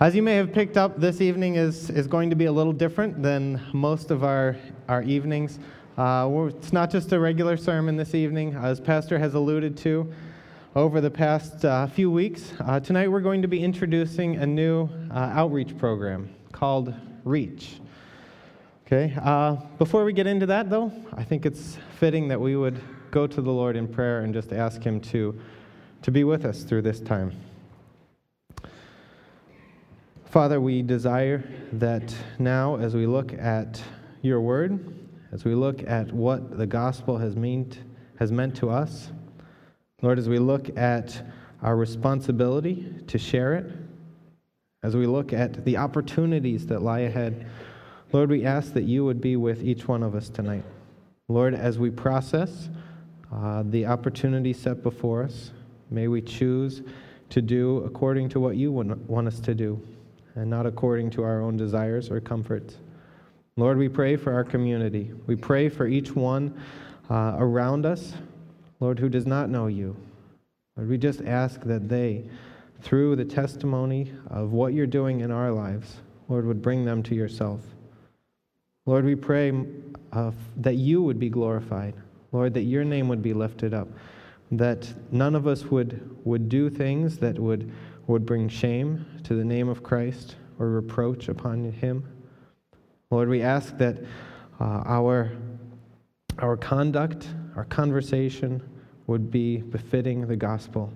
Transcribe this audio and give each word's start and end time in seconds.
As 0.00 0.14
you 0.14 0.22
may 0.22 0.36
have 0.36 0.54
picked 0.54 0.78
up, 0.78 0.98
this 0.98 1.20
evening 1.20 1.56
is, 1.56 1.90
is 1.90 2.06
going 2.06 2.30
to 2.30 2.36
be 2.36 2.46
a 2.46 2.52
little 2.52 2.72
different 2.72 3.22
than 3.22 3.60
most 3.74 4.10
of 4.10 4.24
our, 4.24 4.56
our 4.88 5.02
evenings. 5.02 5.58
Uh, 5.98 6.48
it's 6.48 6.72
not 6.72 6.90
just 6.90 7.12
a 7.12 7.20
regular 7.20 7.58
sermon 7.58 7.96
this 7.96 8.14
evening, 8.14 8.54
as 8.54 8.80
Pastor 8.80 9.18
has 9.18 9.34
alluded 9.34 9.76
to 9.76 10.10
over 10.74 11.02
the 11.02 11.10
past 11.10 11.66
uh, 11.66 11.86
few 11.86 12.10
weeks. 12.10 12.54
Uh, 12.60 12.80
tonight 12.80 13.08
we're 13.08 13.20
going 13.20 13.42
to 13.42 13.48
be 13.48 13.62
introducing 13.62 14.36
a 14.36 14.46
new 14.46 14.88
uh, 15.10 15.32
outreach 15.34 15.76
program 15.76 16.34
called 16.50 16.94
Reach. 17.24 17.78
Okay, 18.86 19.14
uh, 19.20 19.56
before 19.76 20.06
we 20.06 20.14
get 20.14 20.26
into 20.26 20.46
that, 20.46 20.70
though, 20.70 20.90
I 21.12 21.24
think 21.24 21.44
it's 21.44 21.76
fitting 21.98 22.26
that 22.28 22.40
we 22.40 22.56
would 22.56 22.80
go 23.10 23.26
to 23.26 23.42
the 23.42 23.50
Lord 23.50 23.76
in 23.76 23.86
prayer 23.86 24.20
and 24.20 24.32
just 24.32 24.54
ask 24.54 24.82
Him 24.82 24.98
to, 25.02 25.38
to 26.00 26.10
be 26.10 26.24
with 26.24 26.46
us 26.46 26.62
through 26.62 26.80
this 26.80 27.00
time. 27.00 27.32
Father, 30.30 30.60
we 30.60 30.80
desire 30.80 31.42
that 31.72 32.14
now, 32.38 32.76
as 32.76 32.94
we 32.94 33.04
look 33.04 33.32
at 33.32 33.82
your 34.22 34.40
word, 34.40 34.78
as 35.32 35.44
we 35.44 35.56
look 35.56 35.82
at 35.88 36.12
what 36.12 36.56
the 36.56 36.68
gospel 36.68 37.18
has 37.18 37.34
meant, 37.34 37.80
has 38.20 38.30
meant 38.30 38.54
to 38.58 38.70
us, 38.70 39.10
Lord, 40.02 40.20
as 40.20 40.28
we 40.28 40.38
look 40.38 40.78
at 40.78 41.20
our 41.62 41.74
responsibility 41.74 42.94
to 43.08 43.18
share 43.18 43.54
it, 43.54 43.72
as 44.84 44.94
we 44.94 45.04
look 45.04 45.32
at 45.32 45.64
the 45.64 45.76
opportunities 45.76 46.64
that 46.68 46.80
lie 46.80 47.00
ahead, 47.00 47.48
Lord, 48.12 48.30
we 48.30 48.44
ask 48.46 48.72
that 48.74 48.84
you 48.84 49.04
would 49.04 49.20
be 49.20 49.34
with 49.34 49.64
each 49.64 49.88
one 49.88 50.04
of 50.04 50.14
us 50.14 50.28
tonight. 50.28 50.64
Lord, 51.26 51.54
as 51.54 51.76
we 51.76 51.90
process 51.90 52.68
uh, 53.34 53.64
the 53.66 53.84
opportunity 53.84 54.52
set 54.52 54.84
before 54.84 55.24
us, 55.24 55.50
may 55.90 56.06
we 56.06 56.22
choose 56.22 56.82
to 57.30 57.42
do 57.42 57.78
according 57.78 58.28
to 58.28 58.38
what 58.38 58.54
you 58.56 58.70
want 58.70 59.26
us 59.26 59.40
to 59.40 59.56
do 59.56 59.82
and 60.34 60.48
not 60.48 60.66
according 60.66 61.10
to 61.10 61.22
our 61.22 61.40
own 61.40 61.56
desires 61.56 62.10
or 62.10 62.20
comforts. 62.20 62.76
Lord, 63.56 63.78
we 63.78 63.88
pray 63.88 64.16
for 64.16 64.32
our 64.32 64.44
community. 64.44 65.12
We 65.26 65.36
pray 65.36 65.68
for 65.68 65.86
each 65.86 66.14
one 66.14 66.58
uh, 67.10 67.34
around 67.38 67.84
us, 67.84 68.14
Lord, 68.78 68.98
who 68.98 69.08
does 69.08 69.26
not 69.26 69.50
know 69.50 69.66
you. 69.66 69.96
Lord, 70.76 70.88
we 70.88 70.96
just 70.98 71.20
ask 71.22 71.60
that 71.62 71.88
they, 71.88 72.24
through 72.80 73.16
the 73.16 73.24
testimony 73.24 74.12
of 74.28 74.52
what 74.52 74.72
you're 74.72 74.86
doing 74.86 75.20
in 75.20 75.30
our 75.30 75.50
lives, 75.50 75.96
Lord, 76.28 76.46
would 76.46 76.62
bring 76.62 76.84
them 76.84 77.02
to 77.04 77.14
yourself. 77.14 77.60
Lord, 78.86 79.04
we 79.04 79.14
pray 79.14 79.52
uh, 80.12 80.30
that 80.56 80.76
you 80.76 81.02
would 81.02 81.18
be 81.18 81.28
glorified. 81.28 81.94
Lord, 82.32 82.54
that 82.54 82.62
your 82.62 82.84
name 82.84 83.08
would 83.08 83.22
be 83.22 83.34
lifted 83.34 83.74
up. 83.74 83.88
That 84.50 84.92
none 85.12 85.34
of 85.34 85.46
us 85.46 85.64
would, 85.64 86.18
would 86.24 86.48
do 86.48 86.70
things 86.70 87.18
that 87.18 87.38
would 87.38 87.72
would 88.10 88.26
bring 88.26 88.48
shame 88.48 89.06
to 89.22 89.34
the 89.34 89.44
name 89.44 89.68
of 89.68 89.82
Christ 89.82 90.34
or 90.58 90.68
reproach 90.68 91.28
upon 91.28 91.70
him. 91.70 92.04
Lord, 93.10 93.28
we 93.28 93.40
ask 93.40 93.76
that 93.78 93.98
uh, 94.60 94.82
our, 94.84 95.30
our 96.40 96.56
conduct, 96.56 97.28
our 97.56 97.64
conversation 97.64 98.62
would 99.06 99.30
be 99.30 99.58
befitting 99.58 100.26
the 100.26 100.36
gospel. 100.36 100.92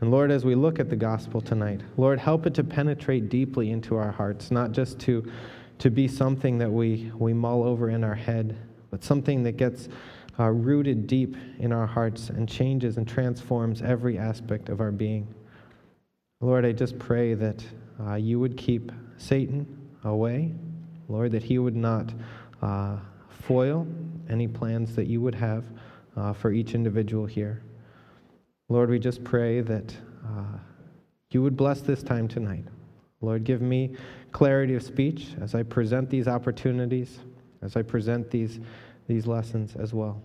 And 0.00 0.10
Lord, 0.10 0.30
as 0.30 0.44
we 0.44 0.54
look 0.54 0.78
at 0.78 0.88
the 0.88 0.96
gospel 0.96 1.40
tonight, 1.40 1.80
Lord, 1.96 2.18
help 2.18 2.46
it 2.46 2.54
to 2.54 2.64
penetrate 2.64 3.28
deeply 3.28 3.70
into 3.70 3.96
our 3.96 4.12
hearts, 4.12 4.50
not 4.50 4.72
just 4.72 4.98
to, 5.00 5.30
to 5.78 5.90
be 5.90 6.08
something 6.08 6.58
that 6.58 6.70
we, 6.70 7.10
we 7.16 7.32
mull 7.32 7.64
over 7.64 7.90
in 7.90 8.04
our 8.04 8.14
head, 8.14 8.56
but 8.90 9.02
something 9.02 9.42
that 9.44 9.56
gets 9.56 9.88
uh, 10.38 10.50
rooted 10.50 11.06
deep 11.06 11.36
in 11.58 11.72
our 11.72 11.86
hearts 11.86 12.28
and 12.28 12.48
changes 12.48 12.96
and 12.96 13.06
transforms 13.06 13.82
every 13.82 14.18
aspect 14.18 14.68
of 14.68 14.80
our 14.80 14.90
being. 14.90 15.32
Lord, 16.40 16.64
I 16.64 16.72
just 16.72 16.98
pray 16.98 17.34
that 17.34 17.64
uh, 18.00 18.14
you 18.14 18.40
would 18.40 18.56
keep 18.56 18.92
Satan 19.16 19.66
away. 20.04 20.52
Lord, 21.08 21.32
that 21.32 21.42
he 21.42 21.58
would 21.58 21.76
not 21.76 22.12
uh, 22.62 22.96
foil 23.28 23.86
any 24.28 24.48
plans 24.48 24.96
that 24.96 25.06
you 25.06 25.20
would 25.20 25.34
have 25.34 25.64
uh, 26.16 26.32
for 26.32 26.52
each 26.52 26.74
individual 26.74 27.26
here. 27.26 27.62
Lord, 28.68 28.88
we 28.88 28.98
just 28.98 29.22
pray 29.22 29.60
that 29.60 29.94
uh, 30.26 30.58
you 31.30 31.42
would 31.42 31.56
bless 31.56 31.80
this 31.80 32.02
time 32.02 32.28
tonight. 32.28 32.64
Lord, 33.20 33.44
give 33.44 33.60
me 33.60 33.96
clarity 34.32 34.74
of 34.74 34.82
speech 34.82 35.28
as 35.40 35.54
I 35.54 35.62
present 35.62 36.10
these 36.10 36.28
opportunities, 36.28 37.20
as 37.62 37.76
I 37.76 37.82
present 37.82 38.30
these, 38.30 38.60
these 39.06 39.26
lessons 39.26 39.76
as 39.76 39.92
well. 39.92 40.22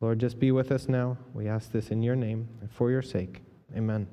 Lord, 0.00 0.18
just 0.18 0.38
be 0.38 0.52
with 0.52 0.72
us 0.72 0.88
now. 0.88 1.16
We 1.32 1.48
ask 1.48 1.72
this 1.72 1.90
in 1.90 2.02
your 2.02 2.16
name 2.16 2.48
and 2.60 2.70
for 2.70 2.90
your 2.90 3.02
sake. 3.02 3.40
Amen. 3.74 4.06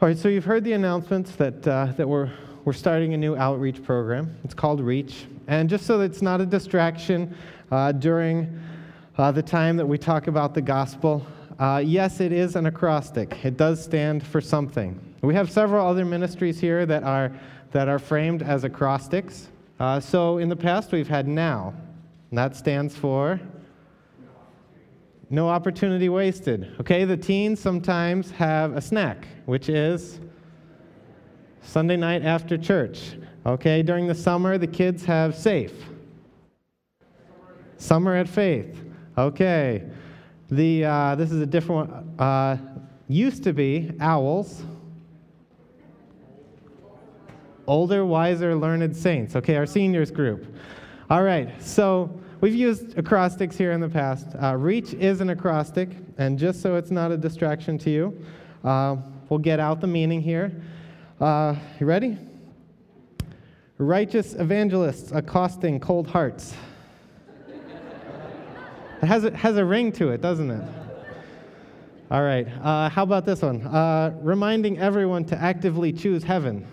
All 0.00 0.08
right, 0.08 0.16
so 0.16 0.28
you've 0.28 0.44
heard 0.44 0.62
the 0.62 0.74
announcements 0.74 1.32
that, 1.32 1.66
uh, 1.66 1.86
that 1.96 2.08
we're, 2.08 2.30
we're 2.64 2.72
starting 2.72 3.14
a 3.14 3.16
new 3.16 3.34
outreach 3.34 3.82
program. 3.82 4.36
It's 4.44 4.54
called 4.54 4.80
Reach. 4.80 5.26
And 5.48 5.68
just 5.68 5.86
so 5.86 5.98
that 5.98 6.04
it's 6.04 6.22
not 6.22 6.40
a 6.40 6.46
distraction 6.46 7.36
uh, 7.72 7.90
during 7.90 8.60
uh, 9.16 9.32
the 9.32 9.42
time 9.42 9.76
that 9.76 9.86
we 9.86 9.98
talk 9.98 10.28
about 10.28 10.54
the 10.54 10.62
gospel, 10.62 11.26
uh, 11.58 11.82
yes, 11.84 12.20
it 12.20 12.30
is 12.30 12.54
an 12.54 12.66
acrostic. 12.66 13.44
It 13.44 13.56
does 13.56 13.82
stand 13.82 14.24
for 14.24 14.40
something. 14.40 15.00
We 15.22 15.34
have 15.34 15.50
several 15.50 15.84
other 15.84 16.04
ministries 16.04 16.60
here 16.60 16.86
that 16.86 17.02
are, 17.02 17.32
that 17.72 17.88
are 17.88 17.98
framed 17.98 18.44
as 18.44 18.62
acrostics. 18.62 19.48
Uh, 19.78 20.00
so 20.00 20.38
in 20.38 20.48
the 20.48 20.56
past, 20.56 20.90
we've 20.90 21.08
had 21.08 21.28
NOW, 21.28 21.72
and 22.30 22.38
that 22.38 22.56
stands 22.56 22.96
for 22.96 23.40
no 25.30 25.48
opportunity 25.48 26.08
wasted. 26.08 26.74
Okay, 26.80 27.04
the 27.04 27.16
teens 27.16 27.60
sometimes 27.60 28.30
have 28.32 28.76
a 28.76 28.80
snack, 28.80 29.28
which 29.44 29.68
is 29.68 30.20
Sunday 31.62 31.96
night 31.96 32.24
after 32.24 32.56
church. 32.56 33.16
Okay, 33.46 33.82
during 33.82 34.06
the 34.06 34.14
summer, 34.14 34.58
the 34.58 34.66
kids 34.66 35.04
have 35.04 35.36
safe. 35.36 35.72
Summer 37.76 38.16
at 38.16 38.28
faith. 38.28 38.82
Okay, 39.16 39.84
the 40.50 40.84
uh, 40.84 41.14
this 41.14 41.30
is 41.30 41.40
a 41.40 41.46
different 41.46 41.90
one. 41.90 42.18
Uh, 42.18 42.56
used 43.06 43.44
to 43.44 43.52
be 43.52 43.92
owls. 44.00 44.62
Older, 47.68 48.04
wiser, 48.04 48.56
learned 48.56 48.96
saints. 48.96 49.36
Okay, 49.36 49.54
our 49.54 49.66
seniors 49.66 50.10
group. 50.10 50.52
All 51.08 51.22
right, 51.22 51.62
so 51.62 52.18
We've 52.40 52.54
used 52.54 52.96
acrostics 52.96 53.56
here 53.56 53.72
in 53.72 53.80
the 53.80 53.88
past. 53.88 54.28
Uh, 54.40 54.54
reach 54.54 54.94
is 54.94 55.20
an 55.20 55.30
acrostic, 55.30 55.88
and 56.18 56.38
just 56.38 56.62
so 56.62 56.76
it's 56.76 56.92
not 56.92 57.10
a 57.10 57.16
distraction 57.16 57.78
to 57.78 57.90
you, 57.90 58.24
uh, 58.62 58.94
we'll 59.28 59.40
get 59.40 59.58
out 59.58 59.80
the 59.80 59.88
meaning 59.88 60.20
here. 60.20 60.52
Uh, 61.20 61.56
you 61.80 61.86
ready? 61.86 62.16
Righteous 63.78 64.34
evangelists 64.34 65.10
accosting 65.10 65.80
cold 65.80 66.06
hearts. 66.06 66.54
it 69.02 69.06
has 69.06 69.24
a, 69.24 69.36
has 69.36 69.56
a 69.56 69.64
ring 69.64 69.90
to 69.92 70.10
it, 70.10 70.20
doesn't 70.20 70.52
it? 70.52 70.68
All 72.08 72.22
right. 72.22 72.46
Uh, 72.62 72.88
how 72.88 73.02
about 73.02 73.26
this 73.26 73.42
one? 73.42 73.62
Uh, 73.62 74.16
reminding 74.20 74.78
everyone 74.78 75.24
to 75.24 75.36
actively 75.36 75.92
choose 75.92 76.22
heaven. 76.22 76.64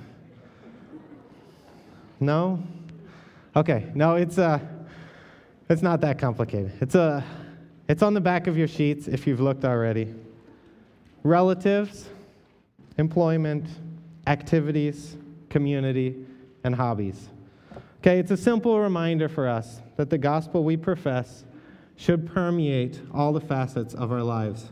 No? 2.20 2.64
Okay. 3.56 3.92
No, 3.94 4.16
it's. 4.16 4.38
Uh, 4.38 4.60
it's 5.68 5.82
not 5.82 6.02
that 6.02 6.20
complicated. 6.20 6.72
It's, 6.80 6.94
a, 6.94 7.24
it's 7.88 8.04
on 8.04 8.14
the 8.14 8.22
back 8.22 8.46
of 8.48 8.58
your 8.58 8.68
sheets 8.68 9.08
if 9.08 9.26
you've 9.26 9.40
looked 9.40 9.66
already. 9.66 10.14
Relatives, 11.24 12.08
employment, 13.00 13.68
activities, 14.28 15.18
community, 15.50 16.24
and 16.64 16.76
hobbies. 16.76 17.30
Okay, 18.00 18.20
it's 18.20 18.30
a 18.30 18.38
simple 18.38 18.80
reminder 18.80 19.28
for 19.28 19.48
us 19.48 19.82
that 19.98 20.12
the 20.12 20.20
gospel 20.20 20.64
we 20.64 20.78
profess 20.78 21.46
should 21.96 22.32
permeate 22.32 23.02
all 23.12 23.34
the 23.34 23.42
facets 23.42 23.96
of 23.96 24.12
our 24.12 24.22
lives. 24.22 24.72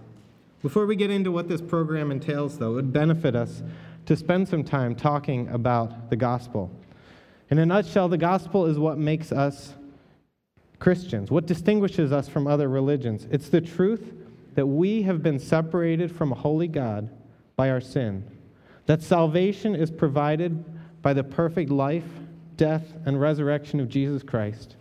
Before 0.61 0.85
we 0.85 0.95
get 0.95 1.09
into 1.09 1.31
what 1.31 1.47
this 1.47 1.61
program 1.61 2.11
entails, 2.11 2.59
though, 2.59 2.73
it 2.73 2.75
would 2.75 2.93
benefit 2.93 3.35
us 3.35 3.63
to 4.05 4.15
spend 4.15 4.47
some 4.47 4.63
time 4.63 4.93
talking 4.93 5.47
about 5.49 6.11
the 6.11 6.15
gospel. 6.15 6.69
In 7.53 7.59
a 7.59 7.67
nutshell, 7.67 8.09
the 8.09 8.17
gospel 8.17 8.65
is 8.65 8.79
what 8.79 8.97
makes 8.97 9.31
us 9.31 9.75
Christians? 10.79 11.29
What 11.29 11.45
distinguishes 11.45 12.11
us 12.11 12.27
from 12.27 12.47
other 12.47 12.67
religions? 12.67 13.27
It's 13.29 13.49
the 13.49 13.61
truth 13.61 14.11
that 14.55 14.65
we 14.65 15.03
have 15.03 15.21
been 15.21 15.37
separated 15.37 16.11
from 16.11 16.31
a 16.31 16.35
holy 16.35 16.67
God 16.67 17.11
by 17.55 17.69
our 17.69 17.79
sin, 17.79 18.23
that 18.87 19.03
salvation 19.03 19.75
is 19.75 19.91
provided 19.91 20.65
by 21.03 21.13
the 21.13 21.23
perfect 21.23 21.69
life, 21.69 22.07
death, 22.57 22.91
and 23.05 23.21
resurrection 23.21 23.79
of 23.79 23.87
Jesus 23.87 24.23
Christ, 24.23 24.75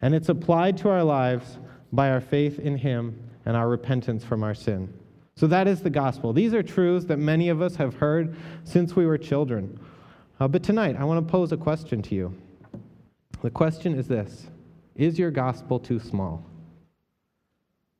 and 0.00 0.14
it's 0.14 0.28
applied 0.28 0.76
to 0.76 0.88
our 0.88 1.02
lives 1.02 1.58
by 1.92 2.10
our 2.10 2.20
faith 2.20 2.60
in 2.60 2.76
Him 2.76 3.18
and 3.46 3.56
our 3.56 3.68
repentance 3.68 4.22
from 4.22 4.44
our 4.44 4.54
sin. 4.54 4.94
So 5.34 5.48
that 5.48 5.66
is 5.66 5.82
the 5.82 5.90
gospel. 5.90 6.32
These 6.32 6.54
are 6.54 6.62
truths 6.62 7.06
that 7.06 7.18
many 7.18 7.48
of 7.48 7.60
us 7.60 7.74
have 7.74 7.96
heard 7.96 8.36
since 8.62 8.94
we 8.94 9.06
were 9.06 9.18
children. 9.18 9.80
Uh, 10.38 10.46
but 10.46 10.62
tonight, 10.62 10.96
I 10.98 11.04
want 11.04 11.26
to 11.26 11.30
pose 11.30 11.52
a 11.52 11.56
question 11.56 12.02
to 12.02 12.14
you. 12.14 12.34
The 13.42 13.50
question 13.50 13.94
is 13.94 14.06
this 14.08 14.48
is 14.94 15.18
your 15.18 15.30
gospel 15.30 15.78
too 15.78 15.98
small? 15.98 16.44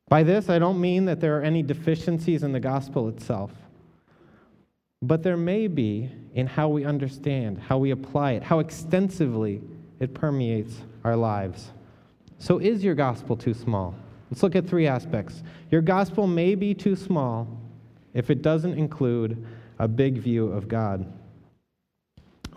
By 0.09 0.23
this, 0.23 0.49
I 0.49 0.59
don't 0.59 0.79
mean 0.79 1.05
that 1.05 1.19
there 1.19 1.37
are 1.37 1.41
any 1.41 1.63
deficiencies 1.63 2.43
in 2.43 2.51
the 2.51 2.59
gospel 2.59 3.09
itself. 3.09 3.51
but 5.01 5.21
there 5.21 5.37
may 5.37 5.67
be 5.67 6.09
in 6.33 6.47
how 6.47 6.67
we 6.67 6.83
understand, 6.83 7.59
how 7.59 7.77
we 7.77 7.91
apply 7.91 8.31
it, 8.31 8.43
how 8.43 8.59
extensively 8.59 9.61
it 9.99 10.13
permeates 10.13 10.81
our 11.03 11.15
lives. 11.15 11.71
So, 12.39 12.59
is 12.59 12.83
your 12.83 12.95
gospel 12.95 13.35
too 13.35 13.53
small? 13.53 13.95
Let's 14.29 14.43
look 14.43 14.55
at 14.55 14.67
three 14.67 14.87
aspects. 14.87 15.43
Your 15.71 15.81
gospel 15.81 16.27
may 16.27 16.55
be 16.55 16.73
too 16.73 16.95
small 16.95 17.47
if 18.13 18.29
it 18.29 18.41
doesn't 18.41 18.73
include 18.73 19.45
a 19.79 19.87
big 19.87 20.17
view 20.17 20.47
of 20.47 20.67
God. 20.67 21.05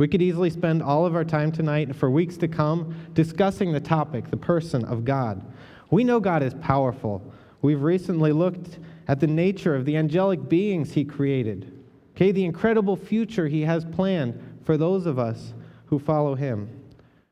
We 0.00 0.08
could 0.08 0.23
easily 0.23 0.49
spend 0.49 0.82
all 0.82 1.05
of 1.05 1.14
our 1.14 1.26
time 1.26 1.52
tonight 1.52 1.88
and 1.88 1.94
for 1.94 2.11
weeks 2.11 2.38
to 2.38 2.49
come 2.49 2.94
discussing 3.12 3.70
the 3.70 3.81
topic, 3.81 4.31
the 4.31 4.37
person 4.38 4.82
of 4.87 5.05
God. 5.05 5.44
We 5.91 6.05
know 6.05 6.20
God 6.20 6.43
is 6.43 6.55
powerful. 6.55 7.23
We've 7.61 7.82
recently 7.82 8.32
looked 8.32 8.79
at 9.08 9.20
the 9.20 9.26
nature 9.26 9.75
of 9.75 9.85
the 9.85 9.99
angelic 9.99 10.49
beings 10.49 10.94
He 10.94 11.05
created, 11.05 11.70
okay, 12.17 12.32
the 12.32 12.47
incredible 12.47 12.97
future 12.97 13.47
He 13.47 13.61
has 13.61 13.85
planned 13.85 14.41
for 14.64 14.79
those 14.79 15.05
of 15.05 15.19
us 15.19 15.52
who 15.85 15.99
follow 15.99 16.35
Him. 16.35 16.70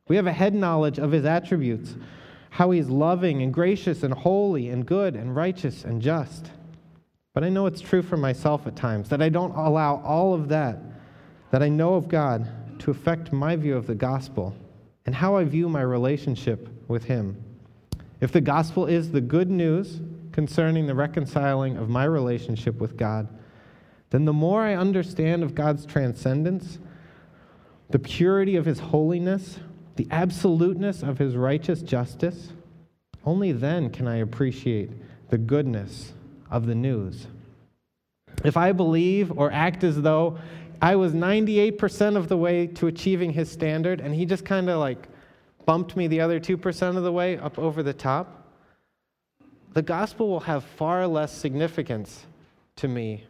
We 0.07 0.17
have 0.17 0.27
a 0.27 0.33
head 0.35 0.53
knowledge 0.53 0.99
of 0.99 1.11
His 1.11 1.25
attributes, 1.25 1.97
how 2.51 2.71
He's 2.73 2.91
loving 2.91 3.41
and 3.41 3.55
gracious 3.55 4.03
and 4.03 4.13
holy 4.13 4.69
and 4.69 4.85
good 4.85 5.17
and 5.17 5.35
righteous 5.35 5.85
and 5.85 6.03
just. 6.03 6.51
But 7.33 7.45
I 7.45 7.49
know 7.49 7.65
it's 7.65 7.81
true 7.81 8.03
for 8.03 8.19
myself 8.19 8.67
at 8.67 8.77
times 8.77 9.09
that 9.09 9.23
I 9.23 9.31
don't 9.31 9.57
allow 9.57 10.03
all 10.05 10.35
of 10.35 10.51
that 10.51 10.83
that 11.51 11.63
I 11.63 11.69
know 11.69 11.95
of 11.95 12.09
God 12.09 12.47
to 12.81 12.91
affect 12.91 13.33
my 13.33 13.57
view 13.57 13.77
of 13.77 13.87
the 13.87 13.95
gospel 13.95 14.55
and 15.07 15.15
how 15.15 15.37
I 15.37 15.45
view 15.45 15.69
my 15.69 15.83
relationship 15.83 16.69
with 16.89 17.05
Him. 17.05 17.43
If 18.21 18.33
the 18.33 18.41
gospel 18.41 18.87
is 18.87 19.13
the 19.13 19.21
good 19.21 19.51
news 19.51 20.01
concerning 20.33 20.87
the 20.87 20.95
reconciling 20.95 21.77
of 21.77 21.89
my 21.89 22.05
relationship 22.05 22.81
with 22.81 22.97
God, 22.97 23.29
then 24.11 24.25
the 24.25 24.33
more 24.33 24.63
I 24.63 24.75
understand 24.75 25.43
of 25.43 25.55
God's 25.55 25.87
transcendence, 25.87 26.79
the 27.91 27.99
purity 27.99 28.57
of 28.57 28.65
His 28.65 28.79
holiness, 28.79 29.59
the 29.97 30.09
absoluteness 30.11 31.03
of 31.03 31.19
His 31.19 31.37
righteous 31.37 31.83
justice, 31.83 32.53
only 33.25 33.53
then 33.53 33.91
can 33.91 34.07
I 34.07 34.17
appreciate 34.17 34.91
the 35.31 35.39
goodness 35.39 36.13
of 36.51 36.67
the 36.67 36.75
news. 36.75 37.27
If 38.45 38.57
I 38.57 38.73
believe 38.73 39.37
or 39.37 39.51
act 39.53 39.85
as 39.85 40.01
though 40.01 40.39
I 40.81 40.97
was 40.97 41.13
98% 41.13 42.17
of 42.17 42.29
the 42.29 42.37
way 42.37 42.67
to 42.69 42.87
achieving 42.87 43.33
his 43.33 43.51
standard, 43.51 44.01
and 44.01 44.15
he 44.15 44.27
just 44.27 44.45
kind 44.45 44.71
of 44.71 44.79
like 44.79 45.09
bumped 45.67 45.97
me 45.97 46.07
the 46.07 46.21
other 46.21 46.41
2% 46.41 46.97
of 46.97 47.03
the 47.03 47.13
way 47.13 47.37
up 47.37 47.59
over 47.59 47.83
the 47.83 47.93
top, 47.93 48.47
the 49.75 49.83
gospel 49.83 50.29
will 50.29 50.41
have 50.41 50.65
far 50.65 51.07
less 51.07 51.33
significance 51.33 52.27
to 52.77 52.89
me 52.89 53.25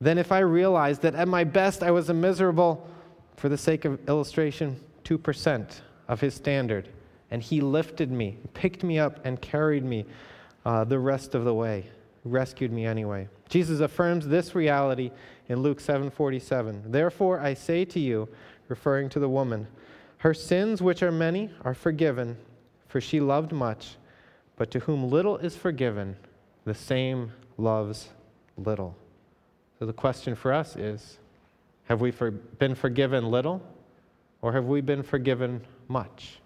than 0.00 0.18
if 0.18 0.32
I 0.32 0.40
realized 0.40 1.02
that 1.02 1.14
at 1.14 1.28
my 1.28 1.44
best 1.44 1.82
I 1.82 1.90
was 1.90 2.10
a 2.10 2.14
miserable, 2.14 2.86
for 3.36 3.48
the 3.48 3.56
sake 3.56 3.84
of 3.84 3.98
illustration, 4.08 4.78
2% 5.04 5.80
of 6.08 6.20
his 6.20 6.34
standard. 6.34 6.88
And 7.30 7.42
he 7.42 7.60
lifted 7.60 8.12
me, 8.12 8.36
picked 8.52 8.82
me 8.82 8.98
up, 8.98 9.24
and 9.24 9.40
carried 9.40 9.84
me 9.84 10.04
uh, 10.66 10.84
the 10.84 10.98
rest 10.98 11.34
of 11.34 11.44
the 11.44 11.54
way, 11.54 11.86
rescued 12.24 12.72
me 12.72 12.84
anyway. 12.84 13.28
Jesus 13.48 13.80
affirms 13.80 14.28
this 14.28 14.54
reality 14.54 15.10
in 15.52 15.60
Luke 15.60 15.80
7:47. 15.80 16.90
Therefore 16.90 17.38
I 17.38 17.52
say 17.52 17.84
to 17.84 18.00
you, 18.00 18.26
referring 18.68 19.10
to 19.10 19.20
the 19.20 19.28
woman, 19.28 19.66
her 20.18 20.32
sins 20.32 20.80
which 20.80 21.02
are 21.02 21.12
many 21.12 21.50
are 21.62 21.74
forgiven, 21.74 22.38
for 22.88 23.02
she 23.02 23.20
loved 23.20 23.52
much, 23.52 23.96
but 24.56 24.70
to 24.70 24.78
whom 24.80 25.10
little 25.10 25.36
is 25.36 25.54
forgiven, 25.54 26.16
the 26.64 26.74
same 26.74 27.32
loves 27.58 28.08
little. 28.56 28.96
So 29.78 29.84
the 29.84 29.92
question 29.92 30.34
for 30.34 30.52
us 30.54 30.74
is, 30.74 31.18
have 31.84 32.00
we 32.00 32.10
for, 32.10 32.30
been 32.30 32.74
forgiven 32.74 33.30
little 33.30 33.60
or 34.40 34.52
have 34.52 34.64
we 34.64 34.80
been 34.80 35.02
forgiven 35.02 35.60
much? 35.86 36.40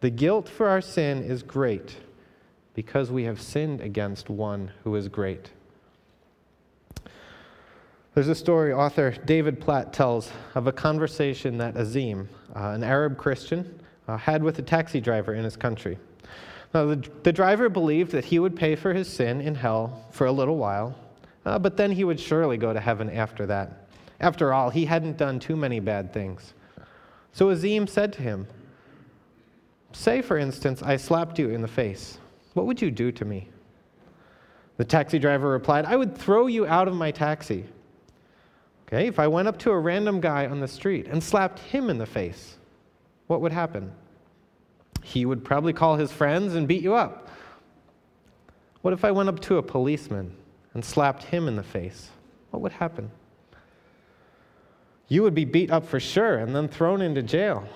The 0.00 0.10
guilt 0.10 0.46
for 0.46 0.68
our 0.68 0.82
sin 0.82 1.22
is 1.22 1.42
great 1.42 1.96
because 2.74 3.10
we 3.10 3.24
have 3.24 3.40
sinned 3.40 3.80
against 3.80 4.28
one 4.28 4.72
who 4.82 4.94
is 4.94 5.08
great. 5.08 5.52
There's 8.14 8.28
a 8.28 8.34
story 8.36 8.72
author 8.72 9.10
David 9.10 9.60
Platt 9.60 9.92
tells 9.92 10.30
of 10.54 10.68
a 10.68 10.72
conversation 10.72 11.58
that 11.58 11.76
Azim, 11.76 12.28
uh, 12.54 12.68
an 12.68 12.84
Arab 12.84 13.18
Christian, 13.18 13.80
uh, 14.06 14.16
had 14.16 14.40
with 14.40 14.56
a 14.60 14.62
taxi 14.62 15.00
driver 15.00 15.34
in 15.34 15.42
his 15.42 15.56
country. 15.56 15.98
Now, 16.72 16.86
the, 16.86 17.10
the, 17.24 17.32
driver 17.32 17.68
believed 17.68 18.12
that 18.12 18.24
he 18.24 18.38
would 18.38 18.54
pay 18.54 18.76
for 18.76 18.94
his 18.94 19.08
sin 19.08 19.40
in 19.40 19.56
hell 19.56 20.06
for 20.12 20.28
a 20.28 20.32
little 20.32 20.56
while, 20.56 20.96
uh, 21.44 21.58
but 21.58 21.76
then 21.76 21.90
he 21.90 22.04
would 22.04 22.20
surely 22.20 22.56
go 22.56 22.72
to 22.72 22.78
heaven 22.78 23.10
after 23.10 23.46
that. 23.46 23.88
After 24.20 24.52
all, 24.52 24.70
he 24.70 24.84
hadn't 24.84 25.16
done 25.16 25.40
too 25.40 25.56
many 25.56 25.80
bad 25.80 26.12
things. 26.12 26.54
So 27.32 27.50
Azim 27.50 27.88
said 27.88 28.12
to 28.12 28.22
him, 28.22 28.46
Say, 29.90 30.22
for 30.22 30.38
instance, 30.38 30.84
I 30.84 30.98
slapped 30.98 31.36
you 31.40 31.50
in 31.50 31.62
the 31.62 31.68
face. 31.68 32.18
What 32.52 32.66
would 32.66 32.80
you 32.80 32.92
do 32.92 33.10
to 33.10 33.24
me? 33.24 33.48
The 34.76 34.84
taxi 34.84 35.18
driver 35.18 35.48
replied, 35.48 35.84
I 35.84 35.96
would 35.96 36.16
throw 36.16 36.46
you 36.46 36.64
out 36.64 36.86
of 36.86 36.94
my 36.94 37.10
taxi. 37.10 37.64
Okay, 38.94 39.08
if 39.08 39.18
I 39.18 39.26
went 39.26 39.48
up 39.48 39.58
to 39.58 39.72
a 39.72 39.78
random 39.78 40.20
guy 40.20 40.46
on 40.46 40.60
the 40.60 40.68
street 40.68 41.08
and 41.08 41.20
slapped 41.20 41.58
him 41.58 41.90
in 41.90 41.98
the 41.98 42.06
face, 42.06 42.58
what 43.26 43.40
would 43.40 43.50
happen? 43.50 43.90
He 45.02 45.26
would 45.26 45.44
probably 45.44 45.72
call 45.72 45.96
his 45.96 46.12
friends 46.12 46.54
and 46.54 46.68
beat 46.68 46.80
you 46.80 46.94
up. 46.94 47.28
What 48.82 48.94
if 48.94 49.04
I 49.04 49.10
went 49.10 49.28
up 49.28 49.40
to 49.40 49.56
a 49.56 49.62
policeman 49.64 50.36
and 50.74 50.84
slapped 50.84 51.24
him 51.24 51.48
in 51.48 51.56
the 51.56 51.62
face? 51.64 52.10
What 52.52 52.62
would 52.62 52.70
happen? 52.70 53.10
You 55.08 55.24
would 55.24 55.34
be 55.34 55.44
beat 55.44 55.72
up 55.72 55.88
for 55.88 55.98
sure 55.98 56.36
and 56.36 56.54
then 56.54 56.68
thrown 56.68 57.02
into 57.02 57.20
jail. 57.20 57.68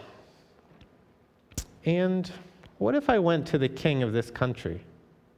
And 1.85 2.31
what 2.79 2.95
if 2.95 3.11
I 3.11 3.19
went 3.19 3.45
to 3.49 3.59
the 3.59 3.69
king 3.69 4.05
of 4.05 4.13
this 4.13 4.31
country 4.31 4.83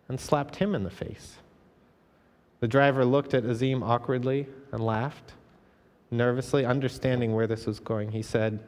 and 0.08 0.20
slapped 0.20 0.56
him 0.56 0.74
in 0.74 0.84
the 0.84 0.90
face? 0.90 1.36
The 2.58 2.68
driver 2.68 3.06
looked 3.06 3.32
at 3.32 3.46
Azim 3.46 3.82
awkwardly 3.82 4.46
and 4.72 4.84
laughed 4.84 5.32
nervously, 6.10 6.64
understanding 6.64 7.34
where 7.34 7.46
this 7.46 7.66
was 7.66 7.80
going, 7.80 8.12
he 8.12 8.22
said, 8.22 8.60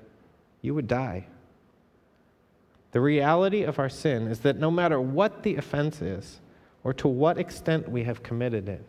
You 0.61 0.75
would 0.75 0.89
die. 0.89 1.27
The 2.93 3.00
reality 3.00 3.62
of 3.62 3.79
our 3.79 3.89
sin 3.89 4.27
is 4.27 4.41
that 4.41 4.59
no 4.59 4.71
matter 4.71 5.00
what 5.00 5.43
the 5.43 5.56
offense 5.56 6.03
is, 6.03 6.41
or 6.85 6.93
to 6.94 7.09
what 7.09 7.39
extent 7.39 7.89
we 7.89 8.05
have 8.05 8.23
committed 8.23 8.69
it, 8.69 8.85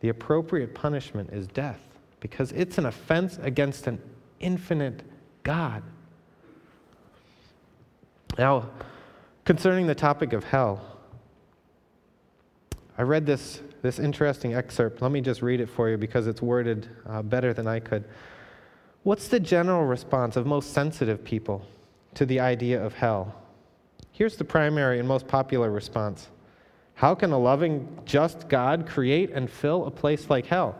the 0.00 0.08
appropriate 0.08 0.74
punishment 0.74 1.30
is 1.32 1.46
death, 1.46 1.80
because 2.20 2.52
it's 2.52 2.78
an 2.78 2.86
offense 2.86 3.38
against 3.42 3.86
an 3.86 4.00
infinite 4.40 5.02
God. 5.42 5.82
Now, 8.38 8.70
concerning 9.44 9.86
the 9.86 9.94
topic 9.94 10.32
of 10.32 10.44
hell, 10.44 10.80
I 12.96 13.02
read 13.02 13.26
this 13.26 13.60
this 13.82 13.98
interesting 13.98 14.54
excerpt. 14.54 15.02
Let 15.02 15.12
me 15.12 15.20
just 15.20 15.42
read 15.42 15.60
it 15.60 15.68
for 15.68 15.88
you 15.88 15.96
because 15.96 16.26
it's 16.26 16.42
worded 16.42 16.88
uh, 17.06 17.22
better 17.22 17.52
than 17.52 17.66
I 17.66 17.80
could. 17.80 18.04
What's 19.02 19.28
the 19.28 19.40
general 19.40 19.84
response 19.84 20.36
of 20.36 20.46
most 20.46 20.72
sensitive 20.72 21.24
people 21.24 21.64
to 22.14 22.26
the 22.26 22.40
idea 22.40 22.82
of 22.84 22.94
hell? 22.94 23.34
Here's 24.12 24.36
the 24.36 24.44
primary 24.44 24.98
and 24.98 25.06
most 25.06 25.28
popular 25.28 25.70
response 25.70 26.28
How 26.94 27.14
can 27.14 27.32
a 27.32 27.38
loving, 27.38 28.00
just 28.04 28.48
God 28.48 28.86
create 28.86 29.30
and 29.30 29.48
fill 29.48 29.86
a 29.86 29.90
place 29.90 30.28
like 30.28 30.46
hell? 30.46 30.76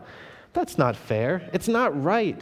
That's 0.53 0.77
not 0.77 0.95
fair. 0.95 1.49
It's 1.53 1.67
not 1.67 2.03
right. 2.03 2.41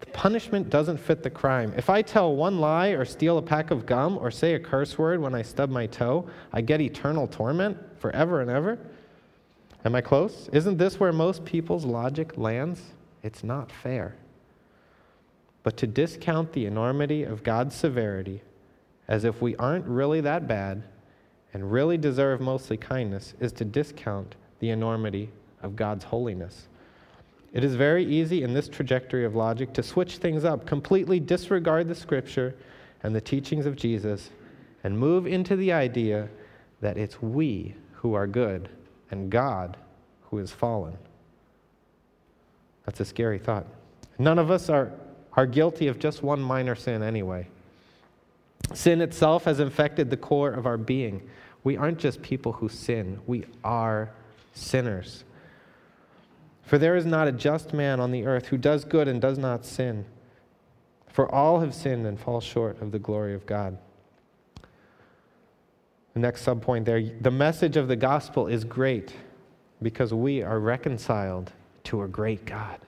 The 0.00 0.06
punishment 0.06 0.68
doesn't 0.68 0.98
fit 0.98 1.22
the 1.22 1.30
crime. 1.30 1.72
If 1.76 1.88
I 1.88 2.02
tell 2.02 2.36
one 2.36 2.58
lie 2.58 2.88
or 2.88 3.04
steal 3.04 3.38
a 3.38 3.42
pack 3.42 3.70
of 3.70 3.86
gum 3.86 4.18
or 4.18 4.30
say 4.30 4.54
a 4.54 4.58
curse 4.58 4.98
word 4.98 5.20
when 5.20 5.34
I 5.34 5.40
stub 5.40 5.70
my 5.70 5.86
toe, 5.86 6.28
I 6.52 6.60
get 6.60 6.82
eternal 6.82 7.26
torment 7.26 7.78
forever 7.98 8.42
and 8.42 8.50
ever. 8.50 8.78
Am 9.84 9.94
I 9.94 10.00
close? 10.00 10.48
Isn't 10.52 10.78
this 10.78 10.98
where 10.98 11.12
most 11.12 11.44
people's 11.44 11.84
logic 11.84 12.38
lands? 12.38 12.80
It's 13.22 13.44
not 13.44 13.70
fair. 13.70 14.16
But 15.62 15.76
to 15.78 15.86
discount 15.86 16.52
the 16.52 16.64
enormity 16.64 17.22
of 17.22 17.42
God's 17.42 17.74
severity 17.74 18.42
as 19.08 19.24
if 19.24 19.42
we 19.42 19.54
aren't 19.56 19.86
really 19.86 20.22
that 20.22 20.48
bad 20.48 20.84
and 21.52 21.70
really 21.70 21.98
deserve 21.98 22.40
mostly 22.40 22.78
kindness 22.78 23.34
is 23.40 23.52
to 23.52 23.64
discount 23.64 24.34
the 24.60 24.70
enormity 24.70 25.30
of 25.62 25.76
God's 25.76 26.04
holiness. 26.04 26.68
It 27.52 27.62
is 27.62 27.74
very 27.74 28.04
easy 28.04 28.42
in 28.42 28.54
this 28.54 28.68
trajectory 28.68 29.24
of 29.24 29.34
logic 29.34 29.74
to 29.74 29.82
switch 29.82 30.16
things 30.16 30.44
up, 30.44 30.66
completely 30.66 31.20
disregard 31.20 31.88
the 31.88 31.94
scripture 31.94 32.54
and 33.02 33.14
the 33.14 33.20
teachings 33.20 33.66
of 33.66 33.76
Jesus, 33.76 34.30
and 34.82 34.98
move 34.98 35.26
into 35.26 35.54
the 35.56 35.72
idea 35.72 36.28
that 36.80 36.96
it's 36.96 37.22
we 37.22 37.74
who 37.92 38.14
are 38.14 38.26
good 38.26 38.68
and 39.14 39.30
God 39.30 39.76
who 40.30 40.38
is 40.38 40.50
fallen. 40.50 40.98
That's 42.84 42.98
a 42.98 43.04
scary 43.04 43.38
thought. 43.38 43.66
None 44.18 44.40
of 44.40 44.50
us 44.50 44.68
are, 44.68 44.92
are 45.34 45.46
guilty 45.46 45.86
of 45.86 46.00
just 46.00 46.22
one 46.22 46.40
minor 46.40 46.74
sin 46.74 47.00
anyway. 47.00 47.46
Sin 48.72 49.00
itself 49.00 49.44
has 49.44 49.60
infected 49.60 50.10
the 50.10 50.16
core 50.16 50.50
of 50.50 50.66
our 50.66 50.76
being. 50.76 51.22
We 51.62 51.76
aren't 51.76 51.98
just 51.98 52.22
people 52.22 52.52
who 52.52 52.68
sin, 52.68 53.20
we 53.26 53.44
are 53.62 54.10
sinners. 54.52 55.22
For 56.62 56.76
there 56.76 56.96
is 56.96 57.06
not 57.06 57.28
a 57.28 57.32
just 57.32 57.72
man 57.72 58.00
on 58.00 58.10
the 58.10 58.26
earth 58.26 58.46
who 58.46 58.58
does 58.58 58.84
good 58.84 59.06
and 59.06 59.20
does 59.20 59.38
not 59.38 59.64
sin. 59.64 60.06
For 61.08 61.32
all 61.32 61.60
have 61.60 61.74
sinned 61.74 62.04
and 62.04 62.18
fall 62.18 62.40
short 62.40 62.82
of 62.82 62.90
the 62.90 62.98
glory 62.98 63.34
of 63.34 63.46
God. 63.46 63.78
The 66.14 66.20
next 66.20 66.46
subpoint 66.46 66.84
there 66.84 67.02
the 67.20 67.30
message 67.30 67.76
of 67.76 67.88
the 67.88 67.96
gospel 67.96 68.46
is 68.46 68.64
great 68.64 69.14
because 69.82 70.14
we 70.14 70.42
are 70.42 70.60
reconciled 70.60 71.52
to 71.84 72.02
a 72.02 72.08
great 72.08 72.44
God. 72.44 72.78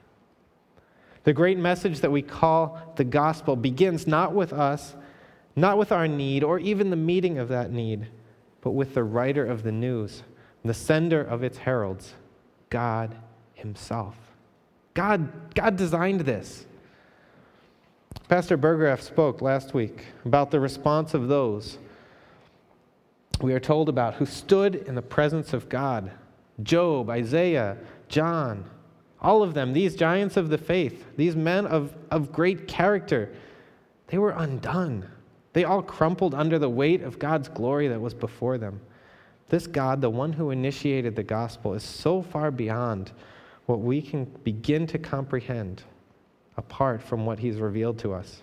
The 1.25 1.33
great 1.33 1.59
message 1.59 2.01
that 2.01 2.11
we 2.11 2.23
call 2.23 2.81
the 2.95 3.05
gospel 3.05 3.57
begins 3.57 4.07
not 4.07 4.33
with 4.33 4.53
us, 4.53 4.95
not 5.57 5.77
with 5.77 5.91
our 5.91 6.07
need, 6.07 6.45
or 6.45 6.61
even 6.61 6.91
the 6.91 6.97
meeting 6.97 7.39
of 7.39 7.49
that 7.49 7.73
need, 7.73 8.07
but 8.61 8.71
with 8.71 8.95
the 8.95 9.03
writer 9.03 9.45
of 9.45 9.65
the 9.65 9.73
news, 9.73 10.23
the 10.65 10.73
sender 10.73 11.21
of 11.21 11.43
its 11.43 11.59
heralds, 11.59 12.15
God 12.71 13.17
Himself. 13.55 14.17
God, 14.95 15.55
God 15.55 15.77
designed 15.77 16.21
this. 16.21 16.65
Pastor 18.29 18.57
Bergeraff 18.57 19.01
spoke 19.01 19.43
last 19.43 19.75
week 19.75 20.05
about 20.25 20.53
the 20.53 20.61
response 20.61 21.13
of 21.13 21.27
those 21.27 21.79
we 23.41 23.53
are 23.53 23.61
told 23.61 23.89
about 23.89 24.15
who 24.15 24.27
stood 24.27 24.75
in 24.75 24.95
the 24.95 25.03
presence 25.03 25.53
of 25.53 25.69
God 25.69 26.11
Job, 26.63 27.11
Isaiah, 27.11 27.77
John, 28.09 28.65
all 29.21 29.43
of 29.43 29.53
them, 29.53 29.73
these 29.73 29.95
giants 29.95 30.37
of 30.37 30.49
the 30.49 30.59
faith, 30.59 31.05
these 31.17 31.37
men 31.37 31.67
of, 31.67 31.95
of 32.11 32.33
great 32.33 32.67
character, 32.67 33.35
they 34.07 34.19
were 34.19 34.31
undone. 34.31 35.07
They 35.53 35.65
all 35.65 35.83
crumpled 35.83 36.35
under 36.35 36.59
the 36.59 36.71
weight 36.71 37.03
of 37.03 37.19
God's 37.19 37.49
glory 37.49 37.89
that 37.89 38.01
was 38.01 38.15
before 38.15 38.57
them. 38.59 38.81
This 39.49 39.67
God, 39.67 40.01
the 40.01 40.11
one 40.11 40.33
who 40.33 40.51
initiated 40.51 41.17
the 41.17 41.23
gospel, 41.23 41.75
is 41.75 41.83
so 41.83 42.23
far 42.23 42.51
beyond 42.51 43.13
what 43.67 43.81
we 43.81 44.01
can 44.01 44.25
begin 44.45 44.87
to 44.89 44.99
comprehend 44.99 45.83
apart 46.57 47.03
from 47.03 47.27
what 47.27 47.39
he's 47.39 47.57
revealed 47.57 47.99
to 47.99 48.13
us. 48.13 48.43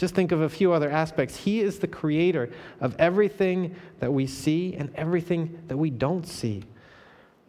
Just 0.00 0.14
think 0.14 0.32
of 0.32 0.40
a 0.40 0.48
few 0.48 0.72
other 0.72 0.88
aspects. 0.90 1.36
He 1.36 1.60
is 1.60 1.78
the 1.78 1.86
creator 1.86 2.48
of 2.80 2.96
everything 2.98 3.76
that 3.98 4.10
we 4.10 4.26
see 4.26 4.74
and 4.74 4.90
everything 4.94 5.62
that 5.68 5.76
we 5.76 5.90
don't 5.90 6.26
see. 6.26 6.64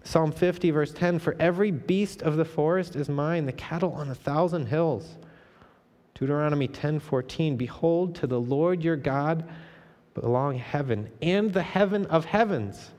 Psalm 0.04 0.34
50, 0.34 0.70
verse 0.72 0.92
10 0.92 1.20
For 1.20 1.38
every 1.40 1.72
beast 1.72 2.22
of 2.22 2.36
the 2.36 2.44
forest 2.44 2.98
is 2.98 3.08
mine, 3.08 3.46
the 3.46 3.54
cattle 3.54 3.94
on 3.94 4.10
a 4.10 4.16
thousand 4.16 4.66
hills. 4.66 5.16
Deuteronomy 6.14 6.68
10, 6.68 7.00
14 7.00 7.56
Behold, 7.56 8.16
to 8.16 8.28
the 8.28 8.42
Lord 8.42 8.84
your 8.84 8.98
God 8.98 9.48
belong 10.14 10.58
heaven 10.58 11.10
and 11.22 11.54
the 11.54 11.64
heaven 11.64 12.06
of 12.08 12.26
heavens, 12.26 12.92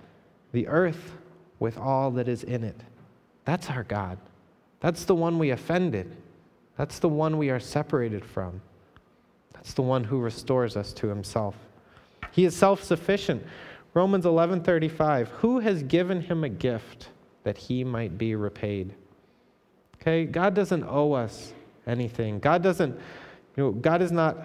the 0.52 0.66
earth 0.66 1.12
with 1.58 1.76
all 1.76 2.10
that 2.12 2.26
is 2.26 2.42
in 2.42 2.64
it. 2.64 2.80
That's 3.44 3.68
our 3.68 3.84
God. 3.84 4.16
That's 4.80 5.04
the 5.04 5.14
one 5.14 5.38
we 5.38 5.50
offended. 5.50 6.16
That's 6.78 7.00
the 7.00 7.10
one 7.10 7.36
we 7.36 7.50
are 7.50 7.60
separated 7.60 8.24
from. 8.24 8.62
That's 9.62 9.74
the 9.74 9.82
one 9.82 10.02
who 10.02 10.18
restores 10.18 10.76
us 10.76 10.92
to 10.94 11.06
himself. 11.06 11.54
He 12.32 12.44
is 12.44 12.56
self-sufficient. 12.56 13.46
Romans 13.94 14.24
11:35 14.24 15.28
Who 15.28 15.60
has 15.60 15.84
given 15.84 16.20
him 16.20 16.42
a 16.42 16.48
gift 16.48 17.10
that 17.44 17.56
he 17.56 17.84
might 17.84 18.18
be 18.18 18.34
repaid? 18.34 18.92
Okay, 20.00 20.24
God 20.24 20.54
doesn't 20.54 20.82
owe 20.82 21.12
us 21.12 21.52
anything. 21.86 22.40
God 22.40 22.62
doesn't 22.62 22.98
you 23.56 23.64
know, 23.64 23.70
God 23.70 24.02
is 24.02 24.10
not 24.10 24.36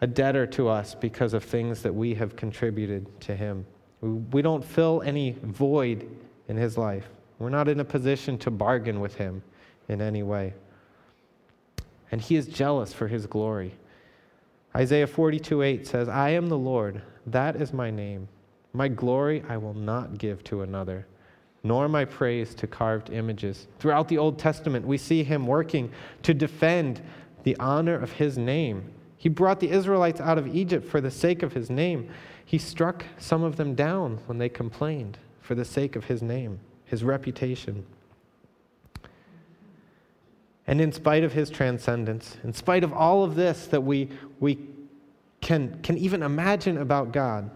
a 0.00 0.06
debtor 0.06 0.46
to 0.46 0.68
us 0.68 0.94
because 0.94 1.34
of 1.34 1.44
things 1.44 1.82
that 1.82 1.94
we 1.94 2.14
have 2.14 2.34
contributed 2.34 3.20
to 3.20 3.36
him. 3.36 3.66
We 4.00 4.40
don't 4.40 4.64
fill 4.64 5.02
any 5.04 5.36
void 5.42 6.08
in 6.48 6.56
his 6.56 6.78
life. 6.78 7.08
We're 7.38 7.50
not 7.50 7.68
in 7.68 7.80
a 7.80 7.84
position 7.84 8.38
to 8.38 8.50
bargain 8.50 9.00
with 9.00 9.16
him 9.16 9.42
in 9.88 10.00
any 10.00 10.22
way. 10.22 10.54
And 12.10 12.20
he 12.20 12.36
is 12.36 12.46
jealous 12.46 12.92
for 12.92 13.08
his 13.08 13.26
glory. 13.26 13.74
Isaiah 14.74 15.06
42 15.06 15.62
8 15.62 15.86
says, 15.86 16.08
I 16.08 16.30
am 16.30 16.48
the 16.48 16.58
Lord, 16.58 17.02
that 17.26 17.56
is 17.56 17.72
my 17.72 17.90
name. 17.90 18.28
My 18.72 18.88
glory 18.88 19.44
I 19.48 19.58
will 19.58 19.74
not 19.74 20.16
give 20.16 20.42
to 20.44 20.62
another, 20.62 21.06
nor 21.62 21.88
my 21.88 22.06
praise 22.06 22.54
to 22.54 22.66
carved 22.66 23.10
images. 23.10 23.66
Throughout 23.78 24.08
the 24.08 24.16
Old 24.16 24.38
Testament, 24.38 24.86
we 24.86 24.96
see 24.96 25.22
him 25.22 25.46
working 25.46 25.92
to 26.22 26.32
defend 26.32 27.02
the 27.42 27.56
honor 27.58 27.94
of 27.94 28.12
his 28.12 28.38
name. 28.38 28.90
He 29.18 29.28
brought 29.28 29.60
the 29.60 29.70
Israelites 29.70 30.20
out 30.20 30.38
of 30.38 30.54
Egypt 30.54 30.88
for 30.88 31.00
the 31.00 31.10
sake 31.10 31.42
of 31.42 31.52
his 31.52 31.68
name. 31.68 32.08
He 32.44 32.58
struck 32.58 33.04
some 33.18 33.42
of 33.42 33.56
them 33.56 33.74
down 33.74 34.20
when 34.26 34.38
they 34.38 34.48
complained 34.48 35.18
for 35.40 35.54
the 35.54 35.64
sake 35.64 35.96
of 35.96 36.06
his 36.06 36.22
name, 36.22 36.60
his 36.86 37.04
reputation. 37.04 37.84
And 40.66 40.80
in 40.80 40.92
spite 40.92 41.24
of 41.24 41.32
his 41.32 41.50
transcendence, 41.50 42.36
in 42.44 42.52
spite 42.52 42.84
of 42.84 42.92
all 42.92 43.24
of 43.24 43.34
this 43.34 43.66
that 43.66 43.80
we, 43.80 44.08
we 44.38 44.58
can, 45.40 45.80
can 45.82 45.98
even 45.98 46.22
imagine 46.22 46.78
about 46.78 47.12
God, 47.12 47.50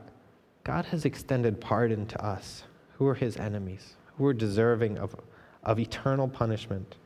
God 0.65 0.87
has 0.87 1.05
extended 1.05 1.61
pardon 1.61 2.07
to 2.07 2.25
us 2.25 2.65
who 2.95 3.07
are 3.07 3.15
his 3.15 3.37
enemies, 3.37 3.95
who 4.17 4.27
are 4.27 4.35
deserving 4.35 4.99
of, 4.99 5.15
of 5.63 5.79
eternal 5.79 6.27
punishment. 6.27 6.97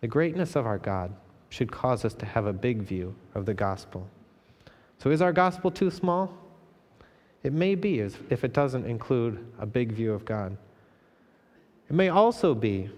The 0.00 0.06
greatness 0.06 0.54
of 0.54 0.66
our 0.66 0.78
God 0.78 1.12
should 1.48 1.72
cause 1.72 2.04
us 2.04 2.14
to 2.14 2.26
have 2.26 2.46
a 2.46 2.52
big 2.52 2.82
view 2.82 3.14
of 3.34 3.46
the 3.46 3.54
gospel. 3.54 4.08
So, 4.98 5.10
is 5.10 5.20
our 5.22 5.32
gospel 5.32 5.70
too 5.70 5.90
small? 5.90 6.32
It 7.42 7.52
may 7.52 7.74
be 7.74 8.00
if 8.00 8.44
it 8.44 8.52
doesn't 8.52 8.86
include 8.86 9.44
a 9.58 9.66
big 9.66 9.92
view 9.92 10.12
of 10.12 10.24
God. 10.24 10.56
It 11.88 11.94
may 11.94 12.08
also 12.08 12.54
be 12.54 12.90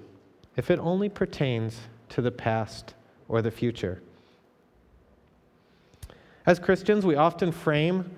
if 0.57 0.71
it 0.71 0.79
only 0.79 1.09
pertains 1.09 1.79
to 2.11 2.23
the 2.23 2.31
past 2.31 2.95
or 3.29 3.43
the 3.43 3.50
future. 3.50 4.03
As 6.47 6.59
Christians, 6.59 7.05
we 7.05 7.15
often 7.15 7.53
frame 7.53 8.11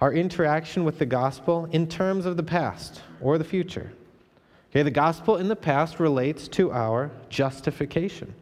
our 0.00 0.12
interaction 0.12 0.84
with 0.84 0.98
the 0.98 1.06
gospel 1.06 1.68
in 1.72 1.86
terms 1.86 2.26
of 2.26 2.36
the 2.36 2.42
past 2.42 3.02
or 3.20 3.38
the 3.38 3.44
future. 3.44 3.92
Okay, 4.70 4.82
the 4.82 4.90
gospel 4.90 5.36
in 5.36 5.48
the 5.48 5.56
past 5.56 5.98
relates 5.98 6.46
to 6.48 6.72
our 6.72 7.10
justification, 7.28 8.34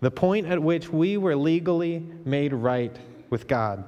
the 0.00 0.10
point 0.10 0.46
at 0.46 0.62
which 0.62 0.88
we 0.88 1.16
were 1.16 1.36
legally 1.36 2.04
made 2.24 2.52
right 2.52 2.96
with 3.28 3.46
God. 3.46 3.84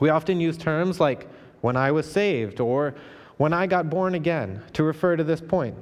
We 0.00 0.08
often 0.08 0.40
use 0.40 0.56
terms 0.56 0.98
like 0.98 1.28
when 1.60 1.76
I 1.76 1.92
was 1.92 2.10
saved 2.10 2.60
or 2.60 2.94
when 3.36 3.52
I 3.52 3.66
got 3.66 3.88
born 3.88 4.14
again 4.14 4.62
to 4.74 4.82
refer 4.82 5.16
to 5.16 5.24
this 5.24 5.40
point. 5.40 5.76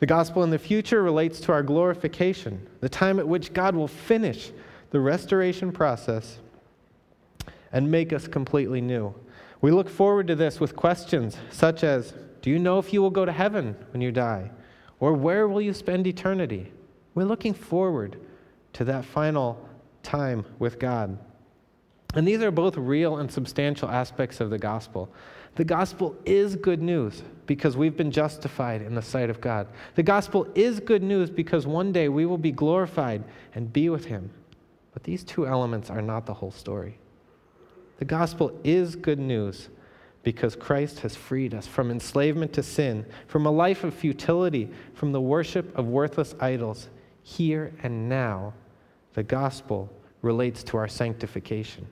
The 0.00 0.06
gospel 0.06 0.42
in 0.42 0.50
the 0.50 0.58
future 0.58 1.02
relates 1.02 1.40
to 1.40 1.52
our 1.52 1.62
glorification, 1.62 2.66
the 2.80 2.88
time 2.88 3.18
at 3.18 3.28
which 3.28 3.52
God 3.52 3.76
will 3.76 3.88
finish 3.88 4.50
the 4.90 5.00
restoration 5.00 5.70
process 5.70 6.38
and 7.70 7.90
make 7.90 8.12
us 8.12 8.26
completely 8.26 8.80
new. 8.80 9.14
We 9.60 9.70
look 9.70 9.88
forward 9.88 10.26
to 10.28 10.34
this 10.34 10.58
with 10.58 10.74
questions 10.74 11.36
such 11.50 11.84
as 11.84 12.14
Do 12.40 12.50
you 12.50 12.58
know 12.58 12.78
if 12.78 12.92
you 12.92 13.02
will 13.02 13.10
go 13.10 13.26
to 13.26 13.32
heaven 13.32 13.76
when 13.92 14.00
you 14.00 14.10
die? 14.10 14.50
Or 14.98 15.12
where 15.12 15.46
will 15.46 15.60
you 15.60 15.74
spend 15.74 16.06
eternity? 16.06 16.72
We're 17.14 17.24
looking 17.24 17.54
forward 17.54 18.16
to 18.72 18.84
that 18.84 19.04
final 19.04 19.68
time 20.02 20.46
with 20.58 20.78
God. 20.78 21.18
And 22.14 22.26
these 22.26 22.42
are 22.42 22.50
both 22.50 22.76
real 22.76 23.18
and 23.18 23.30
substantial 23.30 23.88
aspects 23.88 24.40
of 24.40 24.50
the 24.50 24.58
gospel. 24.58 25.12
The 25.56 25.64
gospel 25.64 26.16
is 26.24 26.56
good 26.56 26.80
news 26.80 27.22
because 27.46 27.76
we've 27.76 27.96
been 27.96 28.12
justified 28.12 28.82
in 28.82 28.94
the 28.94 29.02
sight 29.02 29.30
of 29.30 29.40
God. 29.40 29.66
The 29.96 30.02
gospel 30.02 30.46
is 30.54 30.80
good 30.80 31.02
news 31.02 31.30
because 31.30 31.66
one 31.66 31.92
day 31.92 32.08
we 32.08 32.24
will 32.24 32.38
be 32.38 32.52
glorified 32.52 33.24
and 33.54 33.72
be 33.72 33.88
with 33.88 34.04
Him. 34.04 34.30
But 34.92 35.02
these 35.02 35.24
two 35.24 35.46
elements 35.46 35.90
are 35.90 36.02
not 36.02 36.26
the 36.26 36.34
whole 36.34 36.52
story. 36.52 36.98
The 37.98 38.04
gospel 38.04 38.58
is 38.64 38.96
good 38.96 39.18
news 39.18 39.68
because 40.22 40.54
Christ 40.54 41.00
has 41.00 41.16
freed 41.16 41.54
us 41.54 41.66
from 41.66 41.90
enslavement 41.90 42.52
to 42.54 42.62
sin, 42.62 43.06
from 43.26 43.46
a 43.46 43.50
life 43.50 43.84
of 43.84 43.94
futility, 43.94 44.70
from 44.94 45.12
the 45.12 45.20
worship 45.20 45.76
of 45.76 45.86
worthless 45.86 46.34
idols. 46.40 46.88
Here 47.22 47.72
and 47.82 48.08
now, 48.08 48.54
the 49.14 49.22
gospel 49.22 49.90
relates 50.22 50.62
to 50.64 50.76
our 50.76 50.88
sanctification. 50.88 51.86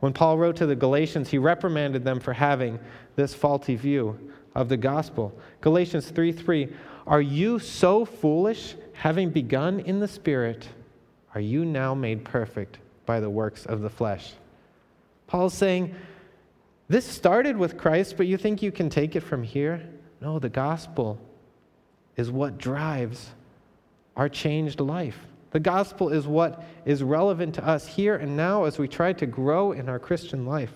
When 0.00 0.12
Paul 0.12 0.38
wrote 0.38 0.56
to 0.56 0.66
the 0.66 0.76
Galatians, 0.76 1.28
he 1.28 1.38
reprimanded 1.38 2.04
them 2.04 2.20
for 2.20 2.32
having 2.32 2.78
this 3.16 3.34
faulty 3.34 3.74
view 3.74 4.18
of 4.54 4.68
the 4.68 4.76
gospel. 4.76 5.36
Galatians 5.60 6.10
3 6.10 6.32
3 6.32 6.68
Are 7.06 7.20
you 7.20 7.58
so 7.58 8.04
foolish, 8.04 8.76
having 8.92 9.30
begun 9.30 9.80
in 9.80 9.98
the 9.98 10.08
Spirit, 10.08 10.68
are 11.34 11.40
you 11.40 11.64
now 11.64 11.94
made 11.94 12.24
perfect 12.24 12.78
by 13.06 13.20
the 13.20 13.30
works 13.30 13.66
of 13.66 13.80
the 13.80 13.90
flesh? 13.90 14.32
Paul's 15.26 15.54
saying, 15.54 15.94
This 16.88 17.04
started 17.04 17.56
with 17.56 17.76
Christ, 17.76 18.16
but 18.16 18.26
you 18.26 18.36
think 18.36 18.62
you 18.62 18.72
can 18.72 18.90
take 18.90 19.14
it 19.14 19.20
from 19.20 19.42
here? 19.42 19.88
No, 20.20 20.38
the 20.38 20.48
gospel 20.48 21.18
is 22.16 22.30
what 22.30 22.58
drives 22.58 23.30
our 24.16 24.28
changed 24.28 24.80
life. 24.80 25.18
The 25.50 25.60
gospel 25.60 26.10
is 26.10 26.26
what 26.26 26.62
is 26.84 27.02
relevant 27.02 27.54
to 27.54 27.66
us 27.66 27.86
here 27.86 28.16
and 28.16 28.36
now 28.36 28.64
as 28.64 28.78
we 28.78 28.86
try 28.86 29.12
to 29.14 29.26
grow 29.26 29.72
in 29.72 29.88
our 29.88 29.98
Christian 29.98 30.44
life. 30.44 30.72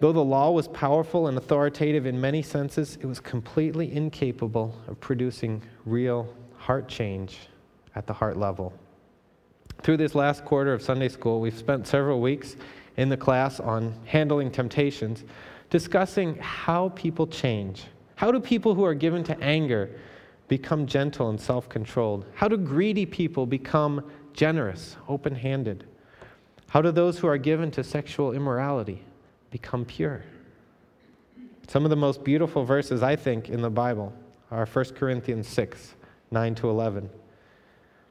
Though 0.00 0.12
the 0.12 0.24
law 0.24 0.52
was 0.52 0.68
powerful 0.68 1.26
and 1.26 1.36
authoritative 1.36 2.06
in 2.06 2.20
many 2.20 2.40
senses, 2.40 2.98
it 3.00 3.06
was 3.06 3.18
completely 3.18 3.92
incapable 3.92 4.80
of 4.86 5.00
producing 5.00 5.60
real 5.84 6.32
heart 6.56 6.88
change 6.88 7.38
at 7.96 8.06
the 8.06 8.12
heart 8.12 8.36
level. 8.36 8.72
Through 9.82 9.96
this 9.96 10.14
last 10.14 10.44
quarter 10.44 10.72
of 10.72 10.82
Sunday 10.82 11.08
school, 11.08 11.40
we've 11.40 11.58
spent 11.58 11.86
several 11.86 12.20
weeks 12.20 12.56
in 12.96 13.08
the 13.08 13.16
class 13.16 13.58
on 13.58 13.92
handling 14.04 14.52
temptations, 14.52 15.24
discussing 15.68 16.36
how 16.36 16.90
people 16.90 17.26
change. 17.26 17.84
How 18.14 18.30
do 18.30 18.38
people 18.38 18.74
who 18.74 18.84
are 18.84 18.94
given 18.94 19.24
to 19.24 19.40
anger 19.40 19.90
become 20.48 20.86
gentle 20.86 21.28
and 21.28 21.40
self 21.40 21.68
controlled? 21.68 22.24
How 22.34 22.48
do 22.48 22.56
greedy 22.56 23.06
people 23.06 23.46
become 23.46 24.10
generous, 24.32 24.96
open 25.08 25.34
handed? 25.34 25.86
How 26.70 26.82
do 26.82 26.90
those 26.90 27.18
who 27.18 27.26
are 27.26 27.38
given 27.38 27.70
to 27.72 27.84
sexual 27.84 28.32
immorality 28.32 29.02
become 29.50 29.84
pure? 29.84 30.24
Some 31.68 31.84
of 31.84 31.90
the 31.90 31.96
most 31.96 32.24
beautiful 32.24 32.64
verses, 32.64 33.02
I 33.02 33.16
think, 33.16 33.48
in 33.50 33.60
the 33.60 33.70
Bible 33.70 34.12
are 34.50 34.66
1 34.66 34.84
Corinthians 34.94 35.46
6 35.48 35.94
9 36.30 36.54
to 36.56 36.68
11. 36.68 37.08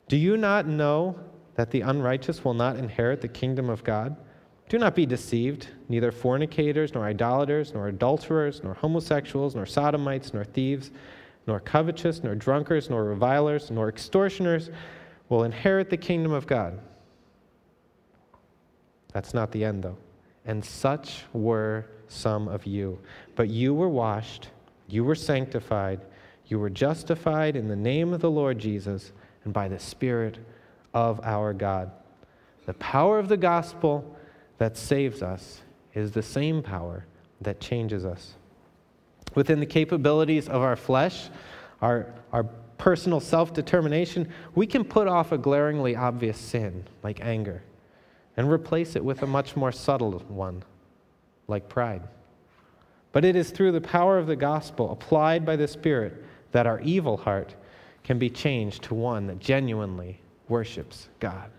Do 0.08 0.18
you 0.18 0.38
not 0.38 0.68
know 0.68 1.20
that 1.56 1.70
the 1.72 1.82
unrighteous 1.82 2.44
will 2.44 2.54
not 2.54 2.78
inherit 2.78 3.22
the 3.22 3.28
kingdom 3.28 3.70
of 3.70 3.84
God? 3.84 4.16
Do 4.70 4.78
not 4.78 4.96
be 4.96 5.06
deceived. 5.06 5.70
Neither 5.88 6.12
fornicators, 6.12 6.94
nor 6.94 7.06
idolaters, 7.06 7.74
nor 7.74 7.88
adulterers, 7.88 8.64
nor 8.64 8.74
homosexuals, 8.74 9.56
nor 9.56 9.66
sodomites, 9.66 10.34
nor 10.34 10.44
thieves, 10.44 10.92
nor 11.48 11.60
covetous, 11.62 12.24
nor 12.24 12.36
drunkards, 12.36 12.90
nor 12.90 13.06
revilers, 13.06 13.72
nor 13.72 13.90
extortioners 13.90 14.70
will 15.30 15.44
inherit 15.44 15.90
the 15.90 15.98
kingdom 15.98 16.34
of 16.34 16.46
God. 16.46 16.80
That's 19.14 19.34
not 19.34 19.52
the 19.52 19.64
end, 19.64 19.84
though. 19.84 19.98
And 20.46 20.64
such 20.64 21.24
were 21.34 21.86
some 22.08 22.48
of 22.48 22.66
you. 22.66 23.00
But 23.36 23.50
you 23.50 23.74
were 23.74 23.90
washed, 23.90 24.50
you 24.88 25.04
were 25.04 25.16
sanctified, 25.16 26.02
you 26.48 26.60
were 26.60 26.70
justified 26.70 27.56
in 27.56 27.68
the 27.68 27.76
name 27.76 28.14
of 28.14 28.22
the 28.22 28.32
Lord 28.32 28.60
Jesus 28.60 29.12
and 29.44 29.54
by 29.54 29.68
the 29.68 29.80
Spirit 29.80 30.38
of 30.94 31.20
our 31.24 31.54
God. 31.54 31.92
The 32.66 32.74
power 32.76 33.20
of 33.20 33.28
the 33.28 33.38
gospel 33.38 34.16
that 34.58 34.78
saves 34.78 35.22
us 35.22 35.62
is 35.94 36.12
the 36.12 36.22
same 36.22 36.62
power 36.62 37.06
that 37.42 37.60
changes 37.60 38.06
us. 38.06 38.36
Within 39.38 39.60
the 39.60 39.68
capabilities 39.68 40.50
of 40.50 40.64
our 40.64 40.76
flesh, 40.76 41.30
our, 41.80 42.12
our 42.34 42.46
personal 42.80 43.20
self 43.20 43.54
determination, 43.54 44.28
we 44.56 44.66
can 44.66 44.84
put 44.84 45.08
off 45.08 45.32
a 45.32 45.38
glaringly 45.38 45.96
obvious 45.96 46.40
sin, 46.40 46.84
like 47.04 47.20
anger, 47.22 47.62
and 48.36 48.50
replace 48.50 48.96
it 48.96 49.06
with 49.06 49.22
a 49.22 49.28
much 49.28 49.56
more 49.56 49.72
subtle 49.72 50.14
one, 50.28 50.64
like 51.48 51.70
pride. 51.70 52.02
But 53.12 53.24
it 53.24 53.36
is 53.36 53.52
through 53.52 53.74
the 53.74 53.80
power 53.80 54.18
of 54.18 54.26
the 54.26 54.36
gospel 54.36 54.92
applied 54.92 55.46
by 55.46 55.56
the 55.56 55.68
Spirit 55.68 56.26
that 56.52 56.66
our 56.66 56.82
evil 56.82 57.18
heart 57.18 57.54
can 58.04 58.18
be 58.18 58.32
changed 58.32 58.82
to 58.86 58.96
one 58.96 59.28
that 59.28 59.38
genuinely 59.38 60.20
worships 60.50 61.10
God. 61.20 61.52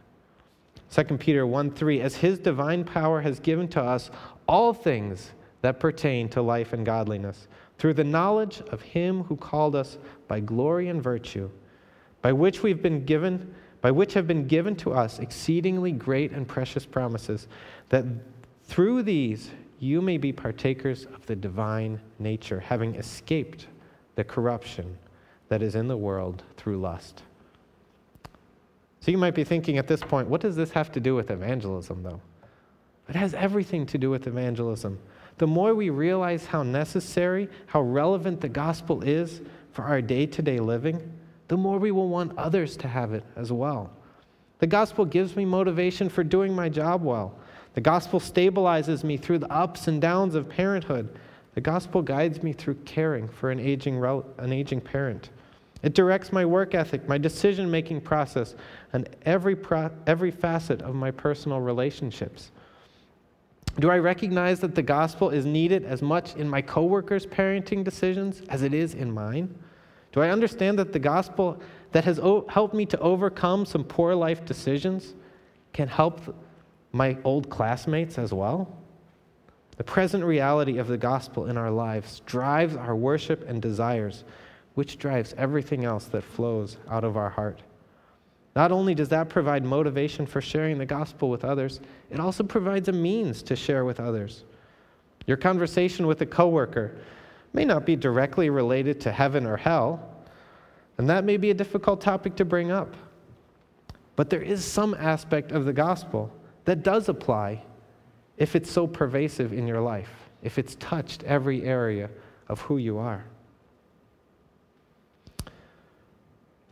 2 0.90 1.04
Peter 1.18 1.46
1 1.46 1.70
3, 1.70 2.00
as 2.00 2.16
his 2.16 2.40
divine 2.40 2.82
power 2.82 3.20
has 3.20 3.38
given 3.38 3.68
to 3.68 3.80
us 3.80 4.10
all 4.48 4.74
things 4.74 5.30
that 5.60 5.80
pertain 5.80 6.28
to 6.30 6.42
life 6.42 6.72
and 6.72 6.86
godliness, 6.86 7.48
through 7.78 7.94
the 7.94 8.04
knowledge 8.04 8.60
of 8.68 8.82
him 8.82 9.22
who 9.24 9.36
called 9.36 9.74
us 9.74 9.98
by 10.26 10.40
glory 10.40 10.88
and 10.88 11.02
virtue, 11.02 11.48
by 12.20 12.32
which 12.32 12.62
we've 12.62 12.82
been 12.82 13.04
given, 13.04 13.54
by 13.80 13.90
which 13.90 14.14
have 14.14 14.26
been 14.26 14.46
given 14.46 14.74
to 14.76 14.92
us 14.92 15.20
exceedingly 15.20 15.92
great 15.92 16.32
and 16.32 16.46
precious 16.46 16.84
promises, 16.84 17.46
that 17.88 18.04
through 18.64 19.02
these 19.02 19.50
you 19.78 20.02
may 20.02 20.18
be 20.18 20.32
partakers 20.32 21.06
of 21.06 21.24
the 21.26 21.36
divine 21.36 22.00
nature, 22.18 22.58
having 22.58 22.96
escaped 22.96 23.68
the 24.16 24.24
corruption 24.24 24.98
that 25.48 25.62
is 25.62 25.76
in 25.76 25.86
the 25.86 25.96
world 25.96 26.42
through 26.56 26.78
lust. 26.78 27.22
So 29.00 29.12
you 29.12 29.18
might 29.18 29.34
be 29.34 29.44
thinking 29.44 29.78
at 29.78 29.86
this 29.86 30.00
point, 30.00 30.28
what 30.28 30.40
does 30.40 30.56
this 30.56 30.72
have 30.72 30.90
to 30.92 31.00
do 31.00 31.14
with 31.14 31.30
evangelism, 31.30 32.02
though? 32.02 32.20
It 33.08 33.14
has 33.14 33.32
everything 33.34 33.86
to 33.86 33.98
do 33.98 34.10
with 34.10 34.26
evangelism. 34.26 34.98
The 35.38 35.46
more 35.46 35.74
we 35.74 35.90
realize 35.90 36.46
how 36.46 36.62
necessary, 36.62 37.48
how 37.66 37.80
relevant 37.82 38.40
the 38.40 38.48
gospel 38.48 39.02
is 39.02 39.40
for 39.72 39.82
our 39.82 40.02
day 40.02 40.26
to 40.26 40.42
day 40.42 40.58
living, 40.58 41.12
the 41.46 41.56
more 41.56 41.78
we 41.78 41.92
will 41.92 42.08
want 42.08 42.36
others 42.36 42.76
to 42.78 42.88
have 42.88 43.12
it 43.14 43.24
as 43.36 43.52
well. 43.52 43.90
The 44.58 44.66
gospel 44.66 45.04
gives 45.04 45.36
me 45.36 45.44
motivation 45.44 46.08
for 46.08 46.24
doing 46.24 46.54
my 46.54 46.68
job 46.68 47.02
well. 47.02 47.38
The 47.74 47.80
gospel 47.80 48.18
stabilizes 48.18 49.04
me 49.04 49.16
through 49.16 49.38
the 49.38 49.52
ups 49.52 49.86
and 49.86 50.00
downs 50.00 50.34
of 50.34 50.48
parenthood. 50.48 51.16
The 51.54 51.60
gospel 51.60 52.02
guides 52.02 52.42
me 52.42 52.52
through 52.52 52.74
caring 52.84 53.28
for 53.28 53.50
an 53.50 53.60
aging, 53.60 54.02
an 54.04 54.52
aging 54.52 54.80
parent. 54.80 55.30
It 55.82 55.94
directs 55.94 56.32
my 56.32 56.44
work 56.44 56.74
ethic, 56.74 57.06
my 57.06 57.18
decision 57.18 57.70
making 57.70 58.00
process, 58.00 58.56
and 58.92 59.08
every, 59.22 59.54
pro- 59.54 59.90
every 60.08 60.32
facet 60.32 60.82
of 60.82 60.96
my 60.96 61.12
personal 61.12 61.60
relationships. 61.60 62.50
Do 63.80 63.90
I 63.90 63.98
recognize 63.98 64.58
that 64.60 64.74
the 64.74 64.82
gospel 64.82 65.30
is 65.30 65.46
needed 65.46 65.84
as 65.84 66.02
much 66.02 66.34
in 66.34 66.48
my 66.48 66.60
coworkers' 66.60 67.26
parenting 67.26 67.84
decisions 67.84 68.42
as 68.48 68.62
it 68.62 68.74
is 68.74 68.94
in 68.94 69.12
mine? 69.12 69.54
Do 70.12 70.20
I 70.20 70.30
understand 70.30 70.78
that 70.78 70.92
the 70.92 70.98
gospel 70.98 71.60
that 71.92 72.04
has 72.04 72.18
o- 72.18 72.46
helped 72.48 72.74
me 72.74 72.86
to 72.86 72.98
overcome 72.98 73.64
some 73.64 73.84
poor 73.84 74.14
life 74.14 74.44
decisions 74.44 75.14
can 75.72 75.86
help 75.86 76.36
my 76.90 77.16
old 77.22 77.50
classmates 77.50 78.18
as 78.18 78.32
well? 78.32 78.76
The 79.76 79.84
present 79.84 80.24
reality 80.24 80.78
of 80.78 80.88
the 80.88 80.98
gospel 80.98 81.46
in 81.46 81.56
our 81.56 81.70
lives 81.70 82.20
drives 82.26 82.74
our 82.74 82.96
worship 82.96 83.48
and 83.48 83.62
desires 83.62 84.24
which 84.74 84.98
drives 84.98 85.34
everything 85.36 85.84
else 85.84 86.06
that 86.06 86.24
flows 86.24 86.78
out 86.90 87.04
of 87.04 87.16
our 87.16 87.30
heart. 87.30 87.60
Not 88.56 88.72
only 88.72 88.94
does 88.94 89.08
that 89.10 89.28
provide 89.28 89.64
motivation 89.64 90.26
for 90.26 90.40
sharing 90.40 90.78
the 90.78 90.86
gospel 90.86 91.30
with 91.30 91.44
others, 91.44 91.80
it 92.10 92.18
also 92.18 92.42
provides 92.42 92.88
a 92.88 92.92
means 92.92 93.42
to 93.44 93.56
share 93.56 93.84
with 93.84 94.00
others. 94.00 94.44
Your 95.26 95.36
conversation 95.36 96.06
with 96.06 96.20
a 96.22 96.26
coworker 96.26 96.96
may 97.52 97.64
not 97.64 97.86
be 97.86 97.96
directly 97.96 98.50
related 98.50 99.00
to 99.02 99.12
heaven 99.12 99.46
or 99.46 99.56
hell, 99.56 100.24
and 100.96 101.08
that 101.08 101.24
may 101.24 101.36
be 101.36 101.50
a 101.50 101.54
difficult 101.54 102.00
topic 102.00 102.34
to 102.36 102.44
bring 102.44 102.70
up. 102.70 102.94
But 104.16 104.30
there 104.30 104.42
is 104.42 104.64
some 104.64 104.94
aspect 104.94 105.52
of 105.52 105.64
the 105.64 105.72
gospel 105.72 106.32
that 106.64 106.82
does 106.82 107.08
apply 107.08 107.62
if 108.36 108.56
it's 108.56 108.70
so 108.70 108.86
pervasive 108.86 109.52
in 109.52 109.68
your 109.68 109.80
life, 109.80 110.10
if 110.42 110.58
it's 110.58 110.74
touched 110.76 111.22
every 111.24 111.62
area 111.62 112.10
of 112.48 112.60
who 112.62 112.78
you 112.78 112.98
are. 112.98 113.24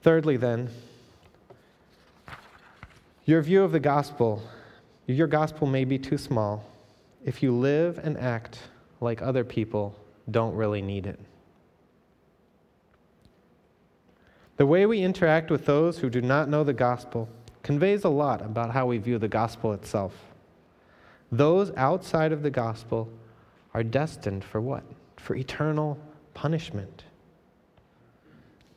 Thirdly, 0.03 0.37
then, 0.37 0.71
your 3.27 3.43
view 3.43 3.65
of 3.65 3.73
the 3.73 3.81
gospel, 3.81 4.41
your 5.07 5.27
gospel 5.27 5.67
may 5.67 5.85
be 5.85 5.99
too 5.99 6.17
small 6.17 6.65
if 7.25 7.43
you 7.43 7.53
live 7.53 7.99
and 7.99 8.17
act 8.17 8.61
like 9.01 9.21
other 9.21 9.43
people 9.43 9.99
don't 10.31 10.55
really 10.55 10.81
need 10.81 11.07
it. 11.07 11.19
The 14.57 14.65
way 14.65 14.87
we 14.87 15.03
interact 15.03 15.51
with 15.51 15.67
those 15.67 15.99
who 15.99 16.09
do 16.09 16.23
not 16.23 16.49
know 16.49 16.63
the 16.63 16.73
gospel 16.73 17.29
conveys 17.65 18.05
a 18.05 18.09
lot 18.09 18.43
about 18.43 18.71
how 18.71 18.87
we 18.87 18.99
view 18.99 19.19
the 19.19 19.29
gospel 19.29 19.73
itself. 19.73 20.15
Those 21.33 21.73
outside 21.77 22.31
of 22.31 22.45
the 22.45 22.51
gospel 22.51 23.11
are 23.75 23.83
destined 23.83 24.45
for 24.45 24.61
what? 24.61 24.85
For 25.17 25.35
eternal 25.35 25.99
punishment. 26.33 27.03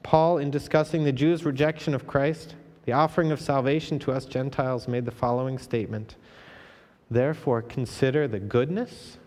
Paul, 0.02 0.40
in 0.40 0.50
discussing 0.50 1.04
the 1.04 1.12
Jews' 1.12 1.46
rejection 1.46 1.94
of 1.94 2.08
Christ, 2.08 2.56
the 2.90 2.96
offering 2.96 3.32
of 3.32 3.40
salvation 3.40 4.00
to 4.00 4.12
us 4.12 4.26
Gentiles, 4.26 4.88
made 4.88 5.06
the 5.06 5.12
following 5.12 5.60
statement 5.60 6.16
Therefore, 7.12 7.62
consider 7.62 8.28
the 8.28 8.40
goodness 8.40 9.20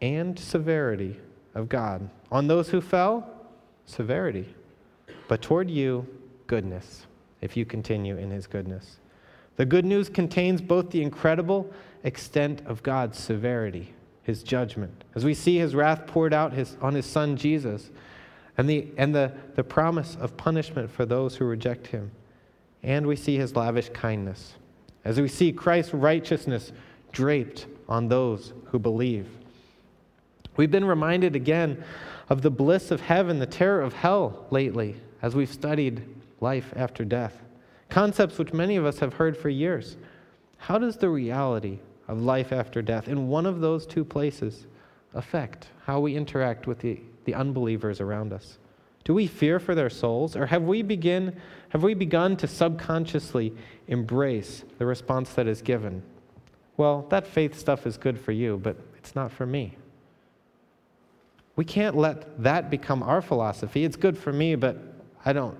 and 0.00 0.38
severity 0.38 1.18
of 1.54 1.68
God. 1.68 2.08
On 2.30 2.46
those 2.46 2.70
who 2.70 2.80
fell, 2.80 3.28
severity. 3.84 4.54
But 5.28 5.42
toward 5.42 5.70
you, 5.70 6.06
goodness, 6.46 7.06
if 7.42 7.54
you 7.54 7.66
continue 7.66 8.16
in 8.16 8.30
his 8.30 8.46
goodness. 8.46 8.96
The 9.56 9.66
good 9.66 9.84
news 9.84 10.08
contains 10.08 10.62
both 10.62 10.88
the 10.88 11.02
incredible 11.02 11.70
extent 12.04 12.62
of 12.64 12.82
God's 12.82 13.18
severity, 13.18 13.92
his 14.22 14.42
judgment, 14.42 15.04
as 15.14 15.22
we 15.22 15.34
see 15.34 15.58
his 15.58 15.74
wrath 15.74 16.06
poured 16.06 16.32
out 16.32 16.54
his, 16.54 16.78
on 16.80 16.94
his 16.94 17.04
son 17.04 17.36
Jesus 17.36 17.90
and, 18.56 18.70
the, 18.70 18.86
and 18.96 19.14
the, 19.14 19.32
the 19.54 19.64
promise 19.64 20.16
of 20.18 20.38
punishment 20.38 20.90
for 20.90 21.04
those 21.04 21.36
who 21.36 21.44
reject 21.44 21.88
him. 21.88 22.10
And 22.82 23.06
we 23.06 23.16
see 23.16 23.36
his 23.36 23.54
lavish 23.54 23.90
kindness 23.90 24.54
as 25.04 25.20
we 25.20 25.28
see 25.28 25.52
Christ's 25.52 25.94
righteousness 25.94 26.72
draped 27.12 27.66
on 27.88 28.08
those 28.08 28.52
who 28.66 28.78
believe. 28.78 29.28
We've 30.56 30.70
been 30.70 30.84
reminded 30.84 31.34
again 31.34 31.82
of 32.28 32.42
the 32.42 32.50
bliss 32.50 32.90
of 32.90 33.00
heaven, 33.00 33.38
the 33.38 33.46
terror 33.46 33.82
of 33.82 33.92
hell 33.92 34.46
lately, 34.50 34.96
as 35.20 35.34
we've 35.34 35.52
studied 35.52 36.02
life 36.40 36.72
after 36.76 37.04
death. 37.04 37.42
Concepts 37.88 38.38
which 38.38 38.52
many 38.52 38.76
of 38.76 38.86
us 38.86 38.98
have 39.00 39.14
heard 39.14 39.36
for 39.36 39.48
years. 39.48 39.96
How 40.58 40.78
does 40.78 40.96
the 40.96 41.08
reality 41.08 41.78
of 42.08 42.20
life 42.22 42.52
after 42.52 42.82
death 42.82 43.08
in 43.08 43.28
one 43.28 43.46
of 43.46 43.60
those 43.60 43.86
two 43.86 44.04
places 44.04 44.66
affect 45.14 45.68
how 45.84 46.00
we 46.00 46.16
interact 46.16 46.66
with 46.66 46.78
the, 46.78 47.00
the 47.24 47.34
unbelievers 47.34 48.00
around 48.00 48.32
us? 48.32 48.58
Do 49.04 49.14
we 49.14 49.26
fear 49.26 49.58
for 49.58 49.74
their 49.74 49.90
souls, 49.90 50.36
or 50.36 50.46
have 50.46 50.62
we, 50.62 50.82
begin, 50.82 51.36
have 51.72 51.82
we 51.82 51.94
begun 51.94 52.36
to 52.36 52.46
subconsciously 52.46 53.54
embrace 53.88 54.62
the 54.76 54.84
response 54.84 55.32
that 55.32 55.46
is 55.46 55.62
given? 55.62 56.02
Well, 56.76 57.06
that 57.08 57.26
faith 57.26 57.58
stuff 57.58 57.86
is 57.86 57.96
good 57.96 58.20
for 58.20 58.32
you, 58.32 58.60
but 58.62 58.76
it's 58.98 59.14
not 59.14 59.32
for 59.32 59.46
me. 59.46 59.78
We 61.56 61.64
can't 61.64 61.96
let 61.96 62.42
that 62.42 62.68
become 62.68 63.02
our 63.02 63.22
philosophy. 63.22 63.84
It's 63.84 63.96
good 63.96 64.18
for 64.18 64.34
me, 64.34 64.54
but 64.54 64.76
I 65.24 65.32
don't 65.32 65.56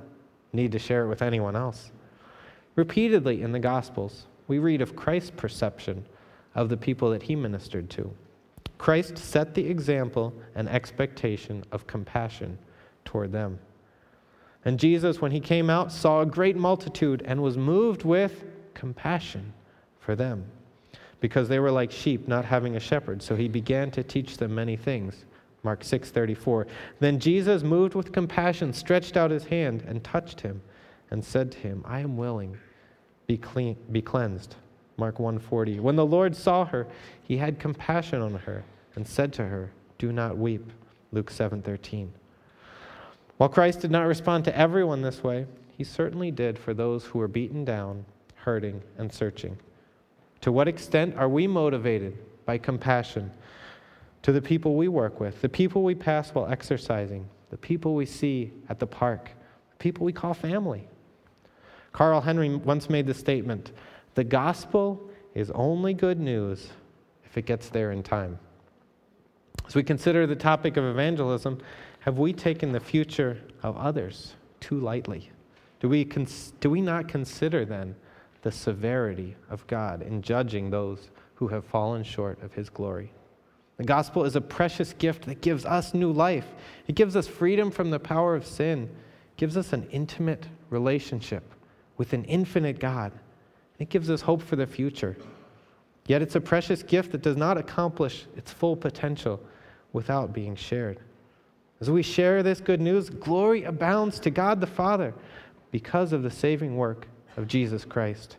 need 0.53 0.73
to 0.73 0.79
share 0.79 1.07
it 1.07 1.09
with 1.09 1.23
anyone 1.23 1.57
else. 1.57 1.93
Repeatedly 2.77 3.41
in 3.41 3.53
the 3.53 3.59
Gospels, 3.59 4.27
we 4.49 4.59
read 4.59 4.83
of 4.83 4.95
Christ's 4.95 5.31
perception 5.31 6.05
of 6.55 6.69
the 6.69 6.77
people 6.77 7.09
that 7.09 7.23
he 7.23 7.35
ministered 7.35 7.89
to. 7.89 8.13
Christ 8.77 9.17
set 9.17 9.55
the 9.55 9.67
example 9.67 10.35
and 10.55 10.69
expectation 10.69 11.65
of 11.73 11.87
compassion 11.87 12.59
toward 13.07 13.33
them. 13.33 13.59
And 14.65 14.79
Jesus, 14.79 15.21
when 15.21 15.33
he 15.33 15.41
came 15.41 15.69
out, 15.69 15.91
saw 15.91 16.21
a 16.21 16.27
great 16.27 16.57
multitude 16.57 17.23
and 17.25 17.43
was 17.43 17.57
moved 17.57 18.05
with 18.05 18.45
compassion 18.75 19.53
for 19.99 20.15
them 20.15 20.45
because 21.21 21.49
they 21.49 21.59
were 21.59 21.71
like 21.71 21.91
sheep 21.91 22.29
not 22.29 22.45
having 22.45 22.77
a 22.77 22.81
shepherd. 22.81 23.23
So 23.23 23.37
he 23.37 23.49
began 23.49 23.91
to 23.93 24.03
teach 24.03 24.37
them 24.37 24.55
many 24.55 24.77
things. 24.77 25.25
Mark 25.63 25.83
6:34. 25.85 26.67
Then 26.99 27.21
Jesus, 27.21 27.63
moved 27.63 27.95
with 27.95 28.13
compassion, 28.13 28.73
stretched 28.73 29.17
out 29.17 29.31
his 29.31 29.45
hand 29.45 29.85
and 29.87 30.03
touched 30.03 30.41
him 30.41 30.61
and 31.11 31.25
said 31.25 31.53
to 31.53 31.59
him, 31.59 31.83
"I 31.87 32.01
am 32.01 32.17
willing, 32.17 32.57
be 33.27 33.37
clean, 33.37 33.77
be 33.91 34.03
cleansed." 34.03 34.57
Mark 34.97 35.19
1:40. 35.19 35.79
When 35.79 35.97
the 35.97 36.07
Lord 36.07 36.35
saw 36.35 36.65
her, 36.67 36.87
he 37.23 37.37
had 37.37 37.59
compassion 37.61 38.21
on 38.21 38.35
her 38.35 38.65
and 38.97 39.07
said 39.07 39.33
to 39.35 39.45
her, 39.47 39.71
"Do 39.99 40.13
not 40.13 40.37
weep." 40.37 40.73
Luke 41.13 41.31
7:13. 41.31 42.13
While 43.43 43.49
Christ 43.49 43.81
did 43.81 43.91
not 43.91 44.07
respond 44.07 44.45
to 44.45 44.57
everyone 44.57 45.03
this 45.03 45.25
way, 45.25 45.47
he 45.77 45.83
certainly 45.83 46.31
did 46.31 46.57
for 46.57 46.75
those 46.75 47.07
who 47.07 47.19
were 47.19 47.27
beaten 47.27 47.65
down, 47.65 48.05
hurting, 48.37 48.81
and 48.99 49.13
searching. 49.13 49.59
To 50.43 50.53
what 50.53 50.69
extent 50.69 51.17
are 51.17 51.29
we 51.29 51.49
motivated 51.49 52.17
by 52.47 52.59
compassion 52.59 53.33
to 54.23 54.31
the 54.31 54.41
people 54.41 54.77
we 54.77 54.87
work 54.87 55.19
with, 55.19 55.43
the 55.43 55.49
people 55.49 55.83
we 55.83 55.97
pass 55.97 56.31
while 56.31 56.47
exercising, 56.47 57.29
the 57.51 57.57
people 57.57 57.97
we 57.97 58.07
see 58.07 58.53
at 58.69 58.79
the 58.79 58.87
park, 58.87 59.31
the 59.71 59.77
people 59.79 60.05
we 60.05 60.13
call 60.13 60.35
family? 60.35 60.87
Carl 61.91 62.21
Henry 62.21 62.55
once 62.55 62.89
made 62.89 63.09
the 63.09 63.13
statement 63.13 63.73
the 64.15 64.23
gospel 64.23 65.11
is 65.35 65.51
only 65.51 65.95
good 65.95 66.21
news 66.21 66.69
if 67.25 67.37
it 67.37 67.47
gets 67.47 67.71
there 67.71 67.91
in 67.91 68.05
time. 68.05 68.39
As 69.67 69.75
we 69.75 69.83
consider 69.83 70.29
the 70.29 70.37
topic 70.37 70.77
of 70.77 70.85
evangelism, 70.85 71.59
have 72.03 72.19
we 72.19 72.33
taken 72.33 72.73
the 72.73 72.81
future 72.81 73.39
of 73.63 73.77
others 73.77 74.35
too 74.59 74.81
lightly? 74.81 75.31
Do 75.79 75.89
we, 75.89 76.05
cons- 76.05 76.53
do 76.59 76.69
we 76.69 76.81
not 76.81 77.07
consider 77.07 77.65
then 77.65 77.95
the 78.43 78.51
severity 78.51 79.37
of 79.49 79.65
God 79.69 80.03
in 80.03 80.21
judging 80.21 80.69
those 80.69 81.11
who 81.37 81.47
have 81.47 81.65
fallen 81.65 82.03
short 82.03 82.43
of 82.43 82.53
his 82.55 82.69
glory? 82.69 83.13
The 83.77 83.85
gospel 83.85 84.25
is 84.25 84.35
a 84.35 84.41
precious 84.41 84.93
gift 84.95 85.27
that 85.27 85.43
gives 85.43 85.65
us 85.65 85.95
new 85.95 86.11
life. 86.11 86.47
It 86.89 86.97
gives 86.97 87.15
us 87.15 87.29
freedom 87.29 87.71
from 87.71 87.91
the 87.91 88.01
power 88.01 88.35
of 88.35 88.45
sin, 88.45 88.83
it 88.83 89.37
gives 89.37 89.57
us 89.57 89.73
an 89.73 89.87
intimate 89.93 90.49
relationship 90.71 91.55
with 91.99 92.13
an 92.15 92.25
infinite 92.25 92.81
God. 92.81 93.13
It 93.79 93.91
gives 93.91 94.11
us 94.11 94.23
hope 94.23 94.43
for 94.43 94.57
the 94.57 94.67
future. 94.67 95.17
Yet 96.09 96.21
it's 96.21 96.35
a 96.35 96.41
precious 96.41 96.83
gift 96.83 97.13
that 97.13 97.23
does 97.23 97.37
not 97.37 97.59
accomplish 97.59 98.27
its 98.37 98.53
full 98.53 98.75
potential 98.75 99.41
without 99.93 100.33
being 100.33 100.57
shared. 100.57 100.99
As 101.83 101.91
we 101.91 102.05
share 102.05 102.45
this 102.45 102.61
good 102.61 102.81
news, 102.81 103.11
glory 103.11 103.65
abounds 103.65 104.21
to 104.21 104.31
God 104.31 104.61
the 104.61 104.69
Father 104.69 105.13
because 105.73 106.13
of 106.13 106.23
the 106.23 106.31
saving 106.31 106.77
work 106.77 107.09
of 107.37 107.49
Jesus 107.49 107.85
Christ. 107.85 108.37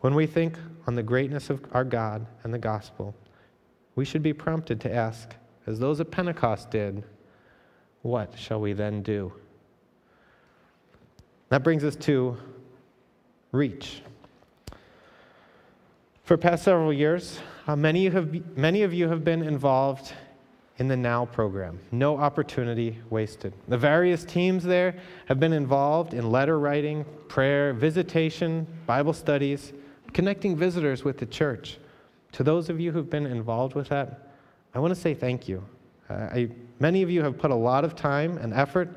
When 0.00 0.14
we 0.14 0.26
think 0.26 0.56
on 0.86 0.94
the 0.94 1.02
greatness 1.02 1.50
of 1.50 1.62
our 1.72 1.84
God 1.84 2.24
and 2.42 2.54
the 2.54 2.58
gospel, 2.58 3.14
we 3.94 4.06
should 4.06 4.22
be 4.22 4.32
prompted 4.32 4.80
to 4.80 4.90
ask, 4.90 5.34
as 5.66 5.78
those 5.78 6.00
at 6.00 6.10
Pentecost 6.10 6.70
did, 6.70 7.04
what 8.00 8.38
shall 8.38 8.58
we 8.58 8.72
then 8.72 9.02
do? 9.02 9.34
That 11.50 11.62
brings 11.62 11.84
us 11.84 11.96
to 11.96 12.38
reach. 13.52 14.00
For 16.24 16.38
past 16.38 16.64
several 16.64 16.90
years, 16.90 17.38
uh, 17.66 17.76
many, 17.76 18.08
have, 18.08 18.56
many 18.56 18.82
of 18.82 18.94
you 18.94 19.08
have 19.08 19.24
been 19.24 19.42
involved 19.42 20.14
in 20.80 20.88
the 20.88 20.96
Now 20.96 21.26
program. 21.26 21.78
No 21.92 22.16
opportunity 22.16 22.98
wasted. 23.10 23.52
The 23.68 23.76
various 23.76 24.24
teams 24.24 24.64
there 24.64 24.96
have 25.26 25.38
been 25.38 25.52
involved 25.52 26.14
in 26.14 26.32
letter 26.32 26.58
writing, 26.58 27.04
prayer, 27.28 27.74
visitation, 27.74 28.66
Bible 28.86 29.12
studies, 29.12 29.74
connecting 30.14 30.56
visitors 30.56 31.04
with 31.04 31.18
the 31.18 31.26
church. 31.26 31.76
To 32.32 32.42
those 32.42 32.70
of 32.70 32.80
you 32.80 32.92
who've 32.92 33.10
been 33.10 33.26
involved 33.26 33.74
with 33.74 33.90
that, 33.90 34.30
I 34.74 34.78
want 34.78 34.94
to 34.94 34.98
say 34.98 35.12
thank 35.12 35.46
you. 35.48 35.62
Uh, 36.08 36.14
I, 36.14 36.48
many 36.78 37.02
of 37.02 37.10
you 37.10 37.22
have 37.22 37.36
put 37.38 37.50
a 37.50 37.54
lot 37.54 37.84
of 37.84 37.94
time 37.94 38.38
and 38.38 38.54
effort 38.54 38.88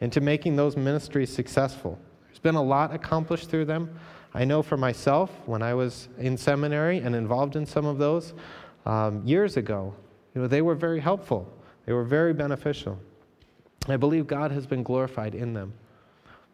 into 0.00 0.20
making 0.20 0.54
those 0.54 0.76
ministries 0.76 1.32
successful. 1.32 1.98
There's 2.28 2.38
been 2.38 2.54
a 2.54 2.62
lot 2.62 2.94
accomplished 2.94 3.50
through 3.50 3.64
them. 3.64 3.98
I 4.32 4.44
know 4.44 4.62
for 4.62 4.76
myself, 4.76 5.30
when 5.46 5.60
I 5.60 5.74
was 5.74 6.08
in 6.18 6.36
seminary 6.36 6.98
and 6.98 7.16
involved 7.16 7.56
in 7.56 7.66
some 7.66 7.84
of 7.84 7.98
those 7.98 8.32
um, 8.86 9.26
years 9.26 9.56
ago, 9.56 9.92
you 10.34 10.40
know, 10.40 10.48
they 10.48 10.62
were 10.62 10.74
very 10.74 11.00
helpful, 11.00 11.50
they 11.86 11.92
were 11.92 12.04
very 12.04 12.32
beneficial. 12.32 12.98
I 13.88 13.96
believe 13.96 14.26
God 14.26 14.52
has 14.52 14.66
been 14.66 14.82
glorified 14.82 15.34
in 15.34 15.54
them. 15.54 15.72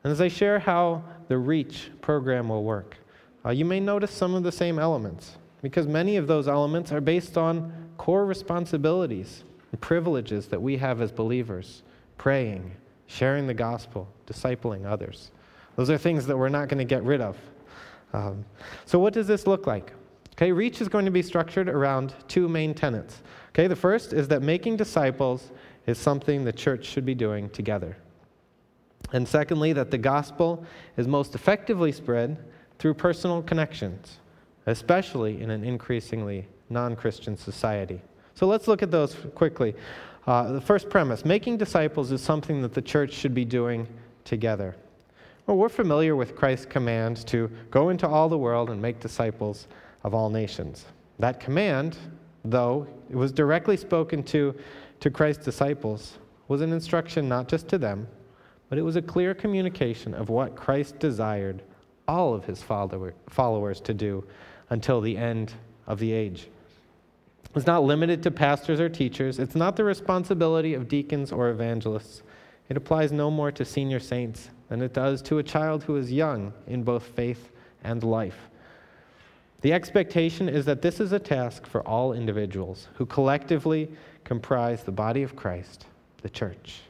And 0.03 0.12
as 0.12 0.21
I 0.21 0.29
share 0.29 0.59
how 0.59 1.03
the 1.29 1.37
REACH 1.37 1.91
program 2.01 2.49
will 2.49 2.64
work, 2.64 2.97
uh, 3.45 3.51
you 3.51 3.64
may 3.64 3.81
notice 3.81 4.11
some 4.11 4.35
of 4.35 4.43
the 4.43 4.53
same 4.53 4.79
elements, 4.79 5.37
because 5.61 5.87
many 5.87 6.17
of 6.17 6.27
those 6.27 6.49
elements 6.49 6.93
are 6.93 7.01
based 7.01 7.37
on 7.37 7.73
core 7.99 8.25
responsibilities 8.25 9.45
and 9.71 9.81
privileges 9.81 10.47
that 10.49 10.61
we 10.61 10.77
have 10.77 11.01
as 11.03 11.12
believers 11.12 11.83
praying, 12.17 12.71
sharing 13.07 13.47
the 13.47 13.55
gospel, 13.55 14.09
discipling 14.27 14.87
others. 14.87 15.31
Those 15.77 15.91
are 15.91 15.99
things 15.99 16.27
that 16.27 16.37
we're 16.37 16.49
not 16.49 16.69
going 16.69 16.79
to 16.79 16.85
get 16.85 17.03
rid 17.05 17.21
of. 17.21 17.37
Um, 18.12 18.45
so, 18.87 18.99
what 18.99 19.12
does 19.12 19.27
this 19.27 19.47
look 19.47 19.67
like? 19.67 19.93
Okay, 20.33 20.53
REACH 20.53 20.81
is 20.81 20.88
going 20.88 21.05
to 21.05 21.11
be 21.11 21.23
structured 21.23 21.69
around 21.69 22.14
two 22.29 22.49
main 22.49 22.75
tenets. 22.75 23.23
Okay, 23.59 23.66
the 23.66 23.75
first 23.75 24.12
is 24.12 24.29
that 24.29 24.40
making 24.40 24.77
disciples 24.77 25.51
is 25.88 25.99
something 25.99 26.44
the 26.44 26.53
church 26.53 26.85
should 26.85 27.05
be 27.05 27.16
doing 27.16 27.51
together. 27.51 27.97
And 29.12 29.27
secondly, 29.27 29.73
that 29.73 29.90
the 29.90 29.99
gospel 29.99 30.64
is 30.97 31.09
most 31.09 31.35
effectively 31.35 31.90
spread 31.90 32.38
through 32.79 32.94
personal 32.94 33.42
connections, 33.42 34.21
especially 34.66 35.42
in 35.42 35.51
an 35.51 35.64
increasingly 35.64 36.47
non 36.71 36.94
Christian 36.94 37.37
society. 37.37 38.01
So 38.37 38.47
let's 38.47 38.68
look 38.68 38.81
at 38.85 38.92
those 38.92 39.16
quickly. 39.35 39.75
Uh, 40.29 40.53
the 40.53 40.61
first 40.61 40.88
premise 40.88 41.25
making 41.25 41.57
disciples 41.57 42.12
is 42.12 42.23
something 42.23 42.62
that 42.62 42.75
the 42.75 42.83
church 42.83 43.12
should 43.12 43.35
be 43.35 43.44
doing 43.44 43.88
together. 44.23 44.77
Well, 45.49 45.57
we're 45.57 45.68
familiar 45.68 46.14
with 46.14 46.37
Christ's 46.37 46.66
command 46.66 47.27
to 47.27 47.51
go 47.73 47.88
into 47.88 48.07
all 48.07 48.29
the 48.29 48.38
world 48.38 48.71
and 48.71 48.81
make 48.81 49.01
disciples 49.01 49.66
of 50.05 50.14
all 50.14 50.31
nations. 50.31 50.85
That 51.18 51.40
command, 51.40 51.97
though 52.51 52.87
it 53.11 53.17
was 53.17 53.33
directly 53.33 53.77
spoken 53.77 54.23
to 54.25 54.55
to 55.01 55.11
Christ's 55.11 55.45
disciples, 55.45 56.19
was 56.49 56.61
an 56.61 56.73
instruction 56.73 57.29
not 57.29 57.49
just 57.49 57.69
to 57.69 57.79
them, 57.79 58.09
but 58.69 58.79
it 58.79 58.83
was 58.83 58.97
a 58.97 59.03
clear 59.03 59.35
communication 59.35 60.15
of 60.15 60.29
what 60.29 60.57
Christ 60.57 60.99
desired 60.99 61.63
all 62.07 62.35
of 62.35 62.45
his 62.45 62.63
follower, 62.63 63.15
followers 63.29 63.81
to 63.83 63.95
do 63.95 64.25
until 64.71 65.01
the 65.01 65.17
end 65.17 65.53
of 65.87 65.99
the 65.99 66.13
age. 66.13 66.49
It's 67.55 67.67
not 67.67 67.85
limited 67.85 68.23
to 68.25 68.31
pastors 68.31 68.81
or 68.81 68.89
teachers. 68.89 69.39
It's 69.39 69.55
not 69.55 69.77
the 69.77 69.85
responsibility 69.85 70.75
of 70.75 70.89
deacons 70.89 71.33
or 71.33 71.51
evangelists. 71.51 72.23
It 72.69 72.77
applies 72.77 73.11
no 73.13 73.31
more 73.31 73.51
to 73.53 73.65
senior 73.65 74.01
saints 74.01 74.51
than 74.69 74.83
it 74.83 74.93
does 74.93 75.23
to 75.23 75.39
a 75.39 75.43
child 75.43 75.85
who 75.85 75.97
is 75.97 76.13
young 76.13 76.53
in 76.67 76.83
both 76.83 77.05
faith 77.05 77.51
and 77.85 78.03
life. 78.03 78.51
The 79.61 79.73
expectation 79.73 80.49
is 80.49 80.64
that 80.66 80.83
this 80.83 81.01
is 81.01 81.12
a 81.12 81.18
task 81.18 81.66
for 81.66 81.83
all 81.83 82.12
individuals 82.12 82.88
who 82.94 83.07
collectively 83.07 83.90
comprise 84.23 84.85
the 84.85 84.92
body 84.92 85.25
of 85.25 85.35
Christ, 85.35 85.87
the 86.23 86.31
church. 86.31 86.83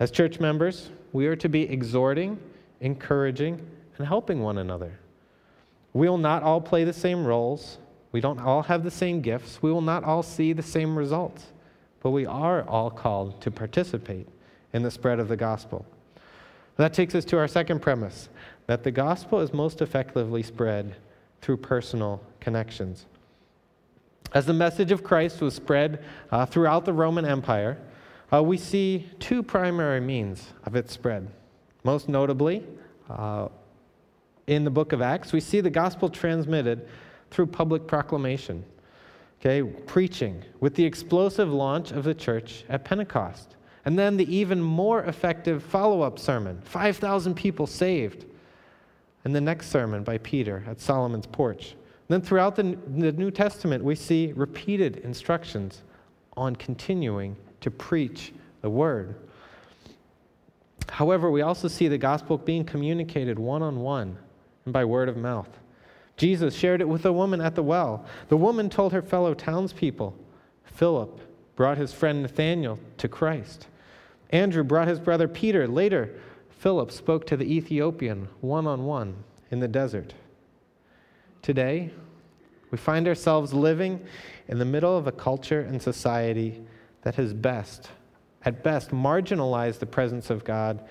As 0.00 0.10
church 0.10 0.40
members, 0.40 0.90
we 1.12 1.26
are 1.28 1.36
to 1.36 1.48
be 1.48 1.62
exhorting, 1.62 2.38
encouraging, 2.80 3.64
and 3.96 4.06
helping 4.06 4.42
one 4.42 4.58
another. 4.58 4.98
We 5.92 6.08
will 6.08 6.18
not 6.18 6.42
all 6.42 6.60
play 6.60 6.82
the 6.82 6.92
same 6.92 7.24
roles. 7.24 7.78
We 8.10 8.20
don't 8.20 8.40
all 8.40 8.62
have 8.62 8.82
the 8.82 8.90
same 8.90 9.20
gifts. 9.20 9.62
We 9.62 9.70
will 9.70 9.80
not 9.80 10.02
all 10.02 10.22
see 10.22 10.52
the 10.52 10.62
same 10.62 10.96
results. 10.96 11.46
But 12.00 12.10
we 12.10 12.26
are 12.26 12.62
all 12.68 12.90
called 12.90 13.40
to 13.42 13.50
participate 13.50 14.28
in 14.72 14.82
the 14.82 14.90
spread 14.90 15.20
of 15.20 15.28
the 15.28 15.36
gospel. 15.36 15.86
That 16.76 16.92
takes 16.92 17.14
us 17.14 17.24
to 17.26 17.38
our 17.38 17.48
second 17.48 17.82
premise 17.82 18.28
that 18.66 18.84
the 18.84 18.90
gospel 18.90 19.40
is 19.40 19.52
most 19.52 19.80
effectively 19.80 20.42
spread 20.42 20.96
through 21.40 21.58
personal 21.58 22.22
connections. 22.40 23.06
As 24.32 24.46
the 24.46 24.52
message 24.52 24.92
of 24.92 25.02
Christ 25.02 25.40
was 25.40 25.54
spread 25.54 26.04
uh, 26.30 26.44
throughout 26.44 26.84
the 26.84 26.92
Roman 26.92 27.24
Empire, 27.24 27.78
uh, 28.32 28.42
we 28.42 28.58
see 28.58 29.08
two 29.18 29.42
primary 29.42 30.00
means 30.00 30.52
of 30.64 30.76
its 30.76 30.92
spread. 30.92 31.28
Most 31.82 32.08
notably, 32.08 32.62
uh, 33.08 33.48
in 34.46 34.64
the 34.64 34.70
book 34.70 34.92
of 34.92 35.00
Acts, 35.00 35.32
we 35.32 35.40
see 35.40 35.60
the 35.60 35.70
gospel 35.70 36.08
transmitted 36.08 36.88
through 37.30 37.46
public 37.46 37.86
proclamation, 37.86 38.64
okay, 39.40 39.62
preaching, 39.62 40.42
with 40.60 40.74
the 40.74 40.84
explosive 40.84 41.50
launch 41.50 41.90
of 41.92 42.04
the 42.04 42.14
church 42.14 42.64
at 42.68 42.84
Pentecost. 42.84 43.56
And 43.84 43.98
then 43.98 44.16
the 44.16 44.34
even 44.34 44.60
more 44.60 45.04
effective 45.04 45.62
follow 45.62 46.02
up 46.02 46.18
sermon 46.18 46.60
5,000 46.62 47.34
people 47.34 47.66
saved. 47.66 48.26
And 49.24 49.34
the 49.34 49.40
next 49.40 49.70
sermon 49.70 50.04
by 50.04 50.18
Peter 50.18 50.64
at 50.66 50.80
Solomon's 50.80 51.26
porch. 51.26 51.74
Then 52.08 52.22
throughout 52.22 52.56
the, 52.56 52.78
the 52.96 53.12
New 53.12 53.30
Testament, 53.30 53.84
we 53.84 53.94
see 53.94 54.32
repeated 54.34 54.98
instructions 54.98 55.82
on 56.36 56.56
continuing 56.56 57.36
to 57.60 57.70
preach 57.70 58.32
the 58.62 58.70
word. 58.70 59.16
However, 60.88 61.30
we 61.30 61.42
also 61.42 61.68
see 61.68 61.88
the 61.88 61.98
gospel 61.98 62.38
being 62.38 62.64
communicated 62.64 63.38
one 63.38 63.62
on 63.62 63.80
one 63.80 64.16
and 64.64 64.72
by 64.72 64.84
word 64.84 65.08
of 65.08 65.16
mouth. 65.16 65.48
Jesus 66.16 66.54
shared 66.54 66.80
it 66.80 66.88
with 66.88 67.04
a 67.06 67.12
woman 67.12 67.40
at 67.40 67.54
the 67.54 67.62
well. 67.62 68.04
The 68.28 68.36
woman 68.36 68.70
told 68.70 68.92
her 68.92 69.02
fellow 69.02 69.34
townspeople. 69.34 70.16
Philip 70.64 71.20
brought 71.56 71.78
his 71.78 71.92
friend 71.92 72.22
Nathanael 72.22 72.78
to 72.98 73.08
Christ. 73.08 73.66
Andrew 74.30 74.64
brought 74.64 74.88
his 74.88 74.98
brother 74.98 75.28
Peter. 75.28 75.66
Later, 75.68 76.14
Philip 76.58 76.90
spoke 76.90 77.24
to 77.28 77.36
the 77.36 77.56
Ethiopian 77.56 78.28
one 78.40 78.66
on 78.66 78.84
one 78.84 79.22
in 79.52 79.60
the 79.60 79.68
desert. 79.68 80.12
Today, 81.40 81.92
we 82.72 82.78
find 82.78 83.06
ourselves 83.06 83.54
living 83.54 84.04
in 84.48 84.58
the 84.58 84.64
middle 84.64 84.96
of 84.96 85.06
a 85.06 85.12
culture 85.12 85.60
and 85.60 85.80
society 85.80 86.60
that 87.02 87.14
has 87.14 87.32
best, 87.32 87.90
at 88.44 88.64
best, 88.64 88.90
marginalized 88.90 89.78
the 89.78 89.86
presence 89.86 90.30
of 90.30 90.44
God, 90.44 90.82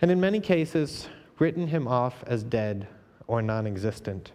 and 0.00 0.10
in 0.10 0.18
many 0.18 0.40
cases, 0.40 1.08
written 1.38 1.66
him 1.66 1.86
off 1.86 2.24
as 2.26 2.42
dead 2.42 2.88
or 3.26 3.42
non 3.42 3.66
existent. 3.66 4.32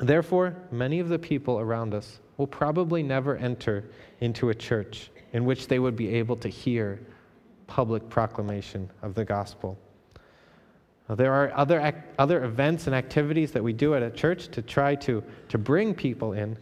Therefore, 0.00 0.54
many 0.70 1.00
of 1.00 1.08
the 1.08 1.18
people 1.18 1.58
around 1.58 1.94
us 1.94 2.20
will 2.36 2.46
probably 2.46 3.02
never 3.02 3.36
enter 3.36 3.84
into 4.20 4.50
a 4.50 4.54
church 4.54 5.10
in 5.32 5.44
which 5.44 5.66
they 5.66 5.80
would 5.80 5.96
be 5.96 6.14
able 6.14 6.36
to 6.36 6.48
hear 6.48 7.00
public 7.66 8.08
proclamation 8.08 8.90
of 9.02 9.14
the 9.14 9.24
gospel. 9.24 9.78
There 11.08 11.32
are 11.32 11.52
other, 11.54 12.04
other 12.18 12.44
events 12.44 12.86
and 12.86 12.94
activities 12.96 13.52
that 13.52 13.62
we 13.62 13.72
do 13.72 13.94
at 13.94 14.02
a 14.02 14.10
church 14.10 14.48
to 14.48 14.62
try 14.62 14.94
to, 14.96 15.22
to 15.50 15.58
bring 15.58 15.94
people 15.94 16.32
in. 16.32 16.56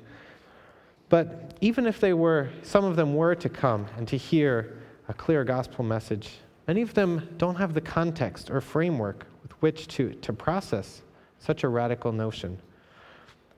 But 1.08 1.54
even 1.60 1.86
if 1.86 2.00
they 2.00 2.12
were, 2.12 2.50
some 2.62 2.84
of 2.84 2.96
them 2.96 3.14
were 3.14 3.34
to 3.36 3.48
come 3.48 3.86
and 3.96 4.08
to 4.08 4.16
hear 4.16 4.78
a 5.08 5.14
clear 5.14 5.44
gospel 5.44 5.84
message, 5.84 6.38
many 6.66 6.82
of 6.82 6.94
them 6.94 7.28
don't 7.36 7.54
have 7.54 7.74
the 7.74 7.80
context 7.80 8.50
or 8.50 8.60
framework 8.60 9.26
with 9.42 9.52
which 9.62 9.86
to, 9.88 10.14
to 10.14 10.32
process 10.32 11.02
such 11.38 11.62
a 11.62 11.68
radical 11.68 12.12
notion. 12.12 12.58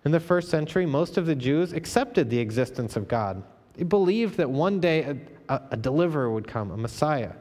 In 0.04 0.10
the 0.10 0.20
first 0.20 0.50
century, 0.50 0.84
most 0.84 1.16
of 1.16 1.24
the 1.24 1.34
Jews 1.34 1.72
accepted 1.72 2.28
the 2.28 2.38
existence 2.38 2.96
of 2.96 3.08
God. 3.08 3.42
They 3.74 3.84
believed 3.84 4.36
that 4.36 4.50
one 4.50 4.80
day 4.80 5.16
a, 5.48 5.60
a, 5.72 5.76
deliverer 5.76 6.30
would 6.30 6.46
come, 6.46 6.70
a 6.70 6.76
Messiah. 6.76 7.32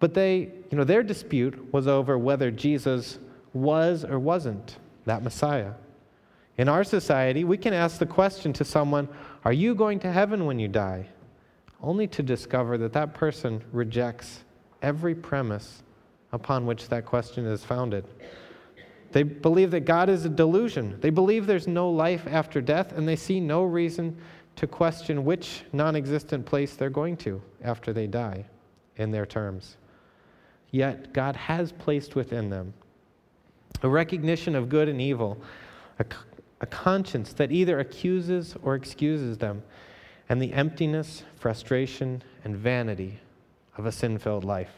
But 0.00 0.14
they, 0.14 0.50
you 0.70 0.78
know, 0.78 0.84
their 0.84 1.02
dispute 1.02 1.72
was 1.72 1.86
over 1.86 2.18
whether 2.18 2.50
Jesus 2.50 3.18
was 3.52 4.04
or 4.04 4.18
wasn't 4.18 4.78
that 5.04 5.22
Messiah. 5.22 5.72
In 6.58 6.68
our 6.68 6.84
society, 6.84 7.44
we 7.44 7.56
can 7.56 7.72
ask 7.72 7.98
the 7.98 8.06
question 8.06 8.52
to 8.54 8.64
someone, 8.64 9.08
Are 9.44 9.52
you 9.52 9.74
going 9.74 9.98
to 10.00 10.12
heaven 10.12 10.46
when 10.46 10.58
you 10.58 10.68
die? 10.68 11.08
only 11.84 12.06
to 12.06 12.22
discover 12.22 12.78
that 12.78 12.94
that 12.94 13.14
person 13.14 13.62
rejects 13.70 14.42
every 14.82 15.14
premise 15.14 15.82
upon 16.32 16.66
which 16.66 16.88
that 16.88 17.04
question 17.04 17.46
is 17.46 17.62
founded. 17.62 18.04
They 19.12 19.22
believe 19.22 19.70
that 19.70 19.80
God 19.80 20.08
is 20.08 20.24
a 20.24 20.28
delusion. 20.28 20.98
They 21.00 21.10
believe 21.10 21.46
there's 21.46 21.68
no 21.68 21.90
life 21.90 22.26
after 22.26 22.60
death, 22.60 22.92
and 22.92 23.06
they 23.06 23.16
see 23.16 23.38
no 23.38 23.62
reason 23.62 24.16
to 24.56 24.66
question 24.66 25.24
which 25.24 25.62
non 25.72 25.96
existent 25.96 26.46
place 26.46 26.74
they're 26.74 26.90
going 26.90 27.16
to 27.18 27.42
after 27.62 27.92
they 27.92 28.06
die 28.06 28.44
in 28.96 29.10
their 29.10 29.26
terms. 29.26 29.76
Yet, 30.70 31.12
God 31.12 31.36
has 31.36 31.72
placed 31.72 32.16
within 32.16 32.50
them 32.50 32.74
a 33.82 33.88
recognition 33.88 34.54
of 34.54 34.68
good 34.68 34.88
and 34.88 35.00
evil, 35.00 35.40
a, 35.98 36.04
a 36.60 36.66
conscience 36.66 37.32
that 37.34 37.52
either 37.52 37.80
accuses 37.80 38.54
or 38.62 38.74
excuses 38.74 39.38
them, 39.38 39.62
and 40.28 40.40
the 40.40 40.52
emptiness, 40.52 41.22
frustration, 41.36 42.22
and 42.44 42.56
vanity 42.56 43.18
of 43.76 43.86
a 43.86 43.92
sin 43.92 44.18
filled 44.18 44.44
life. 44.44 44.72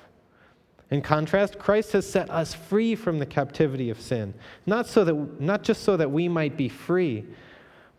In 0.91 1.03
contrast, 1.03 1.59
Christ 1.59 1.93
has 1.93 2.09
set 2.09 2.31
us 2.31 2.55
free 2.55 2.95
from 2.95 3.19
the 3.19 3.27
captivity 3.27 3.91
of 3.91 4.01
sin, 4.01 4.35
not, 4.67 4.87
so 4.87 5.05
that, 5.05 5.41
not 5.41 5.63
just 5.63 5.83
so 5.83 5.97
that 5.97 6.11
we 6.11 6.29
might 6.29 6.57
be 6.57 6.69
free, 6.69 7.25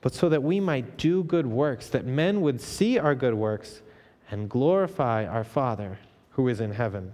but 0.01 0.13
so 0.13 0.29
that 0.29 0.43
we 0.43 0.59
might 0.59 0.97
do 0.97 1.23
good 1.23 1.47
works, 1.47 1.89
that 1.89 2.05
men 2.05 2.41
would 2.41 2.61
see 2.61 2.97
our 2.99 3.15
good 3.15 3.33
works 3.33 3.81
and 4.29 4.49
glorify 4.49 5.25
our 5.25 5.43
Father 5.43 5.99
who 6.31 6.47
is 6.47 6.61
in 6.61 6.71
heaven. 6.71 7.13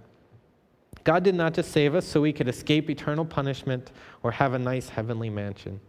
God 1.04 1.22
did 1.22 1.34
not 1.34 1.54
just 1.54 1.70
save 1.70 1.94
us 1.94 2.06
so 2.06 2.20
we 2.20 2.32
could 2.32 2.48
escape 2.48 2.88
eternal 2.88 3.24
punishment 3.24 3.90
or 4.22 4.30
have 4.30 4.54
a 4.54 4.58
nice 4.58 4.88
heavenly 4.88 5.30
mansion, 5.30 5.80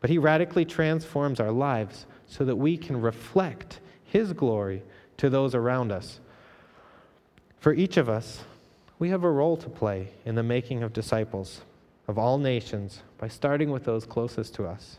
but 0.00 0.10
He 0.10 0.18
radically 0.18 0.64
transforms 0.64 1.40
our 1.40 1.50
lives 1.50 2.06
so 2.26 2.44
that 2.44 2.56
we 2.56 2.76
can 2.76 3.00
reflect 3.00 3.80
His 4.04 4.32
glory 4.32 4.82
to 5.16 5.30
those 5.30 5.54
around 5.54 5.92
us. 5.92 6.20
For 7.58 7.74
each 7.74 7.96
of 7.96 8.08
us, 8.08 8.44
we 8.98 9.10
have 9.10 9.24
a 9.24 9.30
role 9.30 9.56
to 9.58 9.68
play 9.68 10.08
in 10.24 10.34
the 10.34 10.42
making 10.42 10.82
of 10.82 10.92
disciples 10.92 11.62
of 12.06 12.18
all 12.18 12.38
nations 12.38 13.02
by 13.18 13.28
starting 13.28 13.70
with 13.70 13.84
those 13.84 14.04
closest 14.04 14.54
to 14.54 14.66
us, 14.66 14.98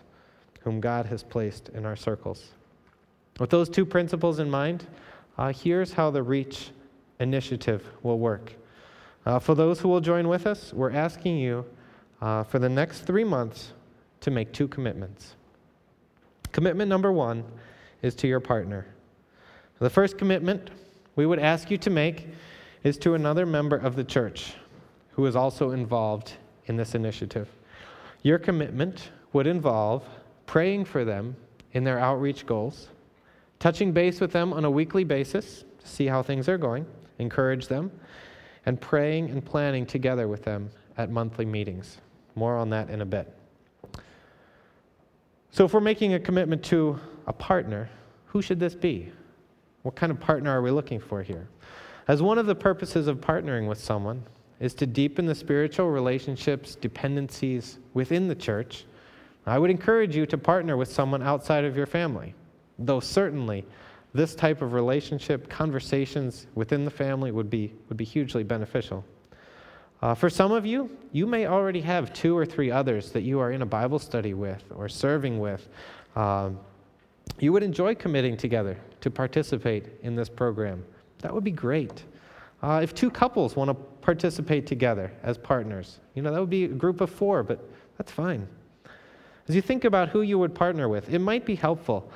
whom 0.63 0.79
God 0.79 1.05
has 1.07 1.23
placed 1.23 1.69
in 1.69 1.85
our 1.85 1.95
circles. 1.95 2.51
With 3.39 3.49
those 3.49 3.69
two 3.69 3.85
principles 3.85 4.39
in 4.39 4.49
mind, 4.49 4.85
uh, 5.37 5.53
here's 5.53 5.93
how 5.93 6.11
the 6.11 6.21
REACH 6.21 6.71
initiative 7.19 7.87
will 8.03 8.19
work. 8.19 8.53
Uh, 9.25 9.39
for 9.39 9.55
those 9.55 9.79
who 9.79 9.87
will 9.87 10.01
join 10.01 10.27
with 10.27 10.47
us, 10.47 10.73
we're 10.73 10.91
asking 10.91 11.37
you 11.37 11.65
uh, 12.21 12.43
for 12.43 12.59
the 12.59 12.69
next 12.69 13.01
three 13.01 13.23
months 13.23 13.73
to 14.19 14.31
make 14.31 14.51
two 14.51 14.67
commitments. 14.67 15.35
Commitment 16.51 16.89
number 16.89 17.11
one 17.11 17.43
is 18.01 18.15
to 18.15 18.27
your 18.27 18.39
partner. 18.39 18.85
The 19.79 19.89
first 19.89 20.17
commitment 20.17 20.69
we 21.15 21.25
would 21.25 21.39
ask 21.39 21.71
you 21.71 21.77
to 21.79 21.89
make 21.89 22.27
is 22.83 22.97
to 22.99 23.13
another 23.15 23.45
member 23.45 23.77
of 23.77 23.95
the 23.95 24.03
church 24.03 24.53
who 25.11 25.25
is 25.25 25.35
also 25.35 25.71
involved 25.71 26.33
in 26.67 26.75
this 26.75 26.95
initiative. 26.95 27.47
Your 28.23 28.37
commitment 28.37 29.09
would 29.33 29.47
involve 29.47 30.03
praying 30.51 30.83
for 30.83 31.05
them 31.05 31.33
in 31.71 31.85
their 31.85 31.97
outreach 31.97 32.45
goals, 32.45 32.89
touching 33.57 33.93
base 33.93 34.19
with 34.19 34.33
them 34.33 34.51
on 34.51 34.65
a 34.65 34.69
weekly 34.69 35.05
basis 35.05 35.63
to 35.79 35.87
see 35.87 36.07
how 36.07 36.21
things 36.21 36.49
are 36.49 36.57
going, 36.57 36.85
encourage 37.19 37.69
them, 37.69 37.89
and 38.65 38.81
praying 38.81 39.29
and 39.29 39.45
planning 39.45 39.85
together 39.85 40.27
with 40.27 40.43
them 40.43 40.69
at 40.97 41.09
monthly 41.09 41.45
meetings. 41.45 41.99
More 42.35 42.57
on 42.57 42.69
that 42.71 42.89
in 42.89 42.99
a 42.99 43.05
bit. 43.05 43.33
So, 45.51 45.63
if 45.63 45.73
we're 45.73 45.79
making 45.79 46.15
a 46.15 46.19
commitment 46.19 46.61
to 46.65 46.99
a 47.27 47.33
partner, 47.33 47.89
who 48.25 48.41
should 48.41 48.59
this 48.59 48.75
be? 48.75 49.09
What 49.83 49.95
kind 49.95 50.11
of 50.11 50.19
partner 50.19 50.51
are 50.51 50.61
we 50.61 50.69
looking 50.69 50.99
for 50.99 51.23
here? 51.23 51.47
As 52.09 52.21
one 52.21 52.37
of 52.37 52.45
the 52.45 52.55
purposes 52.55 53.07
of 53.07 53.21
partnering 53.21 53.69
with 53.69 53.81
someone 53.81 54.21
is 54.59 54.73
to 54.73 54.85
deepen 54.85 55.25
the 55.25 55.35
spiritual 55.35 55.89
relationships, 55.89 56.75
dependencies 56.75 57.79
within 57.93 58.27
the 58.27 58.35
church, 58.35 58.83
I 59.45 59.57
would 59.57 59.71
encourage 59.71 60.15
you 60.15 60.25
to 60.27 60.37
partner 60.37 60.77
with 60.77 60.91
someone 60.91 61.23
outside 61.23 61.65
of 61.65 61.75
your 61.75 61.87
family, 61.87 62.35
though 62.77 62.99
certainly 62.99 63.65
this 64.13 64.35
type 64.35 64.61
of 64.61 64.73
relationship, 64.73 65.49
conversations 65.49 66.47
within 66.55 66.85
the 66.85 66.91
family 66.91 67.31
would 67.31 67.49
be, 67.49 67.73
would 67.87 67.97
be 67.97 68.05
hugely 68.05 68.43
beneficial. 68.43 69.05
Uh, 70.01 70.15
for 70.15 70.29
some 70.29 70.51
of 70.51 70.65
you, 70.65 70.89
you 71.11 71.27
may 71.27 71.45
already 71.45 71.79
have 71.81 72.11
two 72.11 72.35
or 72.35 72.45
three 72.45 72.71
others 72.71 73.11
that 73.11 73.21
you 73.21 73.39
are 73.39 73.51
in 73.51 73.61
a 73.61 73.65
Bible 73.65 73.99
study 73.99 74.33
with 74.33 74.63
or 74.75 74.89
serving 74.89 75.39
with. 75.39 75.67
Um, 76.15 76.59
you 77.39 77.53
would 77.53 77.63
enjoy 77.63 77.95
committing 77.95 78.35
together 78.35 78.77
to 78.99 79.09
participate 79.09 79.89
in 80.01 80.15
this 80.15 80.27
program. 80.27 80.83
That 81.19 81.33
would 81.33 81.43
be 81.43 81.51
great. 81.51 82.03
Uh, 82.63 82.81
if 82.83 82.93
two 82.93 83.09
couples 83.09 83.55
want 83.55 83.69
to 83.69 83.73
participate 83.73 84.67
together 84.67 85.11
as 85.23 85.37
partners, 85.37 85.99
you 86.15 86.21
know, 86.21 86.31
that 86.31 86.39
would 86.39 86.49
be 86.49 86.65
a 86.65 86.67
group 86.67 87.01
of 87.01 87.09
four, 87.09 87.43
but 87.43 87.67
that's 87.97 88.11
fine. 88.11 88.47
As 89.51 89.55
you 89.55 89.61
think 89.61 89.83
about 89.83 90.07
who 90.07 90.21
you 90.21 90.39
would 90.39 90.55
partner 90.55 90.87
with, 90.87 91.13
it 91.13 91.19
might 91.19 91.45
be 91.45 91.55
helpful 91.55 92.09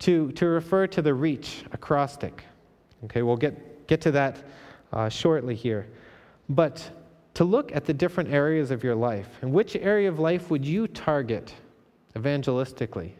to, 0.00 0.30
to 0.32 0.44
refer 0.44 0.86
to 0.88 1.00
the 1.00 1.14
reach 1.14 1.64
acrostic. 1.72 2.44
Okay, 3.04 3.22
we'll 3.22 3.38
get, 3.38 3.86
get 3.86 4.02
to 4.02 4.10
that 4.10 4.36
uh, 4.92 5.08
shortly 5.08 5.54
here. 5.54 5.88
But 6.50 6.90
to 7.32 7.44
look 7.44 7.74
at 7.74 7.86
the 7.86 7.94
different 7.94 8.28
areas 8.28 8.70
of 8.70 8.84
your 8.84 8.94
life, 8.94 9.38
and 9.40 9.54
which 9.54 9.74
area 9.74 10.06
of 10.06 10.18
life 10.18 10.50
would 10.50 10.66
you 10.66 10.86
target 10.86 11.54
evangelistically? 12.14 13.12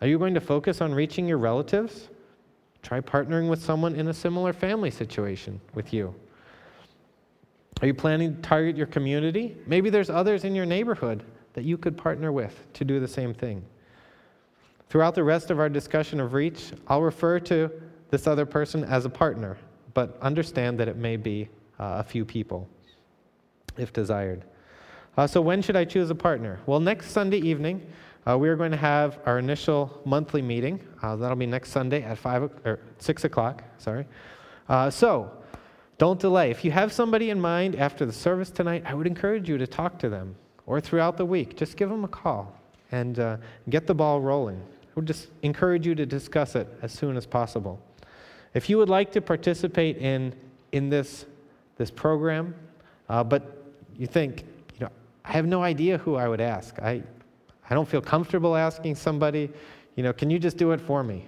Are 0.00 0.08
you 0.08 0.18
going 0.18 0.34
to 0.34 0.40
focus 0.40 0.80
on 0.80 0.92
reaching 0.92 1.28
your 1.28 1.38
relatives? 1.38 2.08
Try 2.82 3.00
partnering 3.00 3.48
with 3.48 3.62
someone 3.62 3.94
in 3.94 4.08
a 4.08 4.14
similar 4.14 4.52
family 4.52 4.90
situation 4.90 5.60
with 5.74 5.92
you. 5.92 6.12
Are 7.80 7.86
you 7.86 7.94
planning 7.94 8.34
to 8.34 8.42
target 8.42 8.76
your 8.76 8.88
community? 8.88 9.56
Maybe 9.64 9.90
there's 9.90 10.10
others 10.10 10.42
in 10.42 10.56
your 10.56 10.66
neighborhood 10.66 11.22
that 11.56 11.64
you 11.64 11.78
could 11.78 11.96
partner 11.96 12.30
with 12.30 12.70
to 12.74 12.84
do 12.84 13.00
the 13.00 13.08
same 13.08 13.32
thing. 13.32 13.64
Throughout 14.90 15.14
the 15.14 15.24
rest 15.24 15.50
of 15.50 15.58
our 15.58 15.70
discussion 15.70 16.20
of 16.20 16.34
reach, 16.34 16.70
I'll 16.86 17.00
refer 17.00 17.40
to 17.40 17.70
this 18.10 18.26
other 18.26 18.44
person 18.44 18.84
as 18.84 19.06
a 19.06 19.10
partner, 19.10 19.56
but 19.94 20.18
understand 20.20 20.78
that 20.78 20.86
it 20.86 20.96
may 20.96 21.16
be 21.16 21.48
uh, 21.80 21.96
a 21.98 22.04
few 22.04 22.26
people 22.26 22.68
if 23.78 23.90
desired. 23.90 24.44
Uh, 25.16 25.26
so, 25.26 25.40
when 25.40 25.62
should 25.62 25.76
I 25.76 25.86
choose 25.86 26.10
a 26.10 26.14
partner? 26.14 26.60
Well, 26.66 26.78
next 26.78 27.10
Sunday 27.10 27.38
evening, 27.38 27.90
uh, 28.28 28.36
we 28.36 28.50
are 28.50 28.56
going 28.56 28.70
to 28.70 28.76
have 28.76 29.18
our 29.24 29.38
initial 29.38 30.02
monthly 30.04 30.42
meeting. 30.42 30.78
Uh, 31.02 31.16
that'll 31.16 31.36
be 31.36 31.46
next 31.46 31.70
Sunday 31.70 32.02
at 32.02 32.18
five 32.18 32.50
or 32.66 32.80
six 32.98 33.24
o'clock. 33.24 33.64
Sorry. 33.78 34.06
Uh, 34.68 34.90
so, 34.90 35.32
don't 35.96 36.20
delay. 36.20 36.50
If 36.50 36.66
you 36.66 36.70
have 36.72 36.92
somebody 36.92 37.30
in 37.30 37.40
mind 37.40 37.76
after 37.76 38.04
the 38.04 38.12
service 38.12 38.50
tonight, 38.50 38.82
I 38.84 38.92
would 38.92 39.06
encourage 39.06 39.48
you 39.48 39.56
to 39.56 39.66
talk 39.66 39.98
to 40.00 40.10
them 40.10 40.36
or 40.66 40.80
throughout 40.80 41.16
the 41.16 41.24
week. 41.24 41.56
Just 41.56 41.76
give 41.76 41.88
them 41.88 42.04
a 42.04 42.08
call 42.08 42.52
and 42.92 43.18
uh, 43.18 43.36
get 43.70 43.86
the 43.86 43.94
ball 43.94 44.20
rolling. 44.20 44.60
Would 44.94 45.06
just 45.06 45.28
encourage 45.42 45.86
you 45.86 45.94
to 45.94 46.06
discuss 46.06 46.54
it 46.54 46.68
as 46.82 46.90
soon 46.90 47.16
as 47.16 47.26
possible. 47.26 47.78
If 48.54 48.70
you 48.70 48.78
would 48.78 48.88
like 48.88 49.12
to 49.12 49.20
participate 49.20 49.98
in, 49.98 50.34
in 50.72 50.88
this, 50.88 51.26
this 51.76 51.90
program, 51.90 52.54
uh, 53.10 53.22
but 53.22 53.62
you 53.94 54.06
think, 54.06 54.44
you 54.74 54.80
know, 54.80 54.90
I 55.24 55.32
have 55.32 55.46
no 55.46 55.62
idea 55.62 55.98
who 55.98 56.14
I 56.14 56.28
would 56.28 56.40
ask. 56.40 56.78
I, 56.80 57.02
I 57.68 57.74
don't 57.74 57.86
feel 57.86 58.00
comfortable 58.00 58.56
asking 58.56 58.94
somebody, 58.94 59.50
you 59.96 60.02
know, 60.02 60.14
can 60.14 60.30
you 60.30 60.38
just 60.38 60.56
do 60.56 60.72
it 60.72 60.80
for 60.80 61.04
me? 61.04 61.26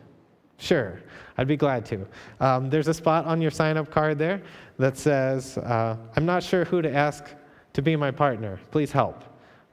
Sure, 0.56 1.00
I'd 1.36 1.46
be 1.46 1.56
glad 1.56 1.84
to. 1.86 2.06
Um, 2.40 2.70
there's 2.70 2.88
a 2.88 2.94
spot 2.94 3.26
on 3.26 3.42
your 3.42 3.50
sign 3.50 3.76
up 3.76 3.90
card 3.90 4.18
there 4.18 4.40
that 4.78 4.96
says, 4.96 5.58
uh, 5.58 5.96
I'm 6.16 6.24
not 6.24 6.42
sure 6.42 6.64
who 6.64 6.80
to 6.80 6.92
ask 6.92 7.24
to 7.74 7.82
be 7.82 7.96
my 7.96 8.10
partner. 8.10 8.58
Please 8.70 8.90
help. 8.90 9.22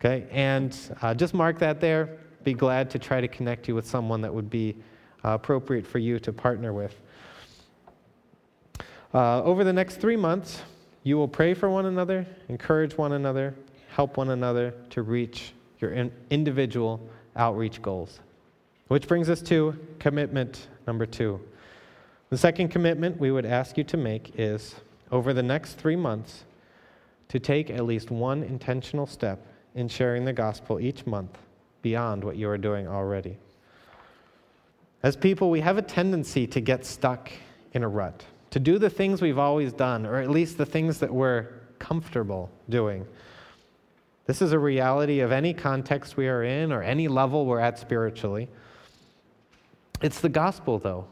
Okay? 0.05 0.27
And 0.31 0.77
uh, 1.01 1.15
just 1.15 1.33
mark 1.33 1.57
that 1.59 1.81
there. 1.81 2.17
Be 2.43 2.53
glad 2.53 2.91
to 2.91 2.99
try 2.99 3.21
to 3.21 3.27
connect 3.27 3.67
you 3.67 3.73
with 3.73 3.87
someone 3.87 4.21
that 4.21 4.31
would 4.31 4.51
be 4.51 4.75
uh, 5.23 5.29
appropriate 5.29 5.87
for 5.87 5.97
you 5.97 6.19
to 6.19 6.31
partner 6.31 6.73
with. 6.73 6.95
Uh, 9.15 9.41
over 9.41 9.63
the 9.63 9.73
next 9.73 9.95
three 9.95 10.15
months, 10.15 10.61
you 11.01 11.17
will 11.17 11.27
pray 11.27 11.55
for 11.55 11.71
one 11.71 11.87
another, 11.87 12.27
encourage 12.49 12.95
one 12.95 13.13
another, 13.13 13.55
help 13.89 14.17
one 14.17 14.29
another 14.29 14.75
to 14.91 15.01
reach 15.01 15.53
your 15.79 15.91
in- 15.91 16.11
individual 16.29 17.01
outreach 17.35 17.81
goals. 17.81 18.19
Which 18.89 19.07
brings 19.07 19.27
us 19.27 19.41
to 19.43 19.75
commitment 19.97 20.67
number 20.85 21.07
two. 21.07 21.41
The 22.29 22.37
second 22.37 22.67
commitment 22.67 23.19
we 23.19 23.31
would 23.31 23.45
ask 23.45 23.75
you 23.75 23.83
to 23.85 23.97
make 23.97 24.33
is 24.35 24.75
over 25.11 25.33
the 25.33 25.41
next 25.41 25.79
three 25.79 25.95
months 25.95 26.43
to 27.29 27.39
take 27.39 27.71
at 27.71 27.85
least 27.85 28.11
one 28.11 28.43
intentional 28.43 29.07
step 29.07 29.43
in 29.75 29.87
sharing 29.87 30.25
the 30.25 30.33
gospel 30.33 30.79
each 30.79 31.05
month 31.05 31.37
beyond 31.81 32.23
what 32.23 32.37
you 32.37 32.49
are 32.49 32.57
doing 32.57 32.87
already. 32.87 33.37
As 35.03 35.15
people, 35.15 35.51
we 35.51 35.61
have 35.61 35.77
a 35.77 35.81
tendency 35.81 36.47
to 36.47 36.59
get 36.59 36.85
stuck 36.85 37.31
in 37.73 37.83
a 37.83 37.87
rut, 37.87 38.25
to 38.49 38.59
do 38.59 38.79
the 38.79 38.89
things 38.89 39.21
we've 39.21 39.37
always 39.37 39.71
done, 39.71 40.05
or 40.05 40.15
at 40.15 40.31
least 40.31 40.57
the 40.57 40.65
things 40.65 40.99
that 40.99 41.13
we're 41.13 41.47
comfortable 41.77 42.49
doing. 42.69 43.05
This 44.25 44.41
is 44.41 44.53
a 44.53 44.57
reality 44.57 45.19
of 45.19 45.31
any 45.31 45.53
context 45.53 46.17
we 46.17 46.27
are 46.27 46.41
in 46.43 46.71
or 46.71 46.81
any 46.81 47.07
level 47.07 47.45
we're 47.45 47.59
at 47.59 47.77
spiritually. 47.77 48.49
It's 50.01 50.21
the 50.21 50.29
gospel, 50.29 50.79
though, 50.79 51.05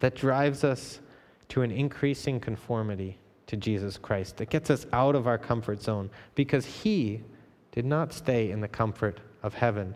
that 0.00 0.14
drives 0.14 0.64
us 0.64 1.00
to 1.48 1.62
an 1.62 1.70
increasing 1.70 2.40
conformity 2.40 3.18
to 3.46 3.56
Jesus 3.56 3.96
Christ, 3.96 4.36
that 4.36 4.50
gets 4.50 4.70
us 4.70 4.86
out 4.92 5.14
of 5.14 5.26
our 5.26 5.38
comfort 5.38 5.82
zone 5.82 6.10
because 6.34 6.66
He 6.66 7.22
did 7.72 7.84
not 7.84 8.12
stay 8.12 8.50
in 8.50 8.60
the 8.60 8.68
comfort 8.68 9.20
of 9.42 9.54
heaven. 9.54 9.94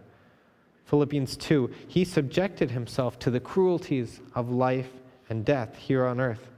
Philippians 0.87 1.37
2 1.37 1.70
He 1.88 2.04
subjected 2.04 2.70
Himself 2.70 3.18
to 3.20 3.30
the 3.30 3.40
cruelties 3.40 4.20
of 4.34 4.50
life 4.50 4.90
and 5.28 5.44
death 5.44 5.76
here 5.76 6.04
on 6.04 6.20
earth. 6.20 6.50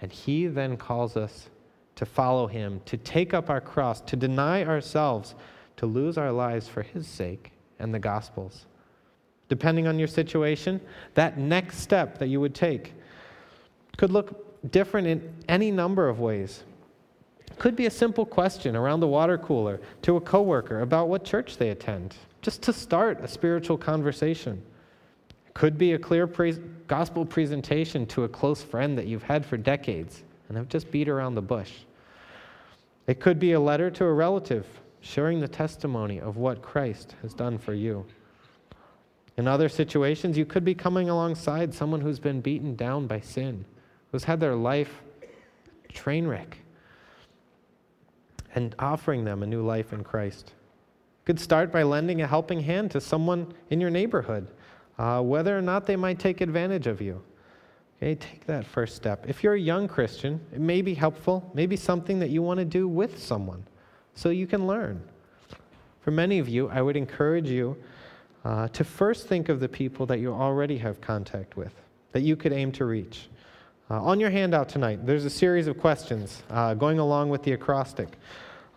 And 0.00 0.10
He 0.10 0.46
then 0.46 0.76
calls 0.76 1.16
us 1.16 1.50
to 1.96 2.06
follow 2.06 2.46
Him, 2.46 2.80
to 2.86 2.96
take 2.96 3.34
up 3.34 3.50
our 3.50 3.60
cross, 3.60 4.00
to 4.02 4.16
deny 4.16 4.64
ourselves, 4.64 5.34
to 5.76 5.86
lose 5.86 6.16
our 6.16 6.32
lives 6.32 6.68
for 6.68 6.82
His 6.82 7.06
sake 7.06 7.52
and 7.78 7.92
the 7.92 7.98
gospel's 7.98 8.66
depending 9.50 9.88
on 9.88 9.98
your 9.98 10.08
situation, 10.08 10.80
that 11.14 11.36
next 11.36 11.80
step 11.80 12.18
that 12.18 12.28
you 12.28 12.40
would 12.40 12.54
take 12.54 12.94
could 13.98 14.10
look 14.10 14.70
different 14.70 15.06
in 15.06 15.34
any 15.48 15.70
number 15.70 16.08
of 16.08 16.20
ways. 16.20 16.62
Could 17.60 17.76
be 17.76 17.84
a 17.84 17.90
simple 17.90 18.24
question 18.24 18.74
around 18.74 19.00
the 19.00 19.06
water 19.06 19.36
cooler 19.36 19.82
to 20.00 20.16
a 20.16 20.20
coworker 20.22 20.80
about 20.80 21.10
what 21.10 21.24
church 21.24 21.58
they 21.58 21.68
attend, 21.68 22.16
just 22.40 22.62
to 22.62 22.72
start 22.72 23.20
a 23.20 23.28
spiritual 23.28 23.76
conversation. 23.76 24.62
It 25.46 25.52
Could 25.52 25.76
be 25.76 25.92
a 25.92 25.98
clear 25.98 26.26
pre- 26.26 26.56
gospel 26.86 27.26
presentation 27.26 28.06
to 28.06 28.24
a 28.24 28.28
close 28.30 28.62
friend 28.62 28.96
that 28.96 29.08
you've 29.08 29.24
had 29.24 29.44
for 29.44 29.58
decades 29.58 30.22
and 30.48 30.56
have 30.56 30.70
just 30.70 30.90
beat 30.90 31.06
around 31.06 31.34
the 31.34 31.42
bush. 31.42 31.80
It 33.06 33.20
could 33.20 33.38
be 33.38 33.52
a 33.52 33.60
letter 33.60 33.90
to 33.90 34.06
a 34.06 34.12
relative 34.14 34.66
sharing 35.02 35.38
the 35.38 35.46
testimony 35.46 36.18
of 36.18 36.38
what 36.38 36.62
Christ 36.62 37.14
has 37.20 37.34
done 37.34 37.58
for 37.58 37.74
you. 37.74 38.06
In 39.36 39.46
other 39.46 39.68
situations, 39.68 40.38
you 40.38 40.46
could 40.46 40.64
be 40.64 40.74
coming 40.74 41.10
alongside 41.10 41.74
someone 41.74 42.00
who's 42.00 42.20
been 42.20 42.40
beaten 42.40 42.74
down 42.74 43.06
by 43.06 43.20
sin, 43.20 43.66
who's 44.12 44.24
had 44.24 44.40
their 44.40 44.54
life 44.54 45.02
train 45.92 46.26
wreck, 46.26 46.56
and 48.54 48.74
offering 48.78 49.24
them 49.24 49.42
a 49.42 49.46
new 49.46 49.62
life 49.62 49.92
in 49.92 50.04
Christ. 50.04 50.52
You 51.20 51.24
could 51.26 51.40
start 51.40 51.70
by 51.70 51.82
lending 51.82 52.22
a 52.22 52.26
helping 52.26 52.60
hand 52.60 52.90
to 52.92 53.00
someone 53.00 53.52
in 53.70 53.80
your 53.80 53.90
neighborhood, 53.90 54.48
uh, 54.98 55.22
whether 55.22 55.56
or 55.56 55.62
not 55.62 55.86
they 55.86 55.96
might 55.96 56.18
take 56.18 56.40
advantage 56.40 56.86
of 56.86 57.00
you. 57.00 57.22
Okay, 57.98 58.14
take 58.14 58.46
that 58.46 58.66
first 58.66 58.96
step. 58.96 59.26
If 59.28 59.44
you're 59.44 59.54
a 59.54 59.60
young 59.60 59.86
Christian, 59.86 60.40
it 60.52 60.60
may 60.60 60.80
be 60.80 60.94
helpful, 60.94 61.50
maybe 61.52 61.76
something 61.76 62.18
that 62.20 62.30
you 62.30 62.40
want 62.40 62.58
to 62.58 62.64
do 62.64 62.88
with 62.88 63.22
someone 63.22 63.66
so 64.14 64.30
you 64.30 64.46
can 64.46 64.66
learn. 64.66 65.02
For 66.00 66.10
many 66.10 66.38
of 66.38 66.48
you, 66.48 66.70
I 66.70 66.80
would 66.80 66.96
encourage 66.96 67.50
you 67.50 67.76
uh, 68.44 68.68
to 68.68 68.84
first 68.84 69.28
think 69.28 69.50
of 69.50 69.60
the 69.60 69.68
people 69.68 70.06
that 70.06 70.18
you 70.18 70.32
already 70.32 70.78
have 70.78 71.00
contact 71.00 71.56
with, 71.56 71.74
that 72.12 72.22
you 72.22 72.36
could 72.36 72.52
aim 72.52 72.72
to 72.72 72.86
reach. 72.86 73.28
Uh, 73.90 74.00
on 74.04 74.20
your 74.20 74.30
handout 74.30 74.68
tonight, 74.68 75.04
there's 75.04 75.24
a 75.24 75.30
series 75.30 75.66
of 75.66 75.76
questions 75.76 76.44
uh, 76.50 76.74
going 76.74 77.00
along 77.00 77.28
with 77.28 77.42
the 77.42 77.52
acrostic 77.52 78.08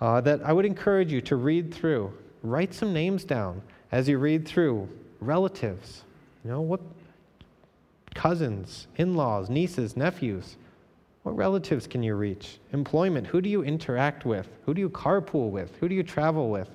uh, 0.01 0.19
that 0.19 0.41
I 0.43 0.51
would 0.51 0.65
encourage 0.65 1.11
you 1.11 1.21
to 1.21 1.35
read 1.35 1.71
through. 1.71 2.11
Write 2.41 2.73
some 2.73 2.91
names 2.91 3.23
down 3.23 3.61
as 3.91 4.09
you 4.09 4.17
read 4.17 4.47
through 4.47 4.89
relatives, 5.19 6.01
you 6.43 6.49
know, 6.49 6.61
what 6.61 6.81
cousins, 8.15 8.87
in 8.95 9.13
laws, 9.15 9.51
nieces, 9.51 9.95
nephews. 9.95 10.57
What 11.21 11.37
relatives 11.37 11.85
can 11.85 12.01
you 12.01 12.15
reach? 12.15 12.57
Employment, 12.73 13.27
who 13.27 13.39
do 13.39 13.49
you 13.49 13.63
interact 13.63 14.25
with? 14.25 14.49
Who 14.65 14.73
do 14.73 14.81
you 14.81 14.89
carpool 14.89 15.51
with? 15.51 15.75
Who 15.75 15.87
do 15.87 15.93
you 15.93 16.03
travel 16.03 16.49
with? 16.49 16.69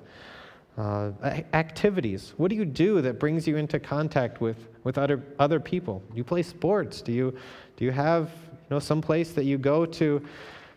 Uh, 0.77 1.11
activities. 1.51 2.33
What 2.37 2.49
do 2.49 2.55
you 2.55 2.63
do 2.63 3.01
that 3.01 3.19
brings 3.19 3.45
you 3.45 3.57
into 3.57 3.81
contact 3.81 4.39
with, 4.39 4.69
with 4.85 4.97
other, 4.97 5.21
other 5.37 5.59
people? 5.59 6.01
You 6.13 6.23
play 6.23 6.41
sports? 6.41 7.01
Do 7.01 7.11
you, 7.11 7.37
do 7.75 7.83
you 7.83 7.91
have 7.91 8.29
you 8.45 8.69
know, 8.69 8.79
some 8.79 9.01
place 9.01 9.33
that 9.33 9.43
you 9.43 9.57
go 9.57 9.85
to 9.85 10.21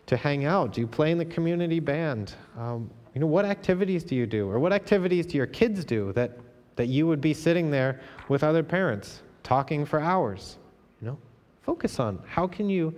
to 0.05 0.17
hang 0.17 0.45
out? 0.45 0.73
Do 0.73 0.81
you 0.81 0.87
play 0.87 1.11
in 1.11 1.17
the 1.17 1.25
community 1.25 1.79
band? 1.79 2.35
Um, 2.57 2.89
you 3.13 3.21
know, 3.21 3.27
what 3.27 3.45
activities 3.45 4.03
do 4.03 4.15
you 4.15 4.25
do? 4.25 4.49
Or 4.49 4.59
what 4.59 4.73
activities 4.73 5.25
do 5.25 5.37
your 5.37 5.47
kids 5.47 5.85
do 5.85 6.11
that, 6.13 6.37
that 6.75 6.87
you 6.87 7.07
would 7.07 7.21
be 7.21 7.33
sitting 7.33 7.69
there 7.69 8.01
with 8.27 8.43
other 8.43 8.63
parents 8.63 9.21
talking 9.43 9.85
for 9.85 9.99
hours? 9.99 10.57
You 11.01 11.07
know, 11.07 11.17
focus 11.61 11.99
on 11.99 12.21
how 12.27 12.47
can 12.47 12.69
you, 12.69 12.95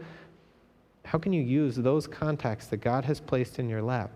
how 1.04 1.20
can 1.20 1.34
you 1.34 1.42
use 1.44 1.76
those 1.76 2.08
contacts 2.08 2.68
that 2.68 2.78
God 2.78 3.06
has 3.06 3.20
placed 3.20 3.60
in 3.60 3.70
your 3.70 3.82
lap 3.82 4.12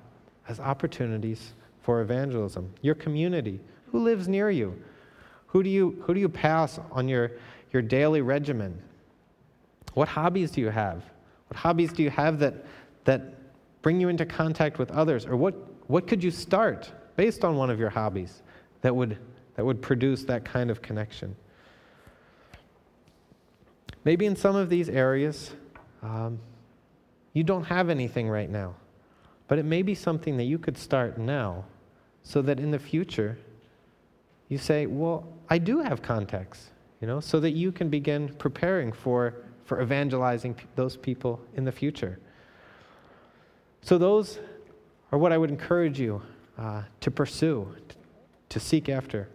as 0.47 0.59
opportunities 0.59 1.53
for 1.81 2.01
evangelism? 2.01 2.73
Your 2.81 2.95
community. 2.95 3.59
Who 3.91 3.99
lives 4.03 4.27
near 4.27 4.49
you? 4.49 4.81
Who 5.47 5.63
do 5.63 5.69
you, 5.69 6.01
who 6.05 6.13
do 6.13 6.19
you 6.19 6.29
pass 6.29 6.79
on 6.91 7.07
your, 7.07 7.31
your 7.71 7.81
daily 7.81 8.21
regimen? 8.21 8.79
What 9.93 10.07
hobbies 10.07 10.51
do 10.51 10.61
you 10.61 10.69
have? 10.69 11.03
What 11.47 11.57
hobbies 11.57 11.91
do 11.91 12.03
you 12.03 12.11
have 12.11 12.39
that, 12.39 12.53
that 13.05 13.33
bring 13.81 13.99
you 13.99 14.09
into 14.09 14.25
contact 14.25 14.77
with 14.77 14.91
others? 14.91 15.25
Or 15.25 15.35
what, 15.35 15.55
what 15.89 16.07
could 16.07 16.23
you 16.23 16.31
start 16.31 16.91
based 17.15 17.43
on 17.43 17.55
one 17.55 17.69
of 17.69 17.79
your 17.79 17.89
hobbies 17.89 18.43
that 18.81 18.95
would, 18.95 19.17
that 19.55 19.65
would 19.65 19.81
produce 19.81 20.23
that 20.25 20.45
kind 20.45 20.69
of 20.69 20.81
connection? 20.81 21.35
Maybe 24.03 24.25
in 24.25 24.35
some 24.35 24.55
of 24.55 24.69
these 24.69 24.87
areas, 24.89 25.51
um, 26.01 26.39
you 27.33 27.43
don't 27.43 27.65
have 27.65 27.89
anything 27.89 28.29
right 28.29 28.49
now. 28.49 28.75
But 29.49 29.57
it 29.57 29.65
may 29.65 29.81
be 29.81 29.95
something 29.95 30.37
that 30.37 30.45
you 30.45 30.57
could 30.57 30.77
start 30.77 31.17
now 31.17 31.65
so 32.23 32.41
that 32.43 32.59
in 32.59 32.71
the 32.71 32.79
future 32.79 33.37
you 34.47 34.57
say, 34.57 34.85
Well, 34.85 35.27
I 35.49 35.57
do 35.57 35.79
have 35.81 36.01
contacts, 36.01 36.69
you 37.01 37.07
know, 37.07 37.19
so 37.19 37.39
that 37.39 37.51
you 37.51 37.71
can 37.71 37.89
begin 37.89 38.29
preparing 38.35 38.93
for, 38.93 39.33
for 39.65 39.81
evangelizing 39.81 40.55
those 40.75 40.95
people 40.95 41.41
in 41.55 41.65
the 41.65 41.71
future. 41.71 42.19
So, 43.81 43.97
those 43.97 44.39
are 45.11 45.17
what 45.17 45.31
I 45.31 45.37
would 45.37 45.49
encourage 45.49 45.99
you 45.99 46.21
uh, 46.57 46.83
to 47.01 47.09
pursue, 47.09 47.75
to 48.49 48.59
seek 48.59 48.87
after. 48.87 49.29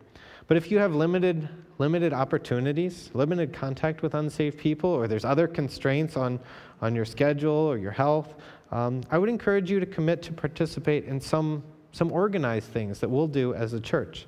But 0.46 0.56
if 0.56 0.70
you 0.70 0.78
have 0.78 0.94
limited, 0.94 1.48
limited 1.78 2.12
opportunities, 2.12 3.10
limited 3.14 3.52
contact 3.52 4.02
with 4.02 4.14
unsaved 4.14 4.58
people, 4.58 4.90
or 4.90 5.08
there's 5.08 5.24
other 5.24 5.48
constraints 5.48 6.16
on, 6.16 6.38
on 6.82 6.94
your 6.94 7.06
schedule 7.06 7.52
or 7.52 7.78
your 7.78 7.92
health, 7.92 8.34
um, 8.74 9.02
I 9.08 9.18
would 9.18 9.28
encourage 9.28 9.70
you 9.70 9.78
to 9.78 9.86
commit 9.86 10.20
to 10.22 10.32
participate 10.32 11.04
in 11.04 11.20
some, 11.20 11.62
some 11.92 12.10
organized 12.10 12.72
things 12.72 12.98
that 12.98 13.08
we'll 13.08 13.28
do 13.28 13.54
as 13.54 13.72
a 13.72 13.80
church. 13.80 14.26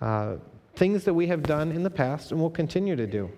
Uh, 0.00 0.36
things 0.76 1.04
that 1.04 1.12
we 1.12 1.26
have 1.26 1.42
done 1.42 1.72
in 1.72 1.82
the 1.82 1.90
past 1.90 2.30
and 2.30 2.40
will 2.40 2.48
continue 2.48 2.94
to 2.94 3.06
do. 3.08 3.28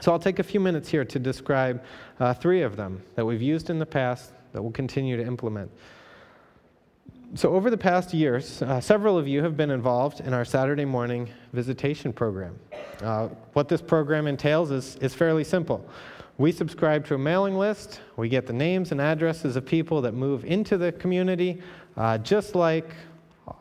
So 0.00 0.12
I'll 0.12 0.18
take 0.18 0.38
a 0.38 0.42
few 0.42 0.60
minutes 0.60 0.90
here 0.90 1.04
to 1.06 1.18
describe 1.18 1.82
uh, 2.20 2.34
three 2.34 2.60
of 2.60 2.76
them 2.76 3.02
that 3.14 3.24
we've 3.24 3.40
used 3.40 3.70
in 3.70 3.78
the 3.78 3.86
past 3.86 4.32
that 4.52 4.62
we'll 4.62 4.70
continue 4.70 5.16
to 5.16 5.24
implement. 5.24 5.70
So, 7.36 7.52
over 7.52 7.68
the 7.68 7.78
past 7.78 8.14
years, 8.14 8.62
uh, 8.62 8.80
several 8.80 9.18
of 9.18 9.26
you 9.26 9.42
have 9.42 9.56
been 9.56 9.70
involved 9.70 10.20
in 10.20 10.32
our 10.32 10.44
Saturday 10.44 10.84
morning 10.84 11.28
visitation 11.52 12.12
program. 12.12 12.56
Uh, 13.02 13.26
what 13.54 13.68
this 13.68 13.82
program 13.82 14.28
entails 14.28 14.70
is, 14.70 14.94
is 14.96 15.14
fairly 15.14 15.42
simple. 15.42 15.84
We 16.36 16.50
subscribe 16.50 17.06
to 17.06 17.14
a 17.14 17.18
mailing 17.18 17.56
list, 17.56 18.00
we 18.16 18.28
get 18.28 18.46
the 18.46 18.52
names 18.52 18.90
and 18.90 19.00
addresses 19.00 19.54
of 19.54 19.64
people 19.64 20.02
that 20.02 20.14
move 20.14 20.44
into 20.44 20.76
the 20.76 20.90
community, 20.90 21.62
uh, 21.96 22.18
just 22.18 22.56
like 22.56 22.90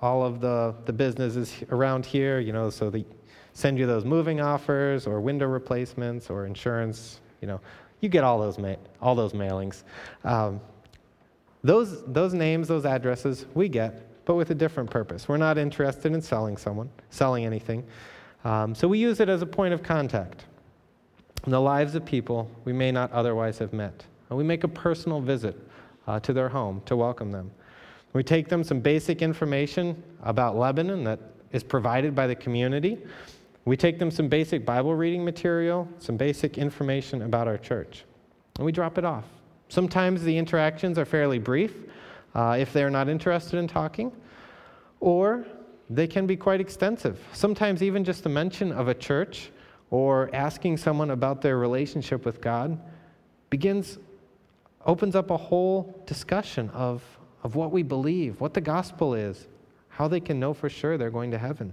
all 0.02 0.26
of 0.26 0.42
the, 0.42 0.74
the 0.86 0.94
businesses 0.94 1.56
around 1.70 2.04
here, 2.04 2.40
you 2.40 2.52
know, 2.52 2.72
so 2.72 2.90
they 2.90 3.06
send 3.54 3.78
you 3.78 3.86
those 3.86 4.06
moving 4.06 4.42
offers 4.42 5.06
or 5.06 5.22
window 5.22 5.46
replacements 5.46 6.32
or 6.32 6.48
insurance, 6.48 7.20
you 7.42 7.48
know, 7.48 7.62
you 8.02 8.10
get 8.10 8.24
all 8.24 8.40
those, 8.40 8.58
ma- 8.58 8.76
all 9.02 9.14
those 9.14 9.34
mailings. 9.34 9.84
Um, 10.24 10.60
those, 11.64 12.04
those 12.12 12.34
names, 12.34 12.68
those 12.68 12.86
addresses, 12.86 13.46
we 13.54 13.70
get, 13.70 14.26
but 14.26 14.34
with 14.34 14.50
a 14.50 14.56
different 14.56 14.90
purpose. 14.90 15.28
We're 15.28 15.38
not 15.38 15.60
interested 15.60 16.12
in 16.12 16.22
selling 16.22 16.58
someone, 16.58 16.90
selling 17.12 17.46
anything. 17.46 17.86
Um, 18.44 18.74
so 18.74 18.88
we 18.88 18.98
use 18.98 19.20
it 19.20 19.30
as 19.30 19.42
a 19.44 19.46
point 19.46 19.74
of 19.74 19.84
contact 19.84 20.46
in 21.46 21.52
the 21.52 21.60
lives 21.60 21.96
of 21.96 22.06
people 22.06 22.50
we 22.66 22.74
may 22.74 22.92
not 22.92 23.12
otherwise 23.12 23.58
have 23.60 23.74
met. 23.74 24.06
And 24.30 24.38
we 24.38 24.44
make 24.44 24.64
a 24.64 24.68
personal 24.68 25.22
visit 25.22 25.60
uh, 26.08 26.20
to 26.22 26.34
their 26.34 26.50
home 26.50 26.82
to 26.86 26.96
welcome 26.96 27.32
them. 27.32 27.52
We 28.14 28.24
take 28.24 28.48
them 28.48 28.64
some 28.64 28.80
basic 28.80 29.22
information 29.22 30.02
about 30.22 30.56
Lebanon 30.56 31.04
that 31.04 31.20
is 31.52 31.64
provided 31.64 32.16
by 32.16 32.28
the 32.28 32.36
community. 32.36 32.98
We 33.66 33.78
take 33.78 33.98
them 33.98 34.12
some 34.12 34.28
basic 34.28 34.66
Bible 34.66 34.94
reading 34.94 35.24
material, 35.24 35.88
some 36.00 36.18
basic 36.18 36.58
information 36.58 37.22
about 37.24 37.48
our 37.48 37.58
church, 37.58 38.04
and 38.58 38.66
we 38.66 38.72
drop 38.72 38.98
it 38.98 39.06
off. 39.06 39.26
Sometimes 39.70 40.22
the 40.22 40.38
interactions 40.38 41.00
are 41.00 41.06
fairly 41.06 41.40
brief 41.40 41.74
uh, 42.36 42.58
if 42.60 42.74
they're 42.74 42.90
not 42.90 43.10
interested 43.10 43.58
in 43.58 43.68
talking, 43.68 44.12
or 45.00 45.46
they 45.90 46.08
can 46.08 46.28
be 46.28 46.36
quite 46.36 46.60
extensive. 46.60 47.20
Sometimes, 47.34 47.82
even 47.82 48.04
just 48.04 48.24
the 48.24 48.30
mention 48.30 48.72
of 48.72 48.88
a 48.88 48.94
church 48.94 49.50
or 49.94 50.28
asking 50.34 50.76
someone 50.76 51.12
about 51.12 51.44
their 51.44 51.56
relationship 51.60 52.26
with 52.26 52.42
God 52.42 52.80
begins, 53.52 54.00
opens 54.88 55.16
up 55.16 55.30
a 55.30 55.38
whole 55.38 56.02
discussion 56.08 56.68
of, 56.72 57.04
of 57.44 57.56
what 57.56 57.72
we 57.72 57.84
believe, 57.84 58.42
what 58.42 58.56
the 58.56 58.60
gospel 58.60 59.14
is, 59.14 59.48
how 59.90 60.08
they 60.08 60.20
can 60.20 60.40
know 60.40 60.52
for 60.52 60.68
sure 60.68 60.98
they're 60.98 61.12
going 61.12 61.30
to 61.30 61.38
heaven. 61.38 61.72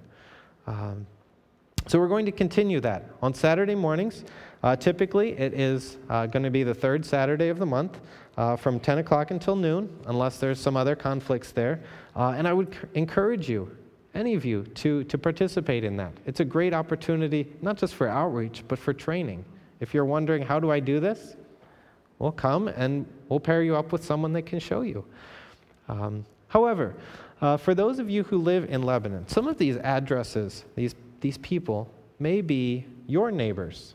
Um, 0.67 1.07
so 1.87 1.99
we're 1.99 2.09
going 2.09 2.27
to 2.27 2.33
continue 2.33 2.79
that. 2.81 3.07
On 3.23 3.33
Saturday 3.33 3.75
mornings, 3.75 4.27
uh, 4.63 4.77
typically 4.77 5.31
it 5.39 5.55
is 5.55 5.97
uh, 6.11 6.27
going 6.27 6.43
to 6.43 6.51
be 6.51 6.63
the 6.63 6.75
third 6.75 7.07
Saturday 7.07 7.49
of 7.49 7.59
the 7.59 7.65
month 7.65 8.01
uh, 8.37 8.55
from 8.55 8.79
10 8.79 8.99
o'clock 8.99 9.31
until 9.31 9.57
noon, 9.57 9.99
unless 10.09 10.37
there's 10.37 10.61
some 10.61 10.77
other 10.77 10.95
conflicts 10.95 11.53
there. 11.53 11.81
Uh, 12.15 12.35
and 12.37 12.47
I 12.47 12.53
would 12.53 12.71
c- 12.71 12.81
encourage 12.93 13.49
you, 13.49 13.75
any 14.15 14.35
of 14.35 14.45
you, 14.45 14.65
to, 14.65 15.05
to 15.05 15.19
participate 15.19 15.85
in 15.85 15.97
that. 15.97 16.13
It's 16.27 16.41
a 16.41 16.45
great 16.45 16.75
opportunity, 16.75 17.53
not 17.63 17.77
just 17.77 17.95
for 17.95 18.09
outreach, 18.09 18.65
but 18.67 18.79
for 18.79 18.93
training. 18.93 19.45
If 19.79 19.95
you're 19.95 20.05
wondering, 20.05 20.43
how 20.43 20.61
do 20.61 20.71
I 20.71 20.81
do 20.81 21.01
this? 21.01 21.37
Well, 22.19 22.33
come 22.33 22.69
and 22.69 23.07
we'll 23.29 23.41
pair 23.41 23.63
you 23.63 23.77
up 23.77 23.93
with 23.93 24.05
someone 24.05 24.33
that 24.35 24.43
can 24.43 24.59
show 24.59 24.83
you. 24.83 25.05
Um, 25.89 26.27
however, 26.49 26.95
uh, 27.41 27.57
for 27.57 27.75
those 27.75 27.99
of 27.99 28.11
you 28.11 28.25
who 28.25 28.39
live 28.39 28.69
in 28.69 28.83
Lebanon, 28.83 29.27
some 29.29 29.49
of 29.49 29.57
these 29.57 29.77
addresses, 29.79 30.65
these 30.75 30.95
these 31.21 31.39
people 31.39 31.93
may 32.19 32.41
be 32.41 32.87
your 33.07 33.31
neighbors. 33.31 33.95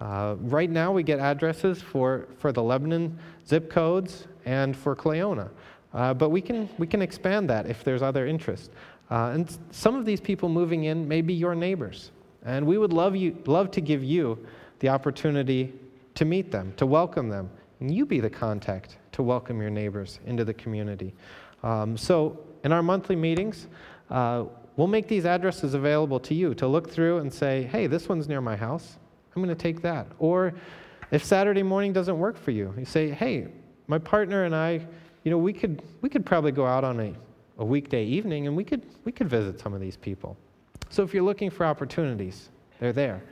Uh, 0.00 0.36
right 0.40 0.70
now, 0.70 0.92
we 0.92 1.02
get 1.02 1.18
addresses 1.18 1.82
for, 1.82 2.28
for 2.38 2.52
the 2.52 2.62
Lebanon 2.62 3.18
zip 3.46 3.70
codes 3.70 4.26
and 4.44 4.76
for 4.76 4.94
Cleona. 4.94 5.50
Uh, 5.92 6.14
but 6.14 6.28
we 6.28 6.40
can, 6.40 6.68
we 6.78 6.86
can 6.86 7.02
expand 7.02 7.50
that 7.50 7.66
if 7.66 7.82
there's 7.82 8.02
other 8.02 8.26
interest. 8.26 8.70
Uh, 9.10 9.30
and 9.34 9.58
some 9.70 9.94
of 9.94 10.04
these 10.04 10.20
people 10.20 10.48
moving 10.48 10.84
in 10.84 11.08
may 11.08 11.20
be 11.20 11.34
your 11.34 11.54
neighbors. 11.54 12.10
And 12.44 12.66
we 12.66 12.78
would 12.78 12.92
love, 12.92 13.16
you, 13.16 13.36
love 13.46 13.70
to 13.72 13.80
give 13.80 14.04
you 14.04 14.38
the 14.80 14.88
opportunity 14.88 15.72
to 16.14 16.24
meet 16.24 16.50
them, 16.50 16.72
to 16.76 16.86
welcome 16.86 17.28
them. 17.28 17.50
And 17.80 17.94
you 17.94 18.06
be 18.06 18.20
the 18.20 18.30
contact 18.30 18.98
to 19.12 19.22
welcome 19.22 19.60
your 19.60 19.70
neighbors 19.70 20.20
into 20.26 20.44
the 20.44 20.54
community. 20.54 21.14
Um, 21.62 21.96
so, 21.96 22.38
in 22.64 22.72
our 22.72 22.82
monthly 22.82 23.16
meetings, 23.16 23.68
uh, 24.10 24.44
we'll 24.76 24.88
make 24.88 25.08
these 25.08 25.24
addresses 25.24 25.74
available 25.74 26.20
to 26.20 26.34
you 26.34 26.54
to 26.54 26.66
look 26.66 26.90
through 26.90 27.18
and 27.18 27.32
say, 27.32 27.64
hey, 27.64 27.86
this 27.86 28.08
one's 28.08 28.28
near 28.28 28.40
my 28.40 28.56
house. 28.56 28.96
I'm 29.34 29.42
going 29.42 29.54
to 29.54 29.60
take 29.60 29.82
that. 29.82 30.06
Or 30.18 30.54
if 31.10 31.24
Saturday 31.24 31.62
morning 31.62 31.92
doesn't 31.92 32.18
work 32.18 32.36
for 32.36 32.50
you, 32.50 32.74
you 32.76 32.84
say, 32.84 33.10
hey, 33.10 33.48
my 33.86 33.98
partner 33.98 34.44
and 34.44 34.54
I, 34.54 34.86
you 35.24 35.30
know, 35.30 35.38
we 35.38 35.52
could, 35.52 35.82
we 36.00 36.08
could 36.08 36.26
probably 36.26 36.52
go 36.52 36.66
out 36.66 36.84
on 36.84 37.00
a, 37.00 37.14
a 37.58 37.64
weekday 37.64 38.04
evening 38.04 38.46
and 38.46 38.56
we 38.56 38.64
could, 38.64 38.86
we 39.04 39.12
could 39.12 39.28
visit 39.28 39.60
some 39.60 39.74
of 39.74 39.80
these 39.80 39.96
people. 39.96 40.36
So 40.90 41.02
if 41.02 41.12
you're 41.12 41.24
looking 41.24 41.50
for 41.50 41.66
opportunities, 41.66 42.48
they're 42.80 42.92
there. 42.92 43.22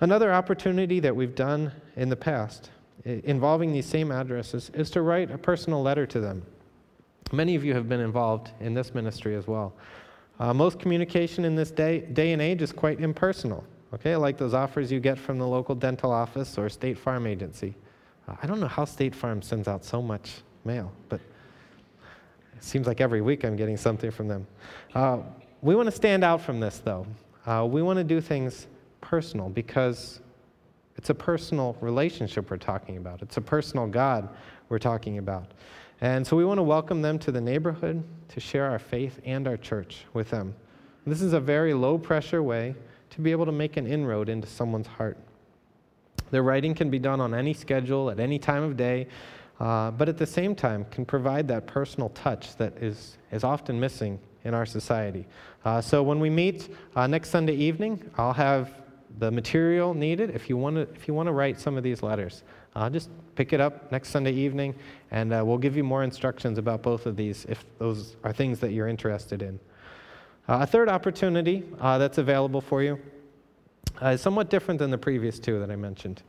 Another 0.00 0.32
opportunity 0.34 1.00
that 1.00 1.14
we've 1.14 1.34
done 1.34 1.72
in 1.96 2.08
the 2.08 2.16
past 2.16 2.70
involving 3.04 3.72
these 3.72 3.86
same 3.86 4.10
addresses 4.10 4.70
is 4.74 4.90
to 4.90 5.02
write 5.02 5.30
a 5.30 5.38
personal 5.38 5.82
letter 5.82 6.06
to 6.06 6.20
them. 6.20 6.44
Many 7.32 7.54
of 7.54 7.64
you 7.64 7.74
have 7.74 7.88
been 7.88 8.00
involved 8.00 8.50
in 8.60 8.74
this 8.74 8.94
ministry 8.94 9.34
as 9.34 9.46
well. 9.46 9.74
Uh, 10.40 10.52
most 10.52 10.78
communication 10.78 11.44
in 11.44 11.54
this 11.54 11.70
day, 11.70 12.00
day 12.00 12.32
and 12.32 12.42
age 12.42 12.60
is 12.60 12.72
quite 12.72 13.00
impersonal, 13.00 13.64
okay, 13.92 14.16
like 14.16 14.36
those 14.36 14.54
offers 14.54 14.90
you 14.90 15.00
get 15.00 15.18
from 15.18 15.38
the 15.38 15.46
local 15.46 15.74
dental 15.74 16.10
office 16.10 16.58
or 16.58 16.68
State 16.68 16.98
Farm 16.98 17.26
agency. 17.26 17.74
Uh, 18.26 18.34
I 18.42 18.46
don't 18.46 18.60
know 18.60 18.68
how 18.68 18.84
State 18.84 19.14
Farm 19.14 19.42
sends 19.42 19.68
out 19.68 19.84
so 19.84 20.02
much 20.02 20.42
mail, 20.64 20.92
but 21.08 21.20
it 22.56 22.62
seems 22.62 22.86
like 22.86 23.00
every 23.00 23.20
week 23.20 23.44
I'm 23.44 23.56
getting 23.56 23.76
something 23.76 24.10
from 24.10 24.28
them. 24.28 24.46
Uh, 24.94 25.18
we 25.62 25.74
want 25.74 25.86
to 25.86 25.92
stand 25.92 26.24
out 26.24 26.40
from 26.40 26.60
this, 26.60 26.78
though. 26.78 27.06
Uh, 27.46 27.66
we 27.70 27.82
want 27.82 27.98
to 27.98 28.04
do 28.04 28.20
things 28.20 28.66
personal 29.00 29.48
because 29.48 30.20
it's 30.96 31.10
a 31.10 31.14
personal 31.14 31.76
relationship 31.80 32.50
we're 32.50 32.56
talking 32.56 32.96
about, 32.96 33.22
it's 33.22 33.36
a 33.36 33.40
personal 33.40 33.86
God 33.86 34.28
we're 34.68 34.78
talking 34.78 35.18
about. 35.18 35.52
And 36.00 36.26
so 36.26 36.36
we 36.36 36.44
want 36.44 36.58
to 36.58 36.62
welcome 36.62 37.02
them 37.02 37.18
to 37.20 37.32
the 37.32 37.40
neighborhood 37.40 38.02
to 38.28 38.40
share 38.40 38.70
our 38.70 38.78
faith 38.78 39.20
and 39.24 39.46
our 39.46 39.56
church 39.56 40.04
with 40.12 40.30
them. 40.30 40.54
This 41.06 41.22
is 41.22 41.32
a 41.34 41.40
very 41.40 41.74
low 41.74 41.98
pressure 41.98 42.42
way 42.42 42.74
to 43.10 43.20
be 43.20 43.30
able 43.30 43.46
to 43.46 43.52
make 43.52 43.76
an 43.76 43.86
inroad 43.86 44.28
into 44.28 44.48
someone's 44.48 44.86
heart. 44.86 45.18
The 46.30 46.42
writing 46.42 46.74
can 46.74 46.90
be 46.90 46.98
done 46.98 47.20
on 47.20 47.34
any 47.34 47.54
schedule, 47.54 48.10
at 48.10 48.18
any 48.18 48.38
time 48.38 48.62
of 48.62 48.76
day, 48.76 49.06
uh, 49.60 49.90
but 49.92 50.08
at 50.08 50.18
the 50.18 50.26
same 50.26 50.54
time 50.54 50.84
can 50.90 51.04
provide 51.04 51.48
that 51.48 51.66
personal 51.66 52.08
touch 52.10 52.56
that 52.56 52.76
is, 52.78 53.18
is 53.30 53.44
often 53.44 53.78
missing 53.78 54.18
in 54.44 54.54
our 54.54 54.66
society. 54.66 55.26
Uh, 55.64 55.80
so 55.80 56.02
when 56.02 56.20
we 56.20 56.28
meet 56.28 56.68
uh, 56.96 57.06
next 57.06 57.30
Sunday 57.30 57.54
evening, 57.54 58.10
I'll 58.18 58.32
have 58.32 58.70
the 59.18 59.30
material 59.30 59.94
needed 59.94 60.30
if 60.30 60.48
you 60.48 60.56
want 60.56 60.76
to 60.76 60.82
if 60.94 61.06
you 61.06 61.14
want 61.14 61.28
to 61.28 61.32
write 61.32 61.60
some 61.60 61.76
of 61.76 61.82
these 61.82 62.02
letters. 62.02 62.42
Uh, 62.74 62.90
just 62.90 63.08
pick 63.36 63.52
it 63.52 63.60
up 63.60 63.90
next 63.92 64.08
Sunday 64.08 64.32
evening, 64.32 64.74
and 65.12 65.32
uh, 65.32 65.42
we'll 65.44 65.58
give 65.58 65.76
you 65.76 65.84
more 65.84 66.02
instructions 66.02 66.58
about 66.58 66.82
both 66.82 67.06
of 67.06 67.16
these 67.16 67.46
if 67.48 67.64
those 67.78 68.16
are 68.24 68.32
things 68.32 68.58
that 68.58 68.72
you're 68.72 68.88
interested 68.88 69.42
in. 69.42 69.60
Uh, 70.48 70.58
a 70.62 70.66
third 70.66 70.88
opportunity 70.88 71.62
uh, 71.80 71.96
that's 71.98 72.18
available 72.18 72.60
for 72.60 72.82
you 72.82 72.98
is 74.02 74.20
somewhat 74.20 74.50
different 74.50 74.78
than 74.78 74.90
the 74.90 74.98
previous 74.98 75.38
two 75.38 75.60
that 75.60 75.70
I 75.70 75.76
mentioned. 75.76 76.22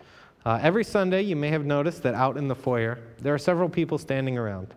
Uh, 0.46 0.60
every 0.62 0.84
Sunday, 0.84 1.24
you 1.24 1.36
may 1.36 1.50
have 1.50 1.66
noticed 1.66 2.04
that 2.04 2.14
out 2.14 2.38
in 2.38 2.48
the 2.48 2.54
foyer, 2.54 3.00
there 3.20 3.34
are 3.34 3.40
several 3.40 3.68
people 3.68 3.98
standing 3.98 4.38
around 4.38 4.76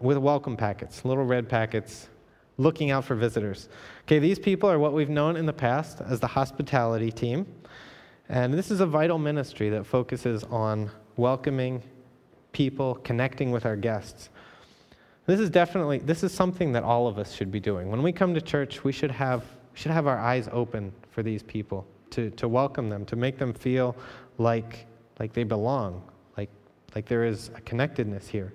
with 0.00 0.16
welcome 0.16 0.56
packets, 0.56 1.04
little 1.04 1.24
red 1.24 1.46
packets, 1.46 2.08
looking 2.56 2.90
out 2.90 3.04
for 3.04 3.14
visitors. 3.14 3.68
Okay, 4.04 4.18
these 4.18 4.38
people 4.38 4.70
are 4.70 4.78
what 4.78 4.94
we've 4.94 5.10
known 5.10 5.36
in 5.36 5.44
the 5.44 5.52
past 5.52 6.00
as 6.00 6.20
the 6.20 6.26
hospitality 6.26 7.12
team. 7.12 7.46
And 8.30 8.54
this 8.54 8.70
is 8.70 8.80
a 8.80 8.86
vital 8.86 9.18
ministry 9.18 9.68
that 9.68 9.84
focuses 9.84 10.42
on 10.44 10.90
welcoming 11.18 11.82
people, 12.52 12.94
connecting 13.04 13.50
with 13.50 13.66
our 13.66 13.76
guests. 13.76 14.30
This 15.26 15.38
is 15.38 15.50
definitely 15.50 15.98
this 15.98 16.24
is 16.24 16.32
something 16.32 16.72
that 16.72 16.82
all 16.82 17.08
of 17.08 17.18
us 17.18 17.34
should 17.34 17.50
be 17.50 17.60
doing. 17.60 17.90
When 17.90 18.02
we 18.02 18.10
come 18.10 18.32
to 18.32 18.40
church, 18.40 18.84
we 18.84 18.92
should 18.92 19.10
have 19.10 19.44
should 19.74 19.92
have 19.92 20.06
our 20.06 20.18
eyes 20.18 20.48
open 20.50 20.92
for 21.10 21.22
these 21.22 21.42
people, 21.42 21.86
to, 22.10 22.30
to 22.30 22.48
welcome 22.48 22.88
them, 22.88 23.04
to 23.04 23.16
make 23.16 23.36
them 23.36 23.52
feel 23.52 23.94
like, 24.38 24.86
like 25.18 25.32
they 25.32 25.44
belong, 25.44 26.02
like, 26.36 26.50
like 26.94 27.06
there 27.06 27.24
is 27.24 27.50
a 27.54 27.60
connectedness 27.62 28.28
here. 28.28 28.52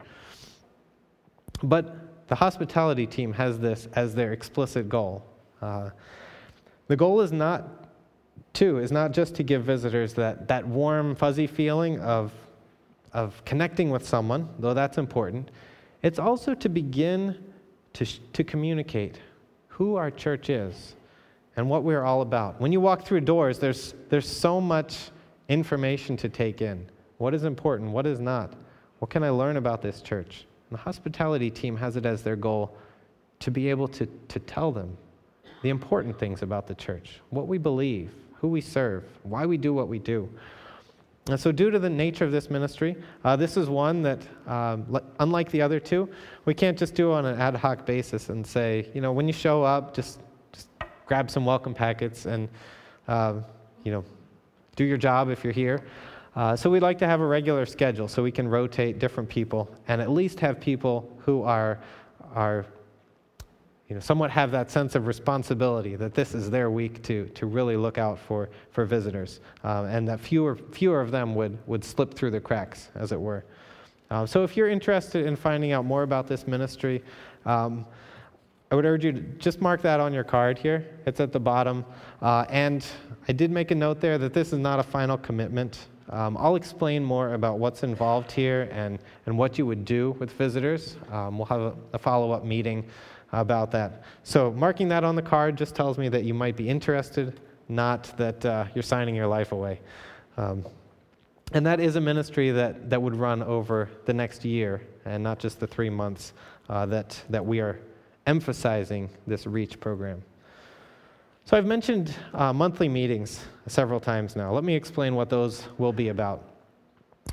But 1.64 2.28
the 2.28 2.36
hospitality 2.36 3.06
team 3.06 3.34
has 3.34 3.60
this 3.60 3.88
as 3.94 4.16
their 4.16 4.32
explicit 4.32 4.90
goal. 4.90 5.26
Uh, 5.62 5.90
the 6.88 6.96
goal 6.96 7.22
is 7.22 7.32
not, 7.32 7.68
too, 8.54 8.80
is 8.80 8.92
not 8.92 9.12
just 9.12 9.36
to 9.36 9.44
give 9.44 9.64
visitors 9.64 10.14
that, 10.16 10.48
that 10.48 10.68
warm, 10.68 11.16
fuzzy 11.16 11.48
feeling 11.48 12.00
of, 12.00 12.32
of 13.14 13.44
connecting 13.46 13.90
with 13.90 14.08
someone, 14.08 14.50
though 14.60 14.74
that's 14.74 14.98
important. 14.98 15.52
It's 16.02 16.20
also 16.20 16.54
to 16.56 16.70
begin 16.70 17.44
to, 17.94 18.06
to 18.06 18.44
communicate 18.44 19.20
who 19.68 19.96
our 19.96 20.12
church 20.12 20.50
is 20.50 20.96
and 21.56 21.70
what 21.70 21.84
we're 21.84 22.04
all 22.04 22.22
about. 22.22 22.60
When 22.60 22.72
you 22.72 22.80
walk 22.80 23.06
through 23.06 23.22
doors, 23.22 23.60
there's, 23.60 23.94
there's 24.10 24.28
so 24.28 24.62
much 24.62 25.12
information 25.52 26.16
to 26.16 26.30
take 26.30 26.62
in. 26.62 26.88
What 27.18 27.34
is 27.34 27.44
important? 27.44 27.92
What 27.92 28.08
is 28.08 28.20
not? 28.20 28.54
What 29.00 29.12
can 29.12 29.22
I 29.22 29.30
learn 29.30 29.58
about 29.58 29.82
this 29.82 30.02
church? 30.02 30.46
And 30.70 30.80
the 30.80 30.82
hospitality 30.82 31.52
team 31.52 31.76
has 31.76 31.98
it 31.98 32.06
as 32.06 32.24
their 32.24 32.38
goal 32.38 32.76
to 33.42 33.52
be 33.52 33.70
able 33.70 33.88
to, 33.90 34.06
to 34.30 34.40
tell 34.40 34.72
them 34.72 34.96
the 35.62 35.70
important 35.70 36.18
things 36.18 36.42
about 36.42 36.68
the 36.68 36.76
church, 36.76 37.20
what 37.30 37.48
we 37.48 37.58
believe, 37.58 38.12
who 38.36 38.48
we 38.48 38.62
serve, 38.62 39.04
why 39.24 39.46
we 39.46 39.58
do 39.58 39.74
what 39.74 39.88
we 39.88 40.00
do. 40.00 40.30
And 41.28 41.40
so, 41.40 41.52
due 41.52 41.70
to 41.70 41.78
the 41.78 41.90
nature 41.90 42.26
of 42.26 42.32
this 42.32 42.50
ministry, 42.50 42.96
uh, 43.24 43.36
this 43.36 43.58
is 43.58 43.70
one 43.70 44.02
that, 44.02 44.22
um, 44.48 45.00
unlike 45.20 45.52
the 45.52 45.62
other 45.62 45.80
two, 45.80 46.10
we 46.46 46.54
can't 46.56 46.78
just 46.78 46.96
do 46.96 47.12
on 47.12 47.26
an 47.26 47.40
ad 47.40 47.56
hoc 47.56 47.86
basis 47.86 48.30
and 48.30 48.46
say, 48.46 48.90
you 48.96 49.02
know, 49.02 49.12
when 49.12 49.28
you 49.28 49.34
show 49.34 49.62
up, 49.62 49.94
just, 49.94 50.20
just 50.52 50.70
grab 51.06 51.30
some 51.30 51.46
welcome 51.46 51.76
packets 51.76 52.26
and, 52.26 52.50
uh, 53.08 53.36
you 53.84 53.92
know, 53.92 54.04
do 54.76 54.84
your 54.84 54.98
job 54.98 55.30
if 55.30 55.44
you're 55.44 55.54
here. 55.54 55.84
Uh, 56.36 56.56
so, 56.56 56.70
we'd 56.70 56.82
like 56.82 56.98
to 56.98 57.08
have 57.08 57.20
a 57.20 57.26
regular 57.26 57.66
schedule 57.66 58.08
so 58.08 58.24
we 58.24 58.32
can 58.32 58.48
rotate 58.48 59.00
different 59.00 59.28
people 59.28 59.70
and 59.88 60.02
at 60.02 60.10
least 60.10 60.40
have 60.40 60.62
people 60.62 61.12
who 61.26 61.44
are, 61.44 61.80
are 62.34 62.66
you 63.92 63.96
know, 63.96 64.00
somewhat 64.00 64.32
have 64.32 64.52
that 64.52 64.72
sense 64.72 64.96
of 64.96 65.06
responsibility 65.06 65.98
that 65.98 66.14
this 66.14 66.34
is 66.34 66.50
their 66.50 66.72
week 66.72 67.04
to, 67.04 67.26
to 67.36 67.46
really 67.46 67.76
look 67.76 67.98
out 67.98 68.18
for, 68.18 68.50
for 68.72 68.86
visitors, 68.86 69.42
um, 69.66 69.86
and 69.88 70.08
that 70.08 70.22
fewer, 70.22 70.56
fewer 70.56 71.02
of 71.02 71.12
them 71.12 71.36
would, 71.36 71.58
would 71.68 71.84
slip 71.84 72.14
through 72.14 72.32
the 72.32 72.40
cracks, 72.40 72.88
as 72.96 73.12
it 73.12 73.20
were. 73.20 73.44
Um, 74.10 74.28
so 74.28 74.46
if 74.46 74.56
you're 74.56 74.70
interested 74.70 75.26
in 75.26 75.36
finding 75.36 75.74
out 75.74 75.84
more 75.84 76.04
about 76.04 76.26
this 76.26 76.48
ministry, 76.48 77.04
um, 77.46 77.86
I 78.72 78.76
would 78.76 78.86
urge 78.86 79.04
you 79.04 79.12
to 79.12 79.20
just 79.20 79.60
mark 79.60 79.82
that 79.82 80.00
on 80.00 80.14
your 80.14 80.24
card 80.24 80.58
here. 80.58 80.88
It's 81.06 81.20
at 81.20 81.34
the 81.34 81.40
bottom. 81.42 81.86
Uh, 82.22 82.46
and 82.50 82.86
I 83.28 83.34
did 83.34 83.52
make 83.52 83.72
a 83.72 83.76
note 83.76 84.00
there 84.00 84.18
that 84.18 84.34
this 84.34 84.54
is 84.54 84.60
not 84.60 84.80
a 84.80 84.84
final 84.84 85.18
commitment. 85.18 85.88
Um, 86.10 86.38
I'll 86.40 86.56
explain 86.56 87.04
more 87.04 87.34
about 87.34 87.60
what's 87.60 87.84
involved 87.84 88.32
here 88.32 88.70
and, 88.72 88.98
and 89.26 89.38
what 89.38 89.58
you 89.58 89.66
would 89.66 89.84
do 89.84 90.12
with 90.20 90.32
visitors. 90.32 90.96
Um, 91.12 91.38
we'll 91.38 91.48
have 91.48 91.60
a, 91.60 91.74
a 91.94 92.00
follow 92.00 92.32
up 92.32 92.46
meeting 92.46 92.86
about 93.34 93.72
that. 93.72 94.04
So, 94.24 94.52
marking 94.52 94.88
that 94.90 95.04
on 95.04 95.16
the 95.16 95.22
card 95.22 95.58
just 95.58 95.76
tells 95.76 95.98
me 95.98 96.08
that 96.08 96.24
you 96.24 96.34
might 96.34 96.56
be 96.56 96.70
interested, 96.70 97.42
not 97.68 98.16
that 98.18 98.46
uh, 98.46 98.66
you're 98.74 98.84
signing 98.84 99.16
your 99.16 99.28
life 99.28 99.52
away. 99.52 99.82
Um, 100.38 100.66
and 101.54 101.66
that 101.66 101.82
is 101.82 101.98
a 101.98 102.02
ministry 102.02 102.52
that, 102.52 102.90
that 102.90 103.02
would 103.02 103.16
run 103.16 103.44
over 103.44 103.90
the 104.06 104.14
next 104.14 104.46
year 104.46 104.82
and 105.04 105.22
not 105.22 105.40
just 105.40 105.60
the 105.60 105.68
three 105.68 105.90
months 105.90 106.32
uh, 106.70 106.86
that, 106.86 107.22
that 107.30 107.46
we 107.46 107.60
are 107.60 107.80
emphasizing 108.28 109.10
this 109.28 109.46
REACH 109.46 109.80
program. 109.80 110.24
So, 111.46 111.58
I've 111.58 111.66
mentioned 111.66 112.14
uh, 112.34 112.54
monthly 112.54 112.88
meetings 112.88 113.44
several 113.68 114.00
times 114.00 114.36
now. 114.36 114.54
Let 114.54 114.64
me 114.64 114.76
explain 114.76 115.16
what 115.16 115.30
those 115.30 115.68
will 115.78 115.94
be 115.94 116.10
about. 116.10 116.44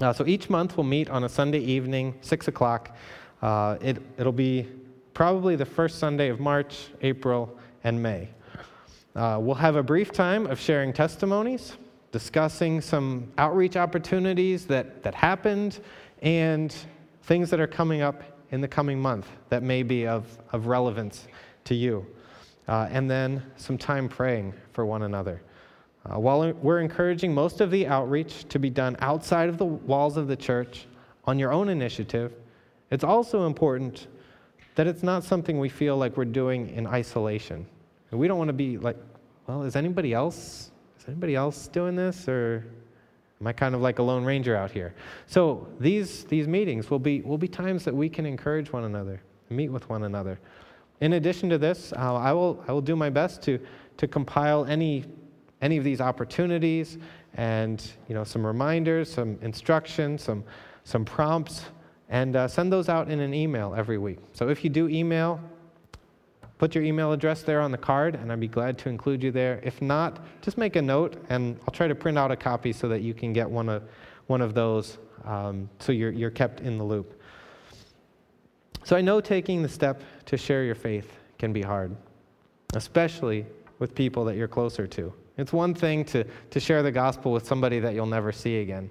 Uh, 0.01 0.13
so, 0.13 0.27
each 0.27 0.49
month 0.49 0.77
we'll 0.77 0.85
meet 0.85 1.11
on 1.11 1.25
a 1.25 1.29
Sunday 1.29 1.61
evening, 1.61 2.15
6 2.23 2.49
o'clock. 2.49 2.97
Uh, 3.43 3.77
it, 3.81 4.03
it'll 4.17 4.33
be 4.33 4.67
probably 5.13 5.57
the 5.57 5.67
first 5.67 5.99
Sunday 5.99 6.29
of 6.29 6.41
March, 6.41 6.89
April, 7.03 7.59
and 7.85 8.03
May. 8.03 8.29
Uh, 9.15 9.39
we'll 9.41 9.55
have 9.55 9.77
a 9.77 9.83
brief 9.83 10.13
time 10.13 10.47
of 10.47 10.61
sharing 10.61 10.93
testimonies, 10.93 11.77
discussing 12.13 12.81
some 12.81 13.31
outreach 13.37 13.77
opportunities 13.77 14.65
that, 14.67 15.03
that 15.03 15.15
happened, 15.15 15.81
and 16.23 16.75
things 17.25 17.51
that 17.51 17.61
are 17.61 17.67
coming 17.67 18.01
up 18.01 18.23
in 18.51 18.61
the 18.61 18.69
coming 18.69 19.01
month 19.01 19.29
that 19.49 19.63
may 19.63 19.83
be 19.83 20.07
of, 20.07 20.25
of 20.53 20.67
relevance 20.67 21.29
to 21.65 21.75
you. 21.75 22.07
Uh, 22.67 22.89
and 22.91 23.11
then 23.11 23.43
some 23.57 23.79
time 23.79 24.09
praying 24.09 24.53
for 24.73 24.85
one 24.85 25.03
another. 25.03 25.41
Uh, 26.05 26.19
while 26.19 26.53
we're 26.55 26.81
encouraging 26.81 27.35
most 27.35 27.61
of 27.61 27.71
the 27.71 27.87
outreach 27.87 28.49
to 28.49 28.59
be 28.59 28.71
done 28.71 28.97
outside 29.01 29.49
of 29.49 29.59
the 29.59 29.65
walls 29.65 30.17
of 30.17 30.29
the 30.29 30.37
church 30.37 30.87
on 31.25 31.39
your 31.39 31.53
own 31.53 31.69
initiative, 31.69 32.33
it's 32.91 33.05
also 33.05 33.47
important 33.47 34.07
that 34.75 34.87
it's 34.87 35.03
not 35.03 35.25
something 35.25 35.59
we 35.59 35.69
feel 35.69 35.97
like 35.97 36.17
we're 36.17 36.25
doing 36.25 36.71
in 36.71 36.87
isolation. 36.87 37.67
We 38.11 38.29
don't 38.29 38.39
want 38.39 38.49
to 38.49 38.55
be 38.55 38.79
like, 38.79 38.97
well, 39.47 39.65
is 39.65 39.77
anybody 39.77 40.15
else? 40.15 40.71
Is 40.99 41.05
anybody 41.09 41.35
else 41.35 41.69
doing 41.69 41.97
this? 41.97 42.29
Or 42.29 42.65
am 43.41 43.47
I 43.47 43.53
kind 43.53 43.75
of 43.75 43.81
like 43.81 43.99
a 43.99 44.03
lone 44.03 44.25
ranger 44.25 44.57
out 44.57 44.71
here? 44.71 44.95
So 45.27 45.69
these, 45.79 46.25
these 46.25 46.49
meetings 46.49 46.91
will 46.91 46.99
be, 46.99 47.21
will 47.23 47.39
be 47.39 47.49
times 47.49 47.85
that 47.85 47.95
we 47.95 48.09
can 48.09 48.27
encourage 48.27 48.73
one 48.73 48.85
another, 48.85 49.21
meet 49.51 49.69
with 49.69 49.89
one 49.89 50.05
another. 50.05 50.41
In 51.01 51.13
addition 51.13 51.49
to 51.51 51.59
this, 51.59 51.93
uh, 51.93 52.15
I, 52.17 52.33
will, 52.33 52.65
I 52.67 52.73
will 52.73 52.81
do 52.81 52.97
my 52.97 53.11
best 53.11 53.43
to, 53.43 53.61
to 53.99 54.09
compile 54.09 54.65
any, 54.65 55.05
any 55.63 55.77
of 55.77 55.85
these 55.85 56.01
opportunities 56.01 56.99
and 57.35 57.89
you 58.09 58.15
know, 58.15 58.25
some 58.25 58.45
reminders, 58.45 59.13
some 59.13 59.39
instructions, 59.43 60.25
some, 60.25 60.43
some 60.85 61.05
prompts 61.05 61.65
and 62.09 62.37
uh, 62.37 62.49
send 62.49 62.73
those 62.73 62.89
out 62.89 63.11
in 63.11 63.21
an 63.21 63.35
email 63.35 63.75
every 63.77 63.99
week. 63.99 64.19
So 64.33 64.49
if 64.49 64.65
you 64.65 64.71
do 64.71 64.89
email, 64.89 65.41
put 66.59 66.75
your 66.75 66.85
email 66.85 67.13
address 67.13 67.43
there 67.43 67.61
on 67.61 67.71
the 67.71 67.79
card, 67.79 68.15
and 68.17 68.31
I'd 68.31 68.41
be 68.41 68.49
glad 68.49 68.77
to 68.79 68.89
include 68.89 69.23
you 69.23 69.31
there. 69.31 69.61
If 69.63 69.81
not, 69.81 70.25
just 70.43 70.59
make 70.59 70.77
a 70.77 70.83
note, 70.83 71.17
and 71.29 71.59
I'll 71.63 71.73
try 71.73 71.89
to 71.89 71.95
print 71.95 72.19
out 72.19 72.31
a 72.31 72.37
copy 72.37 72.73
so 72.73 72.89
that 72.89 73.01
you 73.01 73.15
can 73.15 73.33
get 73.33 73.49
one 73.49 73.69
of, 73.69 73.85
one 74.27 74.41
of 74.41 74.55
those 74.55 74.99
um, 75.25 75.69
so 75.79 75.93
you're, 75.93 76.11
you're 76.11 76.31
kept 76.31 76.61
in 76.61 76.79
the 76.79 76.85
loop. 76.85 77.21
So 78.85 78.97
I 78.97 79.01
know 79.01 79.21
taking 79.21 79.63
the 79.63 79.69
step 79.69 80.03
to 80.27 80.37
share 80.37 80.65
your 80.65 80.75
faith 80.75 81.13
can 81.39 81.53
be 81.53 81.63
hard, 81.63 81.95
especially 82.75 83.45
with 83.79 83.95
people 83.95 84.25
that 84.25 84.37
you're 84.37 84.49
closer 84.49 84.87
to. 84.87 85.13
It's 85.37 85.53
one 85.53 85.75
thing 85.75 86.05
to, 86.07 86.25
to 86.25 86.61
share 86.61 86.83
the 86.83 86.91
gospel 86.91 87.33
with 87.33 87.47
somebody 87.47 87.79
that 87.81 87.95
you'll 87.95 88.07
never 88.07 88.33
see 88.33 88.61
again. 88.61 88.91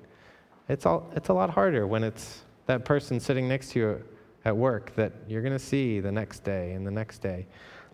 It's, 0.70 0.86
all, 0.86 1.12
it's 1.16 1.30
a 1.30 1.34
lot 1.34 1.50
harder 1.50 1.88
when 1.88 2.04
it's 2.04 2.44
that 2.68 2.86
person 2.86 3.20
sitting 3.20 3.48
next 3.48 3.72
to 3.72 3.80
you 3.80 4.04
at 4.48 4.56
work 4.56 4.96
that 4.96 5.12
you're 5.28 5.42
going 5.42 5.54
to 5.54 5.60
see 5.60 6.00
the 6.00 6.12
next 6.12 6.46
day 6.46 6.72
and 6.72 6.88
the 6.88 6.92
next 6.92 7.20
day. 7.20 7.46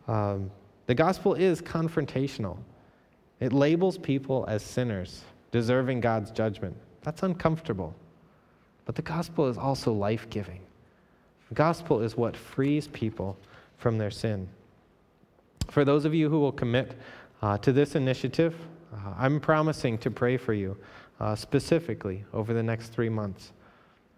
Um, 0.07 0.51
the 0.85 0.93
gospel 0.93 1.33
is 1.33 1.61
confrontational, 1.61 2.57
it 3.39 3.51
labels 3.51 3.97
people 3.97 4.45
as 4.47 4.61
sinners, 4.61 5.23
deserving 5.51 5.99
God's 5.99 6.29
judgment. 6.29 6.77
That's 7.01 7.23
uncomfortable. 7.23 7.95
But 8.85 8.95
the 8.95 9.01
gospel 9.01 9.47
is 9.47 9.57
also 9.57 9.91
life 9.91 10.29
giving. 10.29 10.59
The 11.49 11.55
gospel 11.55 12.01
is 12.01 12.15
what 12.15 12.37
frees 12.37 12.87
people 12.89 13.35
from 13.77 13.97
their 13.97 14.11
sin. 14.11 14.47
For 15.69 15.83
those 15.83 16.05
of 16.05 16.13
you 16.13 16.29
who 16.29 16.39
will 16.39 16.51
commit 16.51 16.95
uh, 17.41 17.57
to 17.59 17.71
this 17.71 17.95
initiative, 17.95 18.55
uh, 18.93 19.13
I'm 19.17 19.39
promising 19.39 19.97
to 19.99 20.11
pray 20.11 20.37
for 20.37 20.53
you 20.53 20.77
uh, 21.19 21.35
specifically 21.35 22.23
over 22.31 22.53
the 22.53 22.63
next 22.63 22.89
three 22.89 23.09
months. 23.09 23.53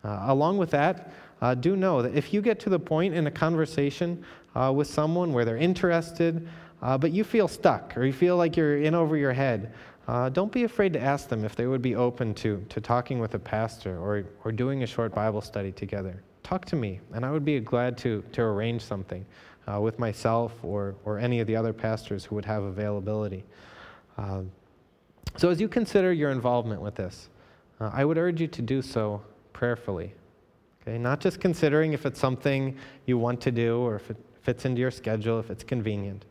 Uh, 0.04 0.26
along 0.28 0.58
with 0.58 0.70
that, 0.72 1.12
uh, 1.42 1.54
do 1.54 1.76
know 1.76 2.02
that 2.02 2.16
if 2.16 2.34
you 2.34 2.42
get 2.42 2.60
to 2.62 2.70
the 2.70 2.80
point 2.80 3.14
in 3.14 3.28
a 3.28 3.32
conversation 3.32 4.24
uh, 4.56 4.72
with 4.74 4.88
someone 4.88 5.34
where 5.34 5.46
they're 5.46 5.58
interested, 5.58 6.48
uh, 6.82 6.98
but 6.98 7.12
you 7.12 7.24
feel 7.24 7.48
stuck 7.48 7.96
or 7.98 8.06
you 8.06 8.14
feel 8.14 8.38
like 8.38 8.56
you're 8.56 8.78
in 8.78 8.96
over 8.96 9.18
your 9.18 9.34
head, 9.34 9.74
uh, 10.08 10.30
don't 10.30 10.52
be 10.52 10.64
afraid 10.64 10.94
to 10.94 11.02
ask 11.02 11.28
them 11.30 11.44
if 11.44 11.56
they 11.56 11.66
would 11.66 11.82
be 11.82 11.96
open 11.96 12.34
to, 12.36 12.64
to 12.70 12.80
talking 12.80 13.20
with 13.20 13.34
a 13.34 13.40
pastor 13.40 13.98
or, 13.98 14.26
or 14.44 14.52
doing 14.52 14.84
a 14.84 14.88
short 14.88 15.14
Bible 15.14 15.42
study 15.42 15.72
together. 15.72 16.22
Talk 16.44 16.64
to 16.66 16.76
me, 16.76 17.00
and 17.14 17.26
I 17.26 17.32
would 17.32 17.44
be 17.44 17.60
glad 17.60 17.98
to, 18.00 18.24
to 18.34 18.42
arrange 18.42 18.84
something 18.84 19.26
uh, 19.68 19.82
with 19.82 19.98
myself 19.98 20.54
or, 20.64 20.96
or 21.06 21.18
any 21.18 21.40
of 21.40 21.48
the 21.48 21.56
other 21.56 21.74
pastors 21.74 22.24
who 22.24 22.36
would 22.36 22.46
have 22.46 22.64
availability. 22.64 23.44
Um, 24.18 24.52
so, 25.38 25.50
as 25.50 25.60
you 25.60 25.68
consider 25.68 26.14
your 26.14 26.30
involvement 26.30 26.82
with 26.82 26.96
this, 26.96 27.30
I 27.82 28.06
would 28.06 28.18
urge 28.18 28.40
you 28.40 28.48
to 28.48 28.62
do 28.62 28.82
so 28.82 29.22
prayerfully. 29.52 30.14
Okay, 30.88 30.98
not 31.00 31.20
just 31.20 31.40
considering 31.40 31.94
if 31.94 32.06
it's 32.06 32.20
something 32.20 32.78
you 33.06 33.18
want 33.18 33.42
to 33.42 33.52
do 33.52 33.80
or 33.80 33.96
if 33.96 34.12
it 34.12 34.18
fits 34.44 34.66
into 34.66 34.80
your 34.80 34.92
schedule, 34.92 35.40
if 35.40 35.50
it's 35.50 35.64
convenient, 35.64 36.26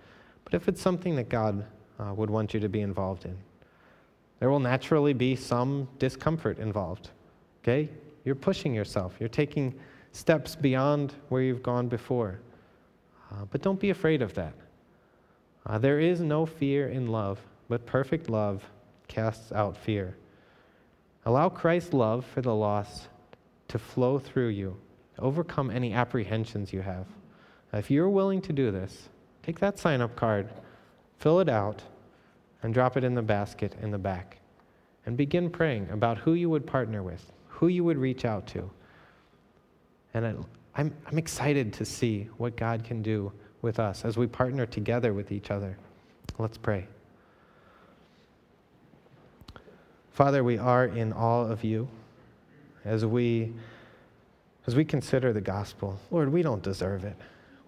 but 0.45 0.55
if 0.55 0.69
it's 0.69 0.81
something 0.81 1.17
that 1.17 1.29
God 1.29 1.65
uh, 1.99 2.15
would 2.15 2.31
want 2.31 2.55
you 2.55 2.61
to 2.61 2.69
be 2.69 2.81
involved 2.81 3.25
in. 3.25 3.37
There 4.39 4.51
will 4.51 4.61
naturally 4.61 5.13
be 5.13 5.35
some 5.35 5.89
discomfort 5.99 6.59
involved. 6.59 7.11
Okay? 7.63 7.89
You're 8.25 8.35
pushing 8.37 8.75
yourself, 8.75 9.17
you're 9.19 9.29
taking 9.29 9.75
steps 10.13 10.55
beyond 10.55 11.15
where 11.31 11.43
you've 11.43 11.63
gone 11.63 11.89
before. 11.89 12.41
Uh, 13.33 13.45
but 13.51 13.63
don't 13.63 13.81
be 13.81 13.91
afraid 13.91 14.23
of 14.23 14.35
that. 14.35 14.55
Uh, 15.67 15.79
there 15.79 15.99
is 15.99 16.21
no 16.21 16.47
fear 16.47 16.89
in 16.89 17.09
love, 17.09 17.41
but 17.69 17.85
perfect 17.87 18.31
love 18.31 18.63
casts 19.09 19.51
out 19.51 19.77
fear. 19.77 20.17
Allow 21.27 21.49
Christ's 21.49 21.93
love 21.93 22.25
for 22.25 22.43
the 22.43 22.55
lost 22.55 23.09
to 23.69 23.79
flow 23.79 24.19
through 24.19 24.49
you, 24.49 24.77
overcome 25.19 25.71
any 25.71 25.93
apprehensions 25.93 26.73
you 26.73 26.81
have. 26.81 27.07
If 27.73 27.91
you're 27.91 28.09
willing 28.09 28.41
to 28.43 28.53
do 28.53 28.71
this, 28.71 29.09
take 29.43 29.59
that 29.61 29.79
sign 29.79 30.01
up 30.01 30.15
card, 30.17 30.49
fill 31.19 31.41
it 31.41 31.49
out, 31.49 31.83
and 32.63 32.73
drop 32.73 32.97
it 32.97 33.05
in 33.05 33.15
the 33.15 33.23
basket 33.23 33.75
in 33.83 33.91
the 33.91 33.99
back. 33.99 34.39
And 35.07 35.17
begin 35.17 35.51
praying 35.51 35.91
about 35.91 36.17
who 36.19 36.33
you 36.33 36.49
would 36.49 36.67
partner 36.67 37.03
with, 37.03 37.31
who 37.49 37.69
you 37.69 37.85
would 37.85 37.99
reach 37.99 38.25
out 38.25 38.47
to. 38.49 38.71
And 40.15 40.27
I, 40.27 40.35
I'm, 40.77 40.95
I'm 41.07 41.19
excited 41.19 41.73
to 41.75 41.85
see 41.85 42.29
what 42.39 42.57
God 42.57 42.85
can 42.85 43.03
do 43.03 43.33
with 43.61 43.79
us 43.79 44.05
as 44.05 44.17
we 44.17 44.27
partner 44.27 44.67
together 44.67 45.13
with 45.13 45.31
each 45.31 45.51
other. 45.51 45.77
Let's 46.39 46.57
pray. 46.57 46.87
Father, 50.13 50.45
we 50.45 50.59
are 50.59 50.87
in 50.87 51.13
awe 51.13 51.45
of 51.45 51.65
you 51.65 51.89
as 52.85 53.05
we 53.05 53.53
as 54.67 54.75
we 54.75 54.85
consider 54.85 55.33
the 55.33 55.41
gospel. 55.41 55.99
Lord, 56.11 56.33
we 56.33 56.43
don't 56.43 56.63
deserve 56.63 57.05
it. 57.05 57.17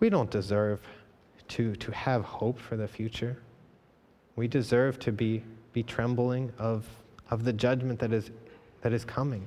We 0.00 0.08
don't 0.08 0.30
deserve 0.30 0.80
to, 1.48 1.76
to 1.76 1.90
have 1.92 2.24
hope 2.24 2.58
for 2.58 2.76
the 2.76 2.88
future. 2.88 3.36
We 4.34 4.48
deserve 4.48 4.98
to 5.00 5.12
be, 5.12 5.42
be 5.72 5.82
trembling 5.82 6.52
of, 6.58 6.86
of 7.30 7.44
the 7.44 7.52
judgment 7.52 7.98
that 8.00 8.12
is, 8.12 8.30
that 8.82 8.92
is 8.92 9.04
coming. 9.04 9.46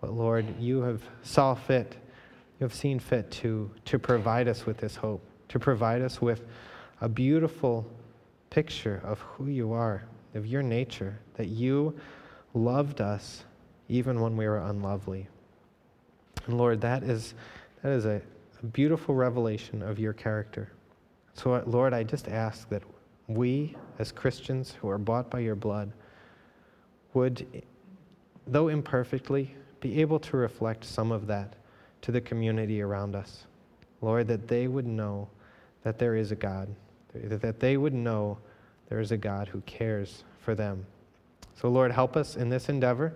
But 0.00 0.12
Lord, 0.12 0.46
you 0.58 0.82
have 0.82 1.02
saw 1.22 1.54
fit, 1.54 1.96
you 2.58 2.64
have 2.64 2.74
seen 2.74 2.98
fit 2.98 3.30
to, 3.32 3.70
to 3.86 3.98
provide 3.98 4.48
us 4.48 4.66
with 4.66 4.78
this 4.78 4.96
hope, 4.96 5.22
to 5.48 5.58
provide 5.58 6.02
us 6.02 6.20
with 6.20 6.42
a 7.00 7.08
beautiful 7.08 7.86
picture 8.50 9.02
of 9.04 9.20
who 9.20 9.46
you 9.46 9.72
are, 9.72 10.04
of 10.34 10.46
your 10.46 10.62
nature, 10.62 11.18
that 11.34 11.48
you 11.48 11.98
loved 12.54 13.00
us 13.00 13.44
even 13.88 14.20
when 14.20 14.36
we 14.36 14.46
were 14.46 14.58
unlovely. 14.58 15.28
And 16.46 16.58
Lord, 16.58 16.80
that 16.80 17.02
is, 17.02 17.34
that 17.82 17.92
is 17.92 18.04
a, 18.04 18.20
a 18.62 18.66
beautiful 18.66 19.14
revelation 19.14 19.82
of 19.82 19.98
your 19.98 20.12
character. 20.12 20.70
So, 21.34 21.54
uh, 21.54 21.62
Lord, 21.66 21.92
I 21.92 22.02
just 22.02 22.28
ask 22.28 22.68
that 22.70 22.82
we, 23.28 23.76
as 23.98 24.12
Christians 24.12 24.74
who 24.80 24.88
are 24.88 24.98
bought 24.98 25.30
by 25.30 25.40
your 25.40 25.56
blood, 25.56 25.92
would, 27.14 27.64
though 28.46 28.68
imperfectly, 28.68 29.54
be 29.80 30.00
able 30.00 30.18
to 30.20 30.36
reflect 30.36 30.84
some 30.84 31.12
of 31.12 31.26
that 31.26 31.54
to 32.02 32.12
the 32.12 32.20
community 32.20 32.80
around 32.80 33.14
us. 33.14 33.46
Lord, 34.00 34.28
that 34.28 34.48
they 34.48 34.68
would 34.68 34.86
know 34.86 35.28
that 35.82 35.98
there 35.98 36.16
is 36.16 36.32
a 36.32 36.36
God, 36.36 36.68
that 37.14 37.60
they 37.60 37.76
would 37.76 37.94
know 37.94 38.38
there 38.88 39.00
is 39.00 39.12
a 39.12 39.16
God 39.16 39.48
who 39.48 39.60
cares 39.62 40.24
for 40.40 40.54
them. 40.54 40.86
So, 41.60 41.68
Lord, 41.68 41.90
help 41.90 42.16
us 42.16 42.36
in 42.36 42.48
this 42.48 42.68
endeavor. 42.68 43.14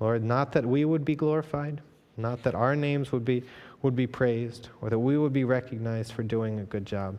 Lord, 0.00 0.24
not 0.24 0.52
that 0.52 0.64
we 0.64 0.84
would 0.84 1.04
be 1.04 1.14
glorified, 1.14 1.82
not 2.16 2.42
that 2.42 2.54
our 2.54 2.74
names 2.74 3.12
would 3.12 3.24
be, 3.24 3.44
would 3.82 3.94
be 3.94 4.06
praised, 4.06 4.70
or 4.80 4.88
that 4.90 4.98
we 4.98 5.18
would 5.18 5.32
be 5.32 5.44
recognized 5.44 6.12
for 6.12 6.22
doing 6.22 6.58
a 6.58 6.64
good 6.64 6.86
job, 6.86 7.18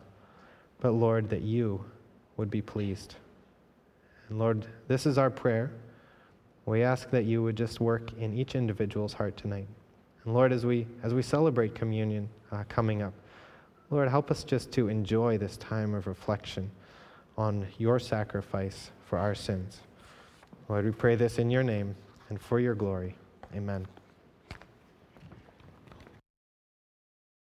but, 0.80 0.90
Lord, 0.90 1.30
that 1.30 1.42
you 1.42 1.84
would 2.36 2.50
be 2.50 2.60
pleased. 2.60 3.14
And, 4.28 4.38
Lord, 4.38 4.66
this 4.88 5.06
is 5.06 5.16
our 5.16 5.30
prayer. 5.30 5.70
We 6.66 6.82
ask 6.82 7.08
that 7.10 7.24
you 7.24 7.42
would 7.42 7.56
just 7.56 7.80
work 7.80 8.12
in 8.14 8.36
each 8.36 8.54
individual's 8.56 9.12
heart 9.12 9.36
tonight. 9.36 9.68
And, 10.24 10.34
Lord, 10.34 10.52
as 10.52 10.66
we, 10.66 10.86
as 11.04 11.14
we 11.14 11.22
celebrate 11.22 11.74
communion 11.74 12.28
uh, 12.50 12.64
coming 12.68 13.02
up, 13.02 13.14
Lord, 13.90 14.08
help 14.08 14.30
us 14.30 14.42
just 14.42 14.72
to 14.72 14.88
enjoy 14.88 15.38
this 15.38 15.56
time 15.56 15.94
of 15.94 16.06
reflection 16.06 16.70
on 17.36 17.66
your 17.78 17.98
sacrifice 17.98 18.90
for 19.04 19.18
our 19.18 19.34
sins. 19.34 19.80
Lord, 20.68 20.84
we 20.84 20.92
pray 20.92 21.14
this 21.14 21.38
in 21.38 21.50
your 21.50 21.62
name 21.62 21.94
and 22.32 22.40
for 22.40 22.58
your 22.58 22.74
glory. 22.74 23.14
Amen. 23.54 23.86